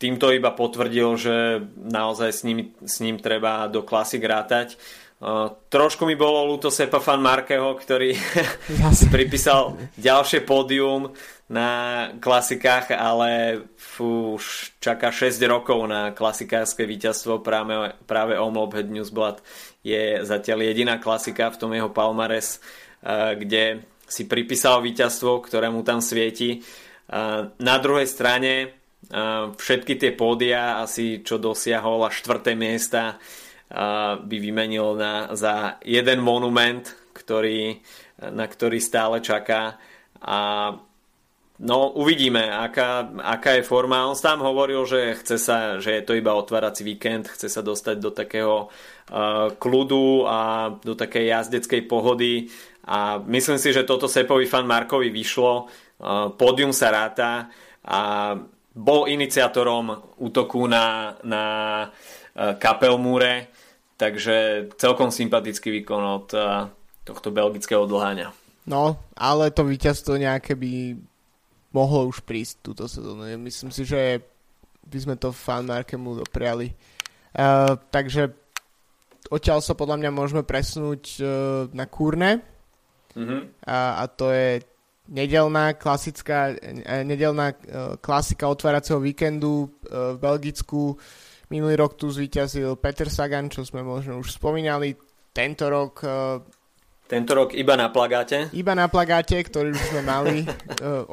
týmto 0.00 0.32
iba 0.32 0.50
potvrdil, 0.50 1.08
že 1.20 1.36
naozaj 1.76 2.30
s 2.32 2.40
ním, 2.42 2.72
s 2.80 2.98
ním 3.04 3.20
treba 3.20 3.68
do 3.68 3.84
klasik 3.84 4.24
rátať. 4.26 4.74
Uh, 4.74 5.03
trošku 5.70 6.04
mi 6.04 6.18
bolo 6.18 6.44
ľúto 6.50 6.68
Sepa 6.68 6.98
Fan 7.00 7.22
Markeho, 7.22 7.72
ktorý 7.78 8.12
si 8.92 9.06
pripísal 9.14 9.78
ďalšie 9.96 10.42
pódium 10.44 11.14
na 11.48 11.68
klasikách, 12.18 12.96
ale 12.96 13.62
fú, 13.76 14.40
už 14.40 14.74
čaká 14.80 15.12
6 15.12 15.36
rokov 15.44 15.84
na 15.84 16.10
klasikárske 16.16 16.88
víťazstvo. 16.88 17.44
Práve, 17.44 17.94
práve 18.08 18.34
Omlop 18.40 18.74
Newsblad 18.80 19.44
je 19.84 20.24
zatiaľ 20.24 20.72
jediná 20.72 20.96
klasika 20.96 21.52
v 21.52 21.60
tom 21.60 21.70
jeho 21.76 21.92
palmares, 21.92 22.58
eh, 23.04 23.36
kde 23.36 23.84
si 24.08 24.24
pripísal 24.24 24.80
víťazstvo, 24.80 25.44
ktoré 25.44 25.68
mu 25.68 25.84
tam 25.84 26.00
svieti. 26.00 26.60
Eh, 26.60 27.40
na 27.48 27.76
druhej 27.76 28.08
strane 28.08 28.52
eh, 28.64 29.44
všetky 29.52 30.00
tie 30.00 30.16
pódia, 30.16 30.80
asi 30.80 31.20
čo 31.20 31.36
dosiahol 31.36 32.08
a 32.08 32.10
štvrté 32.10 32.56
miesta, 32.56 33.20
by 34.22 34.36
vymenil 34.38 34.94
na, 34.94 35.34
za 35.34 35.82
jeden 35.82 36.22
monument, 36.22 36.86
ktorý, 37.10 37.82
na 38.30 38.46
ktorý 38.46 38.78
stále 38.78 39.18
čaká. 39.18 39.74
A 40.22 40.38
No 41.54 41.94
uvidíme, 41.94 42.50
aká, 42.50 43.14
aká 43.22 43.54
je 43.54 43.62
forma. 43.62 44.10
On 44.10 44.18
sám 44.18 44.42
hovoril, 44.42 44.82
že 44.90 45.14
chce 45.22 45.38
sa, 45.38 45.78
že 45.78 45.94
je 45.94 46.02
to 46.02 46.18
iba 46.18 46.34
otvárací 46.34 46.82
víkend, 46.82 47.30
chce 47.30 47.46
sa 47.46 47.62
dostať 47.62 47.96
do 48.02 48.10
takého 48.10 48.66
uh, 48.66 49.54
kľudu 49.54 50.26
a 50.26 50.74
do 50.82 50.98
takej 50.98 51.30
jazdeckej 51.30 51.86
pohody 51.86 52.50
a 52.90 53.22
myslím 53.30 53.62
si, 53.62 53.70
že 53.70 53.86
toto 53.86 54.10
Sepovi 54.10 54.50
fan 54.50 54.66
Markovi 54.66 55.14
vyšlo. 55.14 55.70
Uh, 56.02 56.34
pódium 56.34 56.74
sa 56.74 56.90
ráta 56.90 57.46
a 57.86 58.34
bol 58.74 59.06
iniciátorom 59.06 60.18
útoku 60.26 60.66
na, 60.66 61.14
na 61.22 61.42
uh, 61.86 62.58
Kapelmúre, 62.58 63.53
takže 63.96 64.68
celkom 64.76 65.14
sympatický 65.14 65.70
výkon 65.80 66.02
od 66.02 66.26
uh, 66.34 66.68
tohto 67.06 67.30
belgického 67.30 67.86
dlháňa. 67.86 68.32
No, 68.64 68.96
ale 69.14 69.52
to 69.52 69.68
víťazstvo 69.68 70.16
nejaké 70.16 70.56
by 70.56 70.96
mohlo 71.74 72.08
už 72.08 72.24
prísť 72.24 72.64
túto 72.64 72.88
sezónu. 72.88 73.28
Myslím 73.36 73.70
si, 73.74 73.84
že 73.84 74.24
by 74.84 74.98
sme 75.00 75.14
to 75.20 75.34
fan 75.34 75.68
Markemu 75.68 76.24
dopriali. 76.24 76.72
Uh, 77.34 77.76
takže 77.90 78.30
odtiaľ 79.28 79.60
sa 79.60 79.76
podľa 79.76 80.00
mňa 80.00 80.10
môžeme 80.14 80.42
presunúť 80.46 81.02
uh, 81.20 81.28
na 81.74 81.84
Kúrne. 81.84 82.40
Mm-hmm. 83.14 83.68
A, 83.68 84.02
a 84.02 84.04
to 84.10 84.32
je 84.34 84.64
nedelná 85.04 85.76
klasická 85.76 86.56
nedelná 87.04 87.52
klasika 88.00 88.48
otváracieho 88.48 88.98
víkendu 88.98 89.68
v 89.84 90.16
Belgicku. 90.16 90.96
Minulý 91.54 91.78
rok 91.78 91.94
tu 91.94 92.10
zvíťazil 92.10 92.74
Peter 92.82 93.06
Sagan, 93.06 93.46
čo 93.46 93.62
sme 93.62 93.86
možno 93.86 94.18
už 94.18 94.34
spomínali. 94.34 94.98
Tento 95.30 95.70
rok... 95.70 96.02
Tento 97.06 97.30
rok 97.30 97.54
iba 97.54 97.78
na 97.78 97.94
plagáte? 97.94 98.50
Iba 98.50 98.74
na 98.74 98.90
plagáte, 98.90 99.38
ktorý 99.38 99.70
už 99.70 99.82
sme 99.94 100.02
mali 100.02 100.42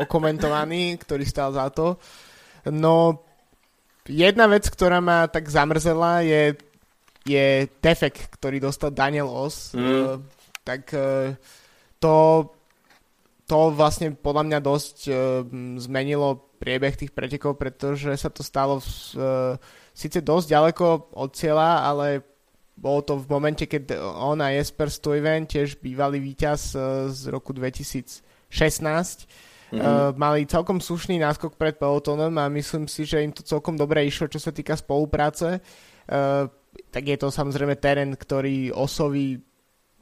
okomentovaný, 0.01 0.97
ktorý 0.97 1.29
stal 1.29 1.53
za 1.53 1.69
to. 1.69 2.01
No, 2.73 3.21
jedna 4.09 4.49
vec, 4.49 4.65
ktorá 4.65 4.97
ma 4.97 5.29
tak 5.29 5.45
zamrzela, 5.45 6.25
je, 6.25 6.57
je 7.21 7.69
defekt, 7.77 8.33
ktorý 8.33 8.57
dostal 8.57 8.89
Daniel 8.89 9.29
Os. 9.29 9.77
Mm. 9.77 10.25
Tak 10.65 10.89
to 12.01 12.13
to 13.45 13.67
vlastne 13.75 14.15
podľa 14.15 14.43
mňa 14.47 14.59
dosť 14.63 14.97
zmenilo 15.83 16.50
priebeh 16.61 16.93
tých 16.93 17.09
pretekov, 17.09 17.57
pretože 17.57 18.13
sa 18.21 18.29
to 18.29 18.45
stalo 18.45 18.77
v, 18.77 18.87
uh, 19.17 19.57
síce 19.97 20.21
dosť 20.21 20.47
ďaleko 20.53 20.85
od 21.17 21.29
cieľa, 21.33 21.89
ale 21.89 22.21
bolo 22.77 23.01
to 23.01 23.17
v 23.17 23.25
momente, 23.33 23.65
keď 23.65 23.97
on 23.97 24.45
a 24.45 24.53
Jesper 24.53 24.93
Stuyven, 24.93 25.49
tiež 25.49 25.81
bývalý 25.81 26.21
víťaz 26.21 26.77
uh, 26.77 27.09
z 27.09 27.33
roku 27.33 27.57
2016, 27.57 28.21
mm-hmm. 28.53 29.81
uh, 29.81 30.13
mali 30.13 30.45
celkom 30.45 30.77
slušný 30.77 31.17
náskok 31.17 31.57
pred 31.57 31.81
pelotónom 31.81 32.31
a 32.37 32.45
myslím 32.53 32.85
si, 32.85 33.09
že 33.09 33.25
im 33.25 33.33
to 33.33 33.41
celkom 33.41 33.73
dobre 33.73 34.05
išlo, 34.05 34.29
čo 34.29 34.37
sa 34.37 34.53
týka 34.53 34.77
spolupráce. 34.77 35.57
Uh, 36.05 36.45
tak 36.93 37.03
je 37.09 37.17
to 37.19 37.27
samozrejme 37.33 37.75
terén, 37.81 38.13
ktorý 38.15 38.71
osoví 38.71 39.41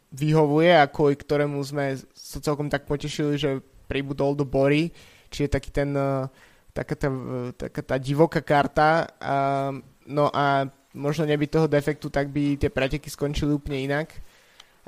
vyhovuje 0.10 0.74
a 0.74 0.89
kvôli 0.89 1.14
ktorému 1.18 1.62
sme 1.62 1.97
sa 2.18 2.41
celkom 2.41 2.70
tak 2.70 2.89
potešili, 2.89 3.38
že 3.38 3.62
pribudol 3.86 4.34
do 4.34 4.45
Bory, 4.45 4.89
čiže 5.30 5.53
taký 5.53 5.70
ten, 5.70 5.93
uh, 5.93 6.26
taká, 6.74 6.95
tá, 6.95 7.09
taká 7.55 7.82
tá 7.82 7.95
divoká 7.97 8.41
karta. 8.41 9.07
A, 9.20 9.70
no 10.09 10.30
a 10.34 10.70
možno 10.93 11.26
neby 11.26 11.47
toho 11.47 11.70
defektu, 11.70 12.09
tak 12.09 12.34
by 12.34 12.57
tie 12.57 12.72
preteky 12.74 13.09
skončili 13.09 13.53
úplne 13.53 13.86
inak. 13.86 14.09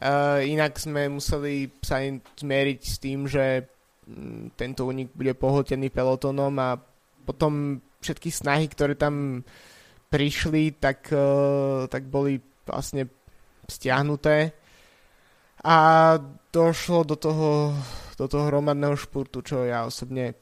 Uh, 0.02 0.42
inak 0.42 0.82
sme 0.82 1.14
museli 1.14 1.70
sa 1.86 2.02
zmieriť 2.42 2.80
s 2.82 2.96
tým, 2.98 3.30
že 3.30 3.70
um, 4.10 4.50
tento 4.58 4.90
únik 4.90 5.14
bude 5.14 5.38
pohltený 5.38 5.94
pelotónom 5.94 6.50
a 6.58 6.74
potom 7.22 7.78
všetky 8.02 8.34
snahy, 8.34 8.66
ktoré 8.66 8.98
tam 8.98 9.46
prišli, 10.10 10.74
tak, 10.82 11.06
uh, 11.14 11.86
tak 11.86 12.10
boli 12.10 12.42
vlastne 12.66 13.14
stiahnuté 13.70 14.58
a 15.62 15.78
došlo 16.50 17.06
do 17.06 17.16
toho, 17.16 17.78
do 18.18 18.26
toho 18.26 18.50
hromadného 18.50 18.98
špurtu, 18.98 19.46
čo 19.46 19.62
ja 19.70 19.86
osobne, 19.86 20.34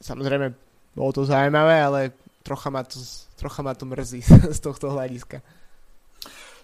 samozrejme, 0.00 0.52
bolo 0.92 1.10
to 1.12 1.22
zaujímavé, 1.24 1.76
ale 1.82 2.00
trocha 2.42 2.68
ma 2.68 2.82
to, 2.82 2.98
trocha 3.38 3.62
ma 3.62 3.72
to 3.72 3.86
mrzí 3.86 4.20
z 4.56 4.60
tohto 4.60 4.92
hľadiska. 4.92 5.40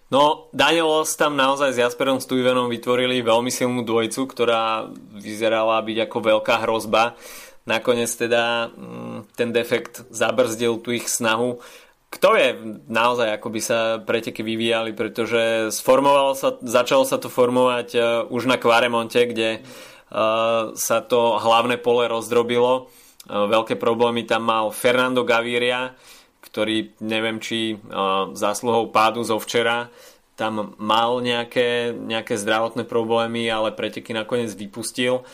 No, 0.09 0.49
Danielos 0.57 1.13
tam 1.21 1.37
naozaj 1.37 1.77
s 1.77 1.81
Jasperom 1.85 2.17
Stuyvenom 2.17 2.73
vytvorili 2.73 3.21
veľmi 3.21 3.53
silnú 3.53 3.85
dvojicu, 3.85 4.25
ktorá 4.25 4.89
vyzerala 5.21 5.85
byť 5.85 6.09
ako 6.09 6.19
veľká 6.33 6.65
hrozba. 6.65 7.13
Nakoniec 7.69 8.09
teda 8.09 8.73
mm, 8.73 9.37
ten 9.37 9.53
defekt 9.53 10.09
zabrzdil 10.09 10.81
tú 10.81 10.97
ich 10.97 11.13
snahu 11.13 11.61
kto 12.09 12.29
je 12.41 12.49
naozaj, 12.89 13.37
ako 13.37 13.49
by 13.53 13.61
sa 13.61 13.79
preteky 14.01 14.41
vyvíjali, 14.41 14.97
pretože 14.97 15.69
sa, 15.73 16.49
začalo 16.65 17.05
sa 17.05 17.21
to 17.21 17.29
formovať 17.29 17.89
uh, 17.95 18.05
už 18.33 18.49
na 18.49 18.57
Kvaremonte, 18.57 19.29
kde 19.29 19.61
uh, 19.61 20.73
sa 20.73 21.05
to 21.05 21.37
hlavné 21.37 21.77
pole 21.77 22.09
rozdrobilo. 22.09 22.89
Uh, 23.29 23.45
veľké 23.47 23.77
problémy 23.77 24.25
tam 24.25 24.49
mal 24.49 24.73
Fernando 24.73 25.23
Gaviria, 25.23 25.93
ktorý 26.41 26.97
neviem, 27.05 27.39
či 27.39 27.77
uh, 27.77 28.33
zásluhou 28.33 28.89
pádu 28.89 29.21
zo 29.23 29.37
včera 29.37 29.93
tam 30.39 30.79
mal 30.79 31.19
nejaké, 31.19 31.91
nejaké 31.91 32.39
zdravotné 32.39 32.87
problémy, 32.87 33.51
ale 33.51 33.75
preteky 33.75 34.15
nakoniec 34.15 34.55
vypustil. 34.55 35.27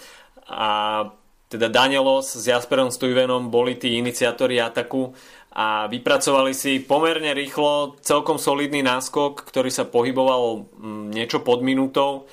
A 0.49 1.05
teda 1.53 1.69
Danielos 1.69 2.33
s 2.33 2.49
Jasperom 2.49 2.89
Stuyvenom 2.89 3.53
boli 3.53 3.77
tí 3.77 4.01
iniciátori 4.01 4.57
ataku 4.57 5.13
a 5.53 5.87
vypracovali 5.93 6.57
si 6.57 6.81
pomerne 6.81 7.37
rýchlo 7.37 8.01
celkom 8.01 8.41
solidný 8.41 8.81
náskok, 8.81 9.45
ktorý 9.45 9.69
sa 9.69 9.85
pohyboval 9.85 10.67
mm, 10.73 11.15
niečo 11.15 11.45
pod 11.45 11.61
minútou, 11.63 12.27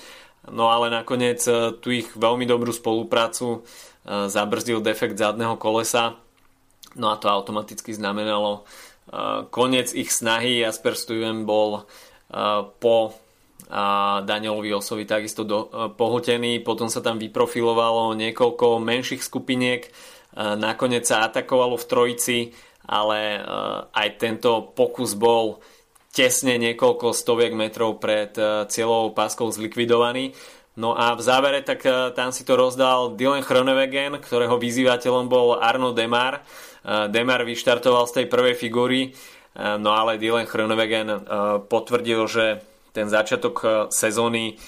no 0.49 0.74
ale 0.74 0.89
nakoniec 0.89 1.38
e, 1.45 1.78
tu 1.78 1.93
ich 1.93 2.09
veľmi 2.18 2.49
dobrú 2.49 2.74
spoluprácu 2.74 3.62
zabrzdil 4.28 4.84
defekt 4.84 5.16
zadného 5.16 5.55
kolesa, 5.55 6.20
no 6.99 7.12
a 7.12 7.16
to 7.16 7.32
automaticky 7.32 7.95
znamenalo 7.95 8.62
e, 8.62 8.62
koniec 9.47 9.95
ich 9.95 10.12
snahy. 10.12 10.59
Jasper 10.59 10.99
Stuyven 10.99 11.47
bol 11.47 11.88
po 12.80 13.16
Danielovi 14.24 14.72
Osovi 14.72 15.03
takisto 15.03 15.43
do, 15.43 15.68
potom 16.64 16.88
sa 16.88 16.99
tam 17.03 17.20
vyprofilovalo 17.20 18.16
niekoľko 18.16 18.84
menších 18.84 19.24
skupiniek, 19.24 19.88
nakoniec 20.36 21.07
sa 21.07 21.28
atakovalo 21.28 21.76
v 21.80 21.88
trojici, 21.88 22.38
ale 22.88 23.39
aj 23.91 24.07
tento 24.20 24.72
pokus 24.76 25.16
bol 25.16 25.64
tesne 26.12 26.59
niekoľko 26.59 27.16
stoviek 27.16 27.55
metrov 27.55 27.99
pred 28.03 28.36
cieľovou 28.68 29.16
páskou 29.16 29.47
zlikvidovaný. 29.47 30.36
No 30.80 30.96
a 30.96 31.16
v 31.16 31.22
závere 31.22 31.60
tak 31.64 31.84
uh, 31.84 32.16
tam 32.16 32.32
si 32.32 32.48
to 32.48 32.56
rozdal 32.56 33.18
Dylan 33.20 33.44
Chronewegen, 33.44 34.16
ktorého 34.24 34.56
vyzývateľom 34.56 35.28
bol 35.28 35.60
Arno 35.60 35.92
Demar. 35.92 36.44
Uh, 36.82 37.12
Demar 37.12 37.44
vyštartoval 37.44 38.08
z 38.08 38.24
tej 38.24 38.26
prvej 38.32 38.56
figúry, 38.56 39.12
uh, 39.12 39.76
no 39.76 39.92
ale 39.92 40.16
Dylan 40.16 40.48
Chronewegen 40.48 41.28
potvrdil, 41.68 42.22
že 42.32 42.46
ten 42.92 43.08
začiatok 43.08 43.88
sezóny 43.88 44.60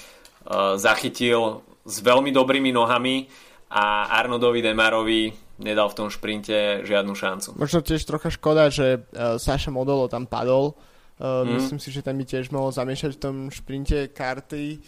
zachytil 0.79 1.59
s 1.83 1.99
veľmi 1.99 2.31
dobrými 2.31 2.71
nohami 2.71 3.27
a 3.67 4.15
Arnoldovi 4.15 4.63
Demarovi 4.63 5.27
nedal 5.59 5.91
v 5.91 5.97
tom 5.99 6.07
šprinte 6.07 6.87
žiadnu 6.87 7.15
šancu. 7.15 7.59
Možno 7.59 7.83
tiež 7.83 8.03
trocha 8.07 8.31
škoda, 8.31 8.71
že 8.71 9.03
Saša 9.15 9.75
Modolo 9.75 10.07
tam 10.07 10.23
padol. 10.23 10.79
Mm. 11.19 11.59
Myslím 11.59 11.79
si, 11.83 11.91
že 11.91 11.99
tam 11.99 12.15
by 12.15 12.25
tiež 12.27 12.51
mohol 12.55 12.71
zamiešať 12.71 13.11
v 13.15 13.21
tom 13.23 13.35
šprinte 13.51 14.07
karty. 14.15 14.79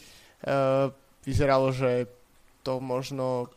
Vyzeralo, 1.26 1.74
že 1.74 2.06
to 2.62 2.78
možno 2.78 3.50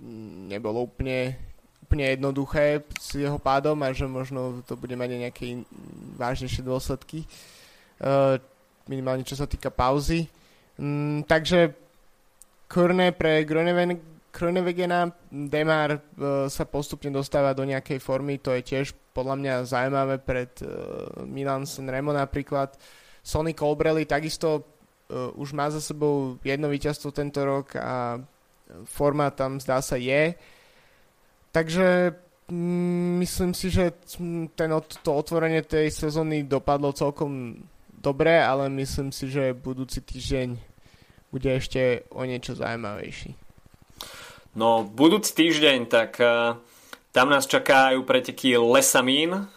mm, 0.00 0.48
nebolo 0.52 0.88
úplne, 0.88 1.36
úplne 1.84 2.16
jednoduché 2.16 2.84
s 2.96 3.16
jeho 3.16 3.36
pádom 3.36 3.76
a 3.84 3.92
že 3.92 4.08
možno 4.08 4.64
to 4.64 4.76
bude 4.76 4.96
mať 4.96 5.08
nejaké 5.16 5.64
vážnejšie 6.16 6.64
dôsledky. 6.64 7.28
Uh, 8.00 8.40
minimálne 8.88 9.24
čo 9.24 9.36
sa 9.36 9.48
týka 9.48 9.72
pauzy. 9.72 10.28
Um, 10.80 11.24
takže 11.24 11.72
Kurne 12.68 13.12
pre 13.12 13.44
Gronewen 13.46 14.00
Kronevegena 14.34 15.14
Demar 15.30 15.94
uh, 15.94 16.50
sa 16.50 16.66
postupne 16.66 17.14
dostáva 17.14 17.54
do 17.54 17.62
nejakej 17.62 18.02
formy, 18.02 18.42
to 18.42 18.50
je 18.58 18.66
tiež 18.66 18.90
podľa 19.14 19.38
mňa 19.38 19.54
zaujímavé 19.62 20.16
pred 20.18 20.50
uh, 20.66 21.22
Milan 21.22 21.70
Sanremo 21.70 22.10
napríklad. 22.10 22.74
Sonny 23.24 23.56
Colbrelli 23.56 24.04
takisto 24.04 24.73
už 25.34 25.52
má 25.52 25.70
za 25.70 25.80
sebou 25.80 26.38
jedno 26.44 26.68
víťazstvo 26.68 27.10
tento 27.10 27.44
rok 27.44 27.76
a 27.76 28.18
forma 28.84 29.30
tam 29.30 29.60
zdá 29.60 29.82
sa 29.82 29.94
je. 29.96 30.34
Takže 31.54 32.14
mm, 32.50 33.22
myslím 33.22 33.54
si, 33.54 33.70
že 33.70 33.92
ten, 34.58 34.70
to 35.02 35.10
otvorenie 35.14 35.62
tej 35.62 35.90
sezóny 35.90 36.42
dopadlo 36.42 36.90
celkom 36.92 37.54
dobre, 37.94 38.42
ale 38.42 38.68
myslím 38.68 39.12
si, 39.14 39.30
že 39.30 39.54
budúci 39.54 40.02
týždeň 40.02 40.58
bude 41.30 41.50
ešte 41.50 42.06
o 42.14 42.22
niečo 42.26 42.54
zaujímavejší. 42.54 43.34
No, 44.54 44.86
budúci 44.86 45.34
týždeň, 45.34 45.78
tak 45.90 46.22
uh, 46.22 46.54
tam 47.10 47.30
nás 47.30 47.46
čakajú 47.50 48.06
preteky 48.06 48.54
Lesamín 48.54 49.50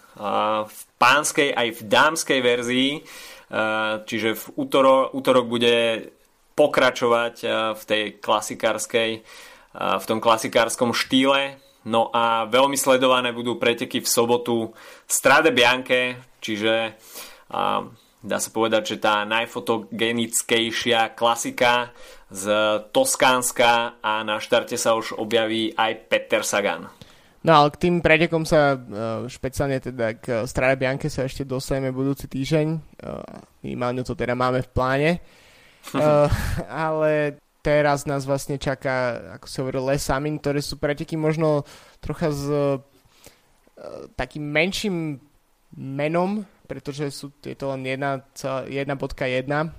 v 0.65 0.79
pánskej 0.97 1.53
aj 1.53 1.67
v 1.77 1.81
dámskej 1.85 2.39
verzii, 2.41 2.91
čiže 4.03 4.35
v 4.35 4.45
útoro, 4.59 5.11
útorok 5.15 5.45
bude 5.47 6.09
pokračovať 6.57 7.35
uh, 7.43 7.51
v 7.77 7.83
tej 7.87 8.03
klasikárskej, 8.19 9.21
uh, 9.21 9.97
v 10.01 10.05
tom 10.05 10.19
klasikárskom 10.19 10.91
štýle. 10.91 11.61
No 11.87 12.11
a 12.11 12.43
veľmi 12.51 12.75
sledované 12.75 13.31
budú 13.31 13.55
preteky 13.55 14.03
v 14.03 14.11
sobotu 14.11 14.75
Strade 15.07 15.55
Bianche, 15.55 16.19
čiže 16.43 16.99
dá 18.19 18.37
sa 18.43 18.49
povedať, 18.51 18.83
že 18.91 18.97
tá 18.99 19.23
najfotogenickejšia 19.23 21.15
klasika 21.15 21.95
z 22.27 22.51
Toskánska 22.91 24.03
a 24.03 24.19
na 24.27 24.43
štarte 24.43 24.75
sa 24.75 24.99
už 24.99 25.15
objaví 25.15 25.71
aj 25.79 26.11
Peter 26.11 26.43
Sagan. 26.43 26.96
No 27.47 27.63
ale 27.63 27.71
k 27.71 27.87
tým 27.87 28.03
pretekom 28.03 28.43
sa 28.43 28.75
e, 28.75 28.77
špeciálne 29.31 29.79
teda 29.79 30.19
k 30.19 30.43
Strade 30.43 30.75
Bianche 30.75 31.07
sa 31.07 31.23
ešte 31.23 31.47
dostaneme 31.47 31.95
budúci 31.95 32.27
týždeň. 32.27 32.67
E, 32.75 32.79
minimálne 33.63 34.03
to 34.03 34.19
teda 34.19 34.35
máme 34.35 34.67
v 34.67 34.69
pláne. 34.75 35.11
E, 35.15 35.19
ale 36.67 37.39
teraz 37.63 38.03
nás 38.03 38.27
vlastne 38.27 38.59
čaká, 38.59 39.15
ako 39.39 39.47
sa 39.47 39.57
hovorí, 39.63 39.79
Les 39.79 40.03
Amin, 40.11 40.43
ktoré 40.43 40.59
sú 40.59 40.75
preteky 40.75 41.15
možno 41.15 41.63
trocha 42.03 42.35
s 42.35 42.43
takým 44.17 44.41
menším 44.41 45.21
menom, 45.77 46.41
pretože 46.65 47.13
sú 47.13 47.29
tieto 47.37 47.69
len 47.71 47.85
1.1 47.85 48.33
uh, 48.33 49.69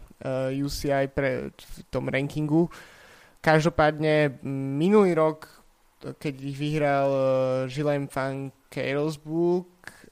UCI 0.55 1.05
pre, 1.11 1.51
v 1.51 1.77
tom 1.91 2.07
rankingu. 2.07 2.71
Každopádne 3.43 4.43
minulý 4.79 5.19
rok, 5.19 5.58
keď 5.99 6.35
ich 6.43 6.57
vyhral 6.59 7.09
uh, 7.11 7.71
Gilles 7.71 8.07
van 8.11 8.55
Karelsburg, 8.71 9.67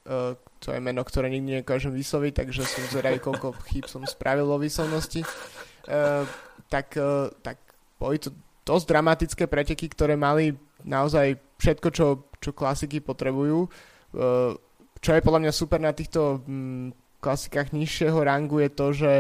uh, 0.07 0.35
to 0.59 0.75
je 0.75 0.81
meno, 0.83 1.07
ktoré 1.07 1.31
nikdy 1.31 1.63
nekážem 1.63 1.95
vysloviť, 1.95 2.43
takže 2.43 2.67
som 2.67 2.83
zvedavý, 2.91 3.23
koľko 3.23 3.55
chýb 3.71 3.87
som 3.87 4.03
spravil 4.03 4.49
vo 4.49 4.59
výslovnosti, 4.59 5.23
uh, 5.23 6.27
tak, 6.67 6.99
uh, 6.99 7.31
tak 7.45 7.63
boli 8.03 8.19
to 8.19 8.35
dosť 8.67 8.85
dramatické 8.91 9.45
preteky, 9.47 9.87
ktoré 9.87 10.19
mali 10.19 10.59
naozaj 10.83 11.39
všetko, 11.63 11.89
čo, 11.95 12.07
čo 12.43 12.51
klasiky 12.51 12.99
potrebujú. 12.99 13.71
Uh, 14.11 14.59
čo 14.99 15.15
je 15.15 15.23
podľa 15.23 15.47
mňa 15.47 15.53
super 15.55 15.79
na 15.79 15.95
týchto 15.95 16.43
um, 16.43 16.91
klasikách 17.23 17.71
nižšieho 17.71 18.19
rangu 18.27 18.59
je 18.59 18.71
to, 18.75 18.87
že 18.91 19.13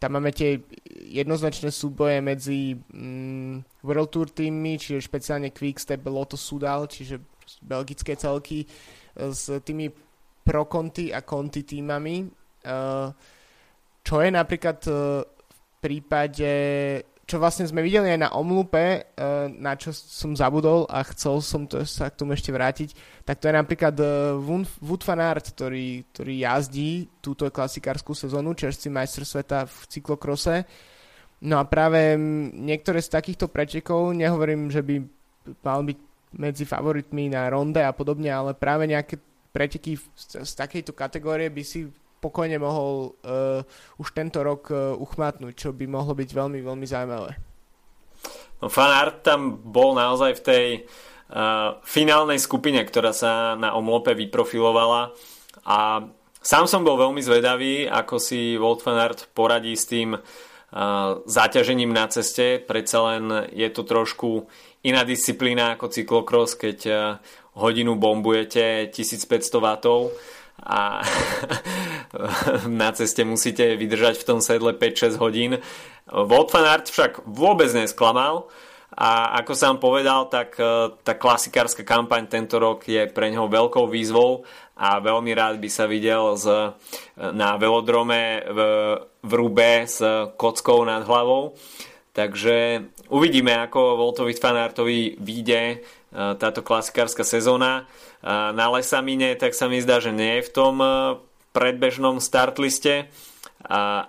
tam 0.00 0.16
máme 0.16 0.32
tie 0.32 0.62
jednoznačné 1.10 1.68
súboje 1.68 2.22
medzi 2.24 2.80
mm, 2.92 3.71
World 3.82 4.10
Tour 4.14 4.28
týmmi, 4.30 4.78
čiže 4.78 5.02
špeciálne 5.02 5.50
Quickstep, 5.50 6.02
Lotto 6.06 6.38
Sudal, 6.38 6.86
čiže 6.86 7.18
belgické 7.62 8.14
celky 8.14 8.62
e, 8.62 8.66
s 9.30 9.50
tými 9.66 9.90
pro 10.42 10.66
Conti 10.66 11.14
a 11.14 11.22
Conti 11.22 11.62
týmami. 11.62 12.26
Uh, 12.62 13.10
čo 14.06 14.22
je 14.22 14.30
napríklad 14.30 14.78
uh, 14.86 15.22
v 15.26 15.74
prípade 15.82 16.50
čo 17.22 17.40
vlastne 17.40 17.64
sme 17.64 17.80
videli 17.80 18.12
aj 18.12 18.20
na 18.20 18.30
omlupe, 18.36 19.08
na 19.56 19.72
čo 19.78 19.88
som 19.94 20.36
zabudol 20.36 20.84
a 20.90 21.00
chcel 21.14 21.40
som 21.40 21.64
to, 21.64 21.80
sa 21.88 22.12
k 22.12 22.18
tomu 22.18 22.36
ešte 22.36 22.52
vrátiť, 22.52 22.92
tak 23.24 23.40
to 23.40 23.48
je 23.48 23.54
napríklad 23.56 23.96
Wood 24.82 25.02
van 25.06 25.22
Aert, 25.22 25.56
ktorý, 25.56 26.04
ktorý 26.12 26.34
jazdí 26.44 27.08
túto 27.24 27.48
klasikárskú 27.48 28.12
sezónu, 28.12 28.52
čerstvý 28.52 28.92
majster 28.92 29.24
sveta 29.24 29.64
v 29.64 29.76
cyklokrose. 29.88 30.66
No 31.42 31.58
a 31.58 31.66
práve 31.66 32.14
niektoré 32.54 33.02
z 33.02 33.10
takýchto 33.18 33.50
pretekov, 33.50 34.14
nehovorím, 34.14 34.70
že 34.70 34.78
by 34.78 35.02
mal 35.66 35.82
byť 35.82 35.98
medzi 36.38 36.62
favoritmi 36.62 37.34
na 37.34 37.50
ronde 37.50 37.82
a 37.82 37.90
podobne, 37.90 38.30
ale 38.30 38.54
práve 38.54 38.86
nejaké 38.86 39.18
preteky 39.50 39.98
z, 39.98 40.46
z 40.46 40.52
takejto 40.54 40.94
kategórie 40.94 41.50
by 41.50 41.66
si 41.66 41.90
pokojne 42.22 42.62
mohol 42.62 43.18
uh, 43.26 43.60
už 43.98 44.14
tento 44.14 44.38
rok 44.46 44.70
uh, 44.70 44.94
uchmatnúť, 44.94 45.54
čo 45.58 45.68
by 45.74 45.90
mohlo 45.90 46.14
byť 46.14 46.30
veľmi, 46.30 46.62
veľmi 46.62 46.86
zaujímavé. 46.86 47.34
No 48.62 48.70
fanart 48.70 49.26
tam 49.26 49.58
bol 49.58 49.98
naozaj 49.98 50.38
v 50.38 50.42
tej 50.46 50.66
uh, 50.86 51.82
finálnej 51.82 52.38
skupine, 52.38 52.78
ktorá 52.86 53.10
sa 53.10 53.58
na 53.58 53.74
omlope 53.74 54.14
vyprofilovala 54.14 55.10
a 55.66 56.06
sám 56.38 56.70
som 56.70 56.86
bol 56.86 56.94
veľmi 56.94 57.18
zvedavý, 57.18 57.90
ako 57.90 58.22
si 58.22 58.54
Volt 58.54 58.86
fanart 58.86 59.26
poradí 59.34 59.74
s 59.74 59.90
tým 59.90 60.14
uh, 60.14 60.22
záťažením 61.28 61.92
na 61.92 62.08
ceste. 62.08 62.56
Predsa 62.58 62.98
len 63.12 63.24
je 63.52 63.68
to 63.68 63.84
trošku 63.84 64.48
iná 64.82 65.04
disciplína 65.04 65.76
ako 65.76 65.92
cyklokros, 65.92 66.56
keď 66.56 66.78
uh, 66.88 66.98
hodinu 67.54 67.96
bombujete 68.00 68.88
1500 68.88 69.60
W 69.60 70.10
a 70.62 71.02
na 72.82 72.92
ceste 72.92 73.24
musíte 73.24 73.76
vydržať 73.76 74.20
v 74.20 74.26
tom 74.26 74.38
sedle 74.38 74.72
5-6 74.72 75.18
hodín. 75.18 75.58
Wout 76.06 76.52
van 76.54 76.68
Aert 76.68 76.88
však 76.88 77.26
vôbec 77.26 77.68
nesklamal 77.74 78.46
a 78.92 79.40
ako 79.40 79.52
som 79.56 79.80
povedal, 79.80 80.28
tak 80.28 80.52
e, 80.60 80.92
tá 81.00 81.16
klasikárska 81.16 81.80
kampaň 81.80 82.28
tento 82.28 82.60
rok 82.60 82.84
je 82.84 83.08
pre 83.08 83.32
neho 83.32 83.48
veľkou 83.48 83.88
výzvou 83.88 84.44
a 84.76 84.98
veľmi 84.98 85.32
rád 85.36 85.60
by 85.60 85.68
sa 85.68 85.84
videl 85.84 86.36
z, 86.36 86.46
e, 86.48 86.68
na 87.32 87.56
velodrome 87.60 88.40
v, 88.44 88.58
v 89.22 89.32
Rube 89.32 89.84
s 89.84 90.00
kockou 90.36 90.82
nad 90.88 91.04
hlavou. 91.04 91.54
Takže 92.12 92.84
uvidíme, 93.08 93.56
ako 93.56 93.96
Voltovi 93.96 94.36
Fanartovi 94.36 95.16
vyjde 95.20 95.62
e, 95.64 95.76
táto 96.36 96.64
klasikárska 96.64 97.24
sezóna 97.24 97.88
na 98.22 98.70
Lesamine, 98.70 99.34
tak 99.34 99.50
sa 99.50 99.66
mi 99.66 99.82
zdá, 99.82 99.98
že 99.98 100.14
nie 100.14 100.38
je 100.38 100.46
v 100.46 100.54
tom 100.54 100.78
e, 100.78 100.88
predbežnom 101.50 102.22
startliste, 102.22 103.10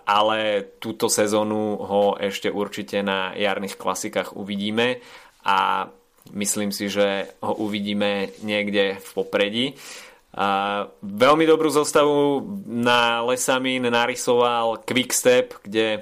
ale 0.06 0.66
túto 0.82 1.14
sezónu 1.14 1.78
ho 1.78 2.18
ešte 2.18 2.50
určite 2.50 3.06
na 3.06 3.38
jarných 3.38 3.78
klasikách 3.78 4.34
uvidíme 4.34 4.98
a 5.46 5.90
myslím 6.34 6.74
si, 6.74 6.90
že 6.90 7.30
ho 7.44 7.54
uvidíme 7.62 8.34
niekde 8.42 8.98
v 8.98 9.10
popredí. 9.14 9.66
A 10.34 10.48
veľmi 11.06 11.46
dobrú 11.46 11.70
zostavu 11.70 12.42
na 12.66 13.22
Lesamin 13.22 13.86
narysoval 13.86 14.82
Quickstep, 14.82 15.62
kde 15.62 15.88
e, 15.94 16.02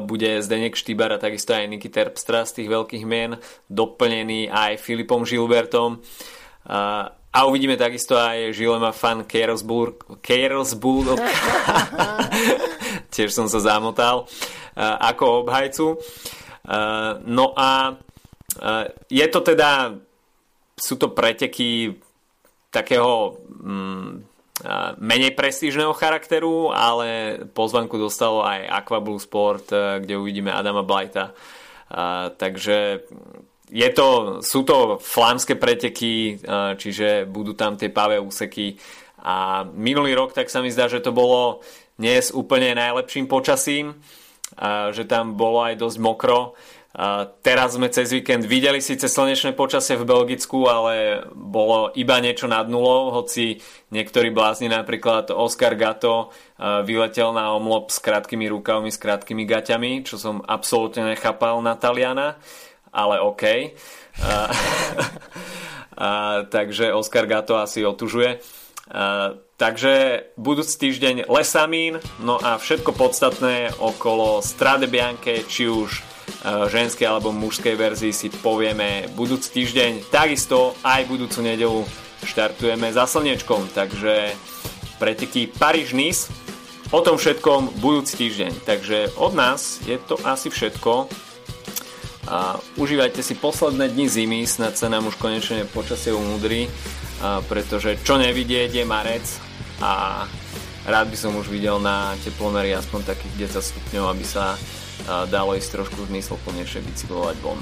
bude 0.00 0.40
Zdenek 0.40 0.72
Štýbar 0.72 1.12
a 1.12 1.20
takisto 1.20 1.52
aj 1.52 1.68
Niky 1.68 1.92
Terpstra 1.92 2.48
z 2.48 2.62
tých 2.62 2.68
veľkých 2.72 3.04
mien, 3.04 3.36
doplnený 3.68 4.48
aj 4.48 4.80
Filipom 4.80 5.28
Žilbertom. 5.28 6.00
A 7.28 7.40
uvidíme 7.44 7.76
takisto 7.76 8.16
aj 8.16 8.52
Žilema 8.56 8.92
fan 8.92 9.24
Karlsburg, 9.24 10.20
Karlsburg 10.20 11.16
tiež 13.12 13.32
som 13.32 13.46
sa 13.50 13.60
zamotal 13.60 14.30
ako 14.78 15.44
obhajcu. 15.44 15.86
No 17.26 17.46
a 17.56 17.98
je 19.10 19.26
to 19.26 19.40
teda 19.42 19.98
sú 20.78 20.94
to 20.94 21.10
preteky 21.10 21.98
takého 22.70 23.38
mm, 23.48 24.28
menej 24.98 25.38
prestížneho 25.38 25.94
charakteru, 25.94 26.74
ale 26.74 27.38
pozvanku 27.54 27.94
dostalo 27.94 28.42
aj 28.42 28.66
Aqua 28.66 28.98
Blue 28.98 29.22
Sport, 29.22 29.70
kde 30.02 30.18
uvidíme 30.18 30.50
Adama 30.50 30.82
Blajta. 30.82 31.30
Takže 32.34 33.06
je 33.70 33.88
to, 33.94 34.40
sú 34.42 34.66
to 34.66 34.98
flámske 34.98 35.54
preteky, 35.54 36.42
čiže 36.74 37.30
budú 37.30 37.54
tam 37.54 37.78
tie 37.78 37.92
pavé 37.92 38.18
úseky 38.18 38.74
a 39.22 39.62
minulý 39.62 40.14
rok 40.14 40.34
tak 40.34 40.50
sa 40.50 40.62
mi 40.62 40.70
zdá, 40.74 40.90
že 40.90 41.02
to 41.02 41.14
bolo 41.14 41.62
dnes 41.98 42.30
úplne 42.30 42.74
najlepším 42.78 43.26
počasím, 43.26 43.98
že 44.90 45.04
tam 45.06 45.34
bolo 45.34 45.66
aj 45.66 45.74
dosť 45.78 45.98
mokro. 45.98 46.54
Teraz 47.44 47.76
sme 47.76 47.92
cez 47.92 48.10
víkend 48.10 48.48
videli 48.48 48.80
síce 48.80 49.06
slnečné 49.06 49.52
počasie 49.52 49.94
v 50.00 50.08
Belgicku, 50.08 50.66
ale 50.66 51.22
bolo 51.36 51.92
iba 51.94 52.16
niečo 52.18 52.48
nad 52.48 52.64
nulou, 52.66 53.12
hoci 53.12 53.60
niektorí 53.92 54.32
blázni, 54.32 54.72
napríklad 54.72 55.30
Oscar 55.30 55.76
Gato, 55.76 56.32
vyletel 56.58 57.36
na 57.36 57.52
omlop 57.54 57.92
s 57.92 58.00
krátkými 58.00 58.48
rukavmi, 58.50 58.88
s 58.88 58.98
krátkými 58.98 59.44
gaťami, 59.44 60.02
čo 60.02 60.16
som 60.16 60.40
absolútne 60.42 61.12
nechápal 61.12 61.60
na 61.60 61.76
Taliana 61.76 62.40
ale 62.92 63.20
OK. 63.20 63.42
A, 64.22 64.32
a, 65.96 66.08
takže 66.48 66.94
Oscar 66.94 67.26
Gato 67.26 67.56
asi 67.60 67.84
otužuje. 67.84 68.40
A, 68.90 69.36
takže 69.60 70.24
budúci 70.34 70.88
týždeň 70.88 71.28
Lesamín, 71.28 72.00
no 72.22 72.40
a 72.40 72.56
všetko 72.58 72.94
podstatné 72.96 73.78
okolo 73.78 74.40
Strade 74.42 74.88
Bianche, 74.88 75.44
či 75.46 75.68
už 75.68 76.17
ženskej 76.44 77.06
alebo 77.08 77.34
mužskej 77.34 77.74
verzii 77.74 78.12
si 78.14 78.28
povieme 78.30 79.10
budúci 79.12 79.52
týždeň. 79.62 80.12
Takisto 80.12 80.78
aj 80.86 81.08
budúcu 81.08 81.38
nedelu 81.42 81.80
štartujeme 82.24 82.90
za 82.90 83.06
slnečkom, 83.06 83.70
takže 83.74 84.34
preteky 84.98 85.50
Paríž-Nice 85.50 86.30
o 86.90 87.00
tom 87.04 87.20
všetkom 87.20 87.78
budúci 87.78 88.16
týždeň. 88.16 88.64
Takže 88.66 89.18
od 89.20 89.36
nás 89.36 89.78
je 89.84 90.00
to 90.00 90.16
asi 90.26 90.48
všetko 90.48 91.06
a 92.28 92.60
užívajte 92.76 93.24
si 93.24 93.36
posledné 93.36 93.88
dni 93.88 94.06
zimy, 94.08 94.40
snad 94.44 94.76
sa 94.76 94.92
nám 94.92 95.08
už 95.08 95.16
konečne 95.16 95.64
počasie 95.64 96.12
umudrí, 96.12 96.68
pretože 97.48 97.96
čo 98.04 98.20
nevidieť 98.20 98.70
je 98.72 98.84
marec 98.84 99.24
a 99.80 100.24
rád 100.84 101.06
by 101.08 101.16
som 101.16 101.32
už 101.36 101.48
videl 101.48 101.80
na 101.80 102.12
teplomery 102.24 102.72
aspoň 102.76 103.16
takých 103.16 103.52
10 103.52 103.70
stupňov, 103.72 104.04
aby 104.12 104.24
sa 104.24 104.60
dalo 105.06 105.54
ísť 105.54 105.82
trošku 105.82 106.08
zmysloplnejšie 106.08 106.82
bicyklovať 106.84 107.36
von. 107.44 107.60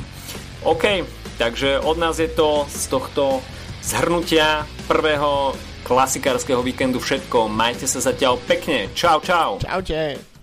OK, 0.64 1.04
takže 1.36 1.78
od 1.82 1.96
nás 2.00 2.18
je 2.18 2.30
to 2.30 2.64
z 2.70 2.84
tohto 2.90 3.44
zhrnutia 3.82 4.66
prvého 4.90 5.54
klasikárskeho 5.86 6.62
víkendu 6.66 6.98
všetko. 6.98 7.46
Majte 7.46 7.86
sa 7.86 8.02
zatiaľ 8.02 8.42
pekne. 8.42 8.90
Čau, 8.98 9.22
čau. 9.22 9.62
Čaute. 9.62 10.35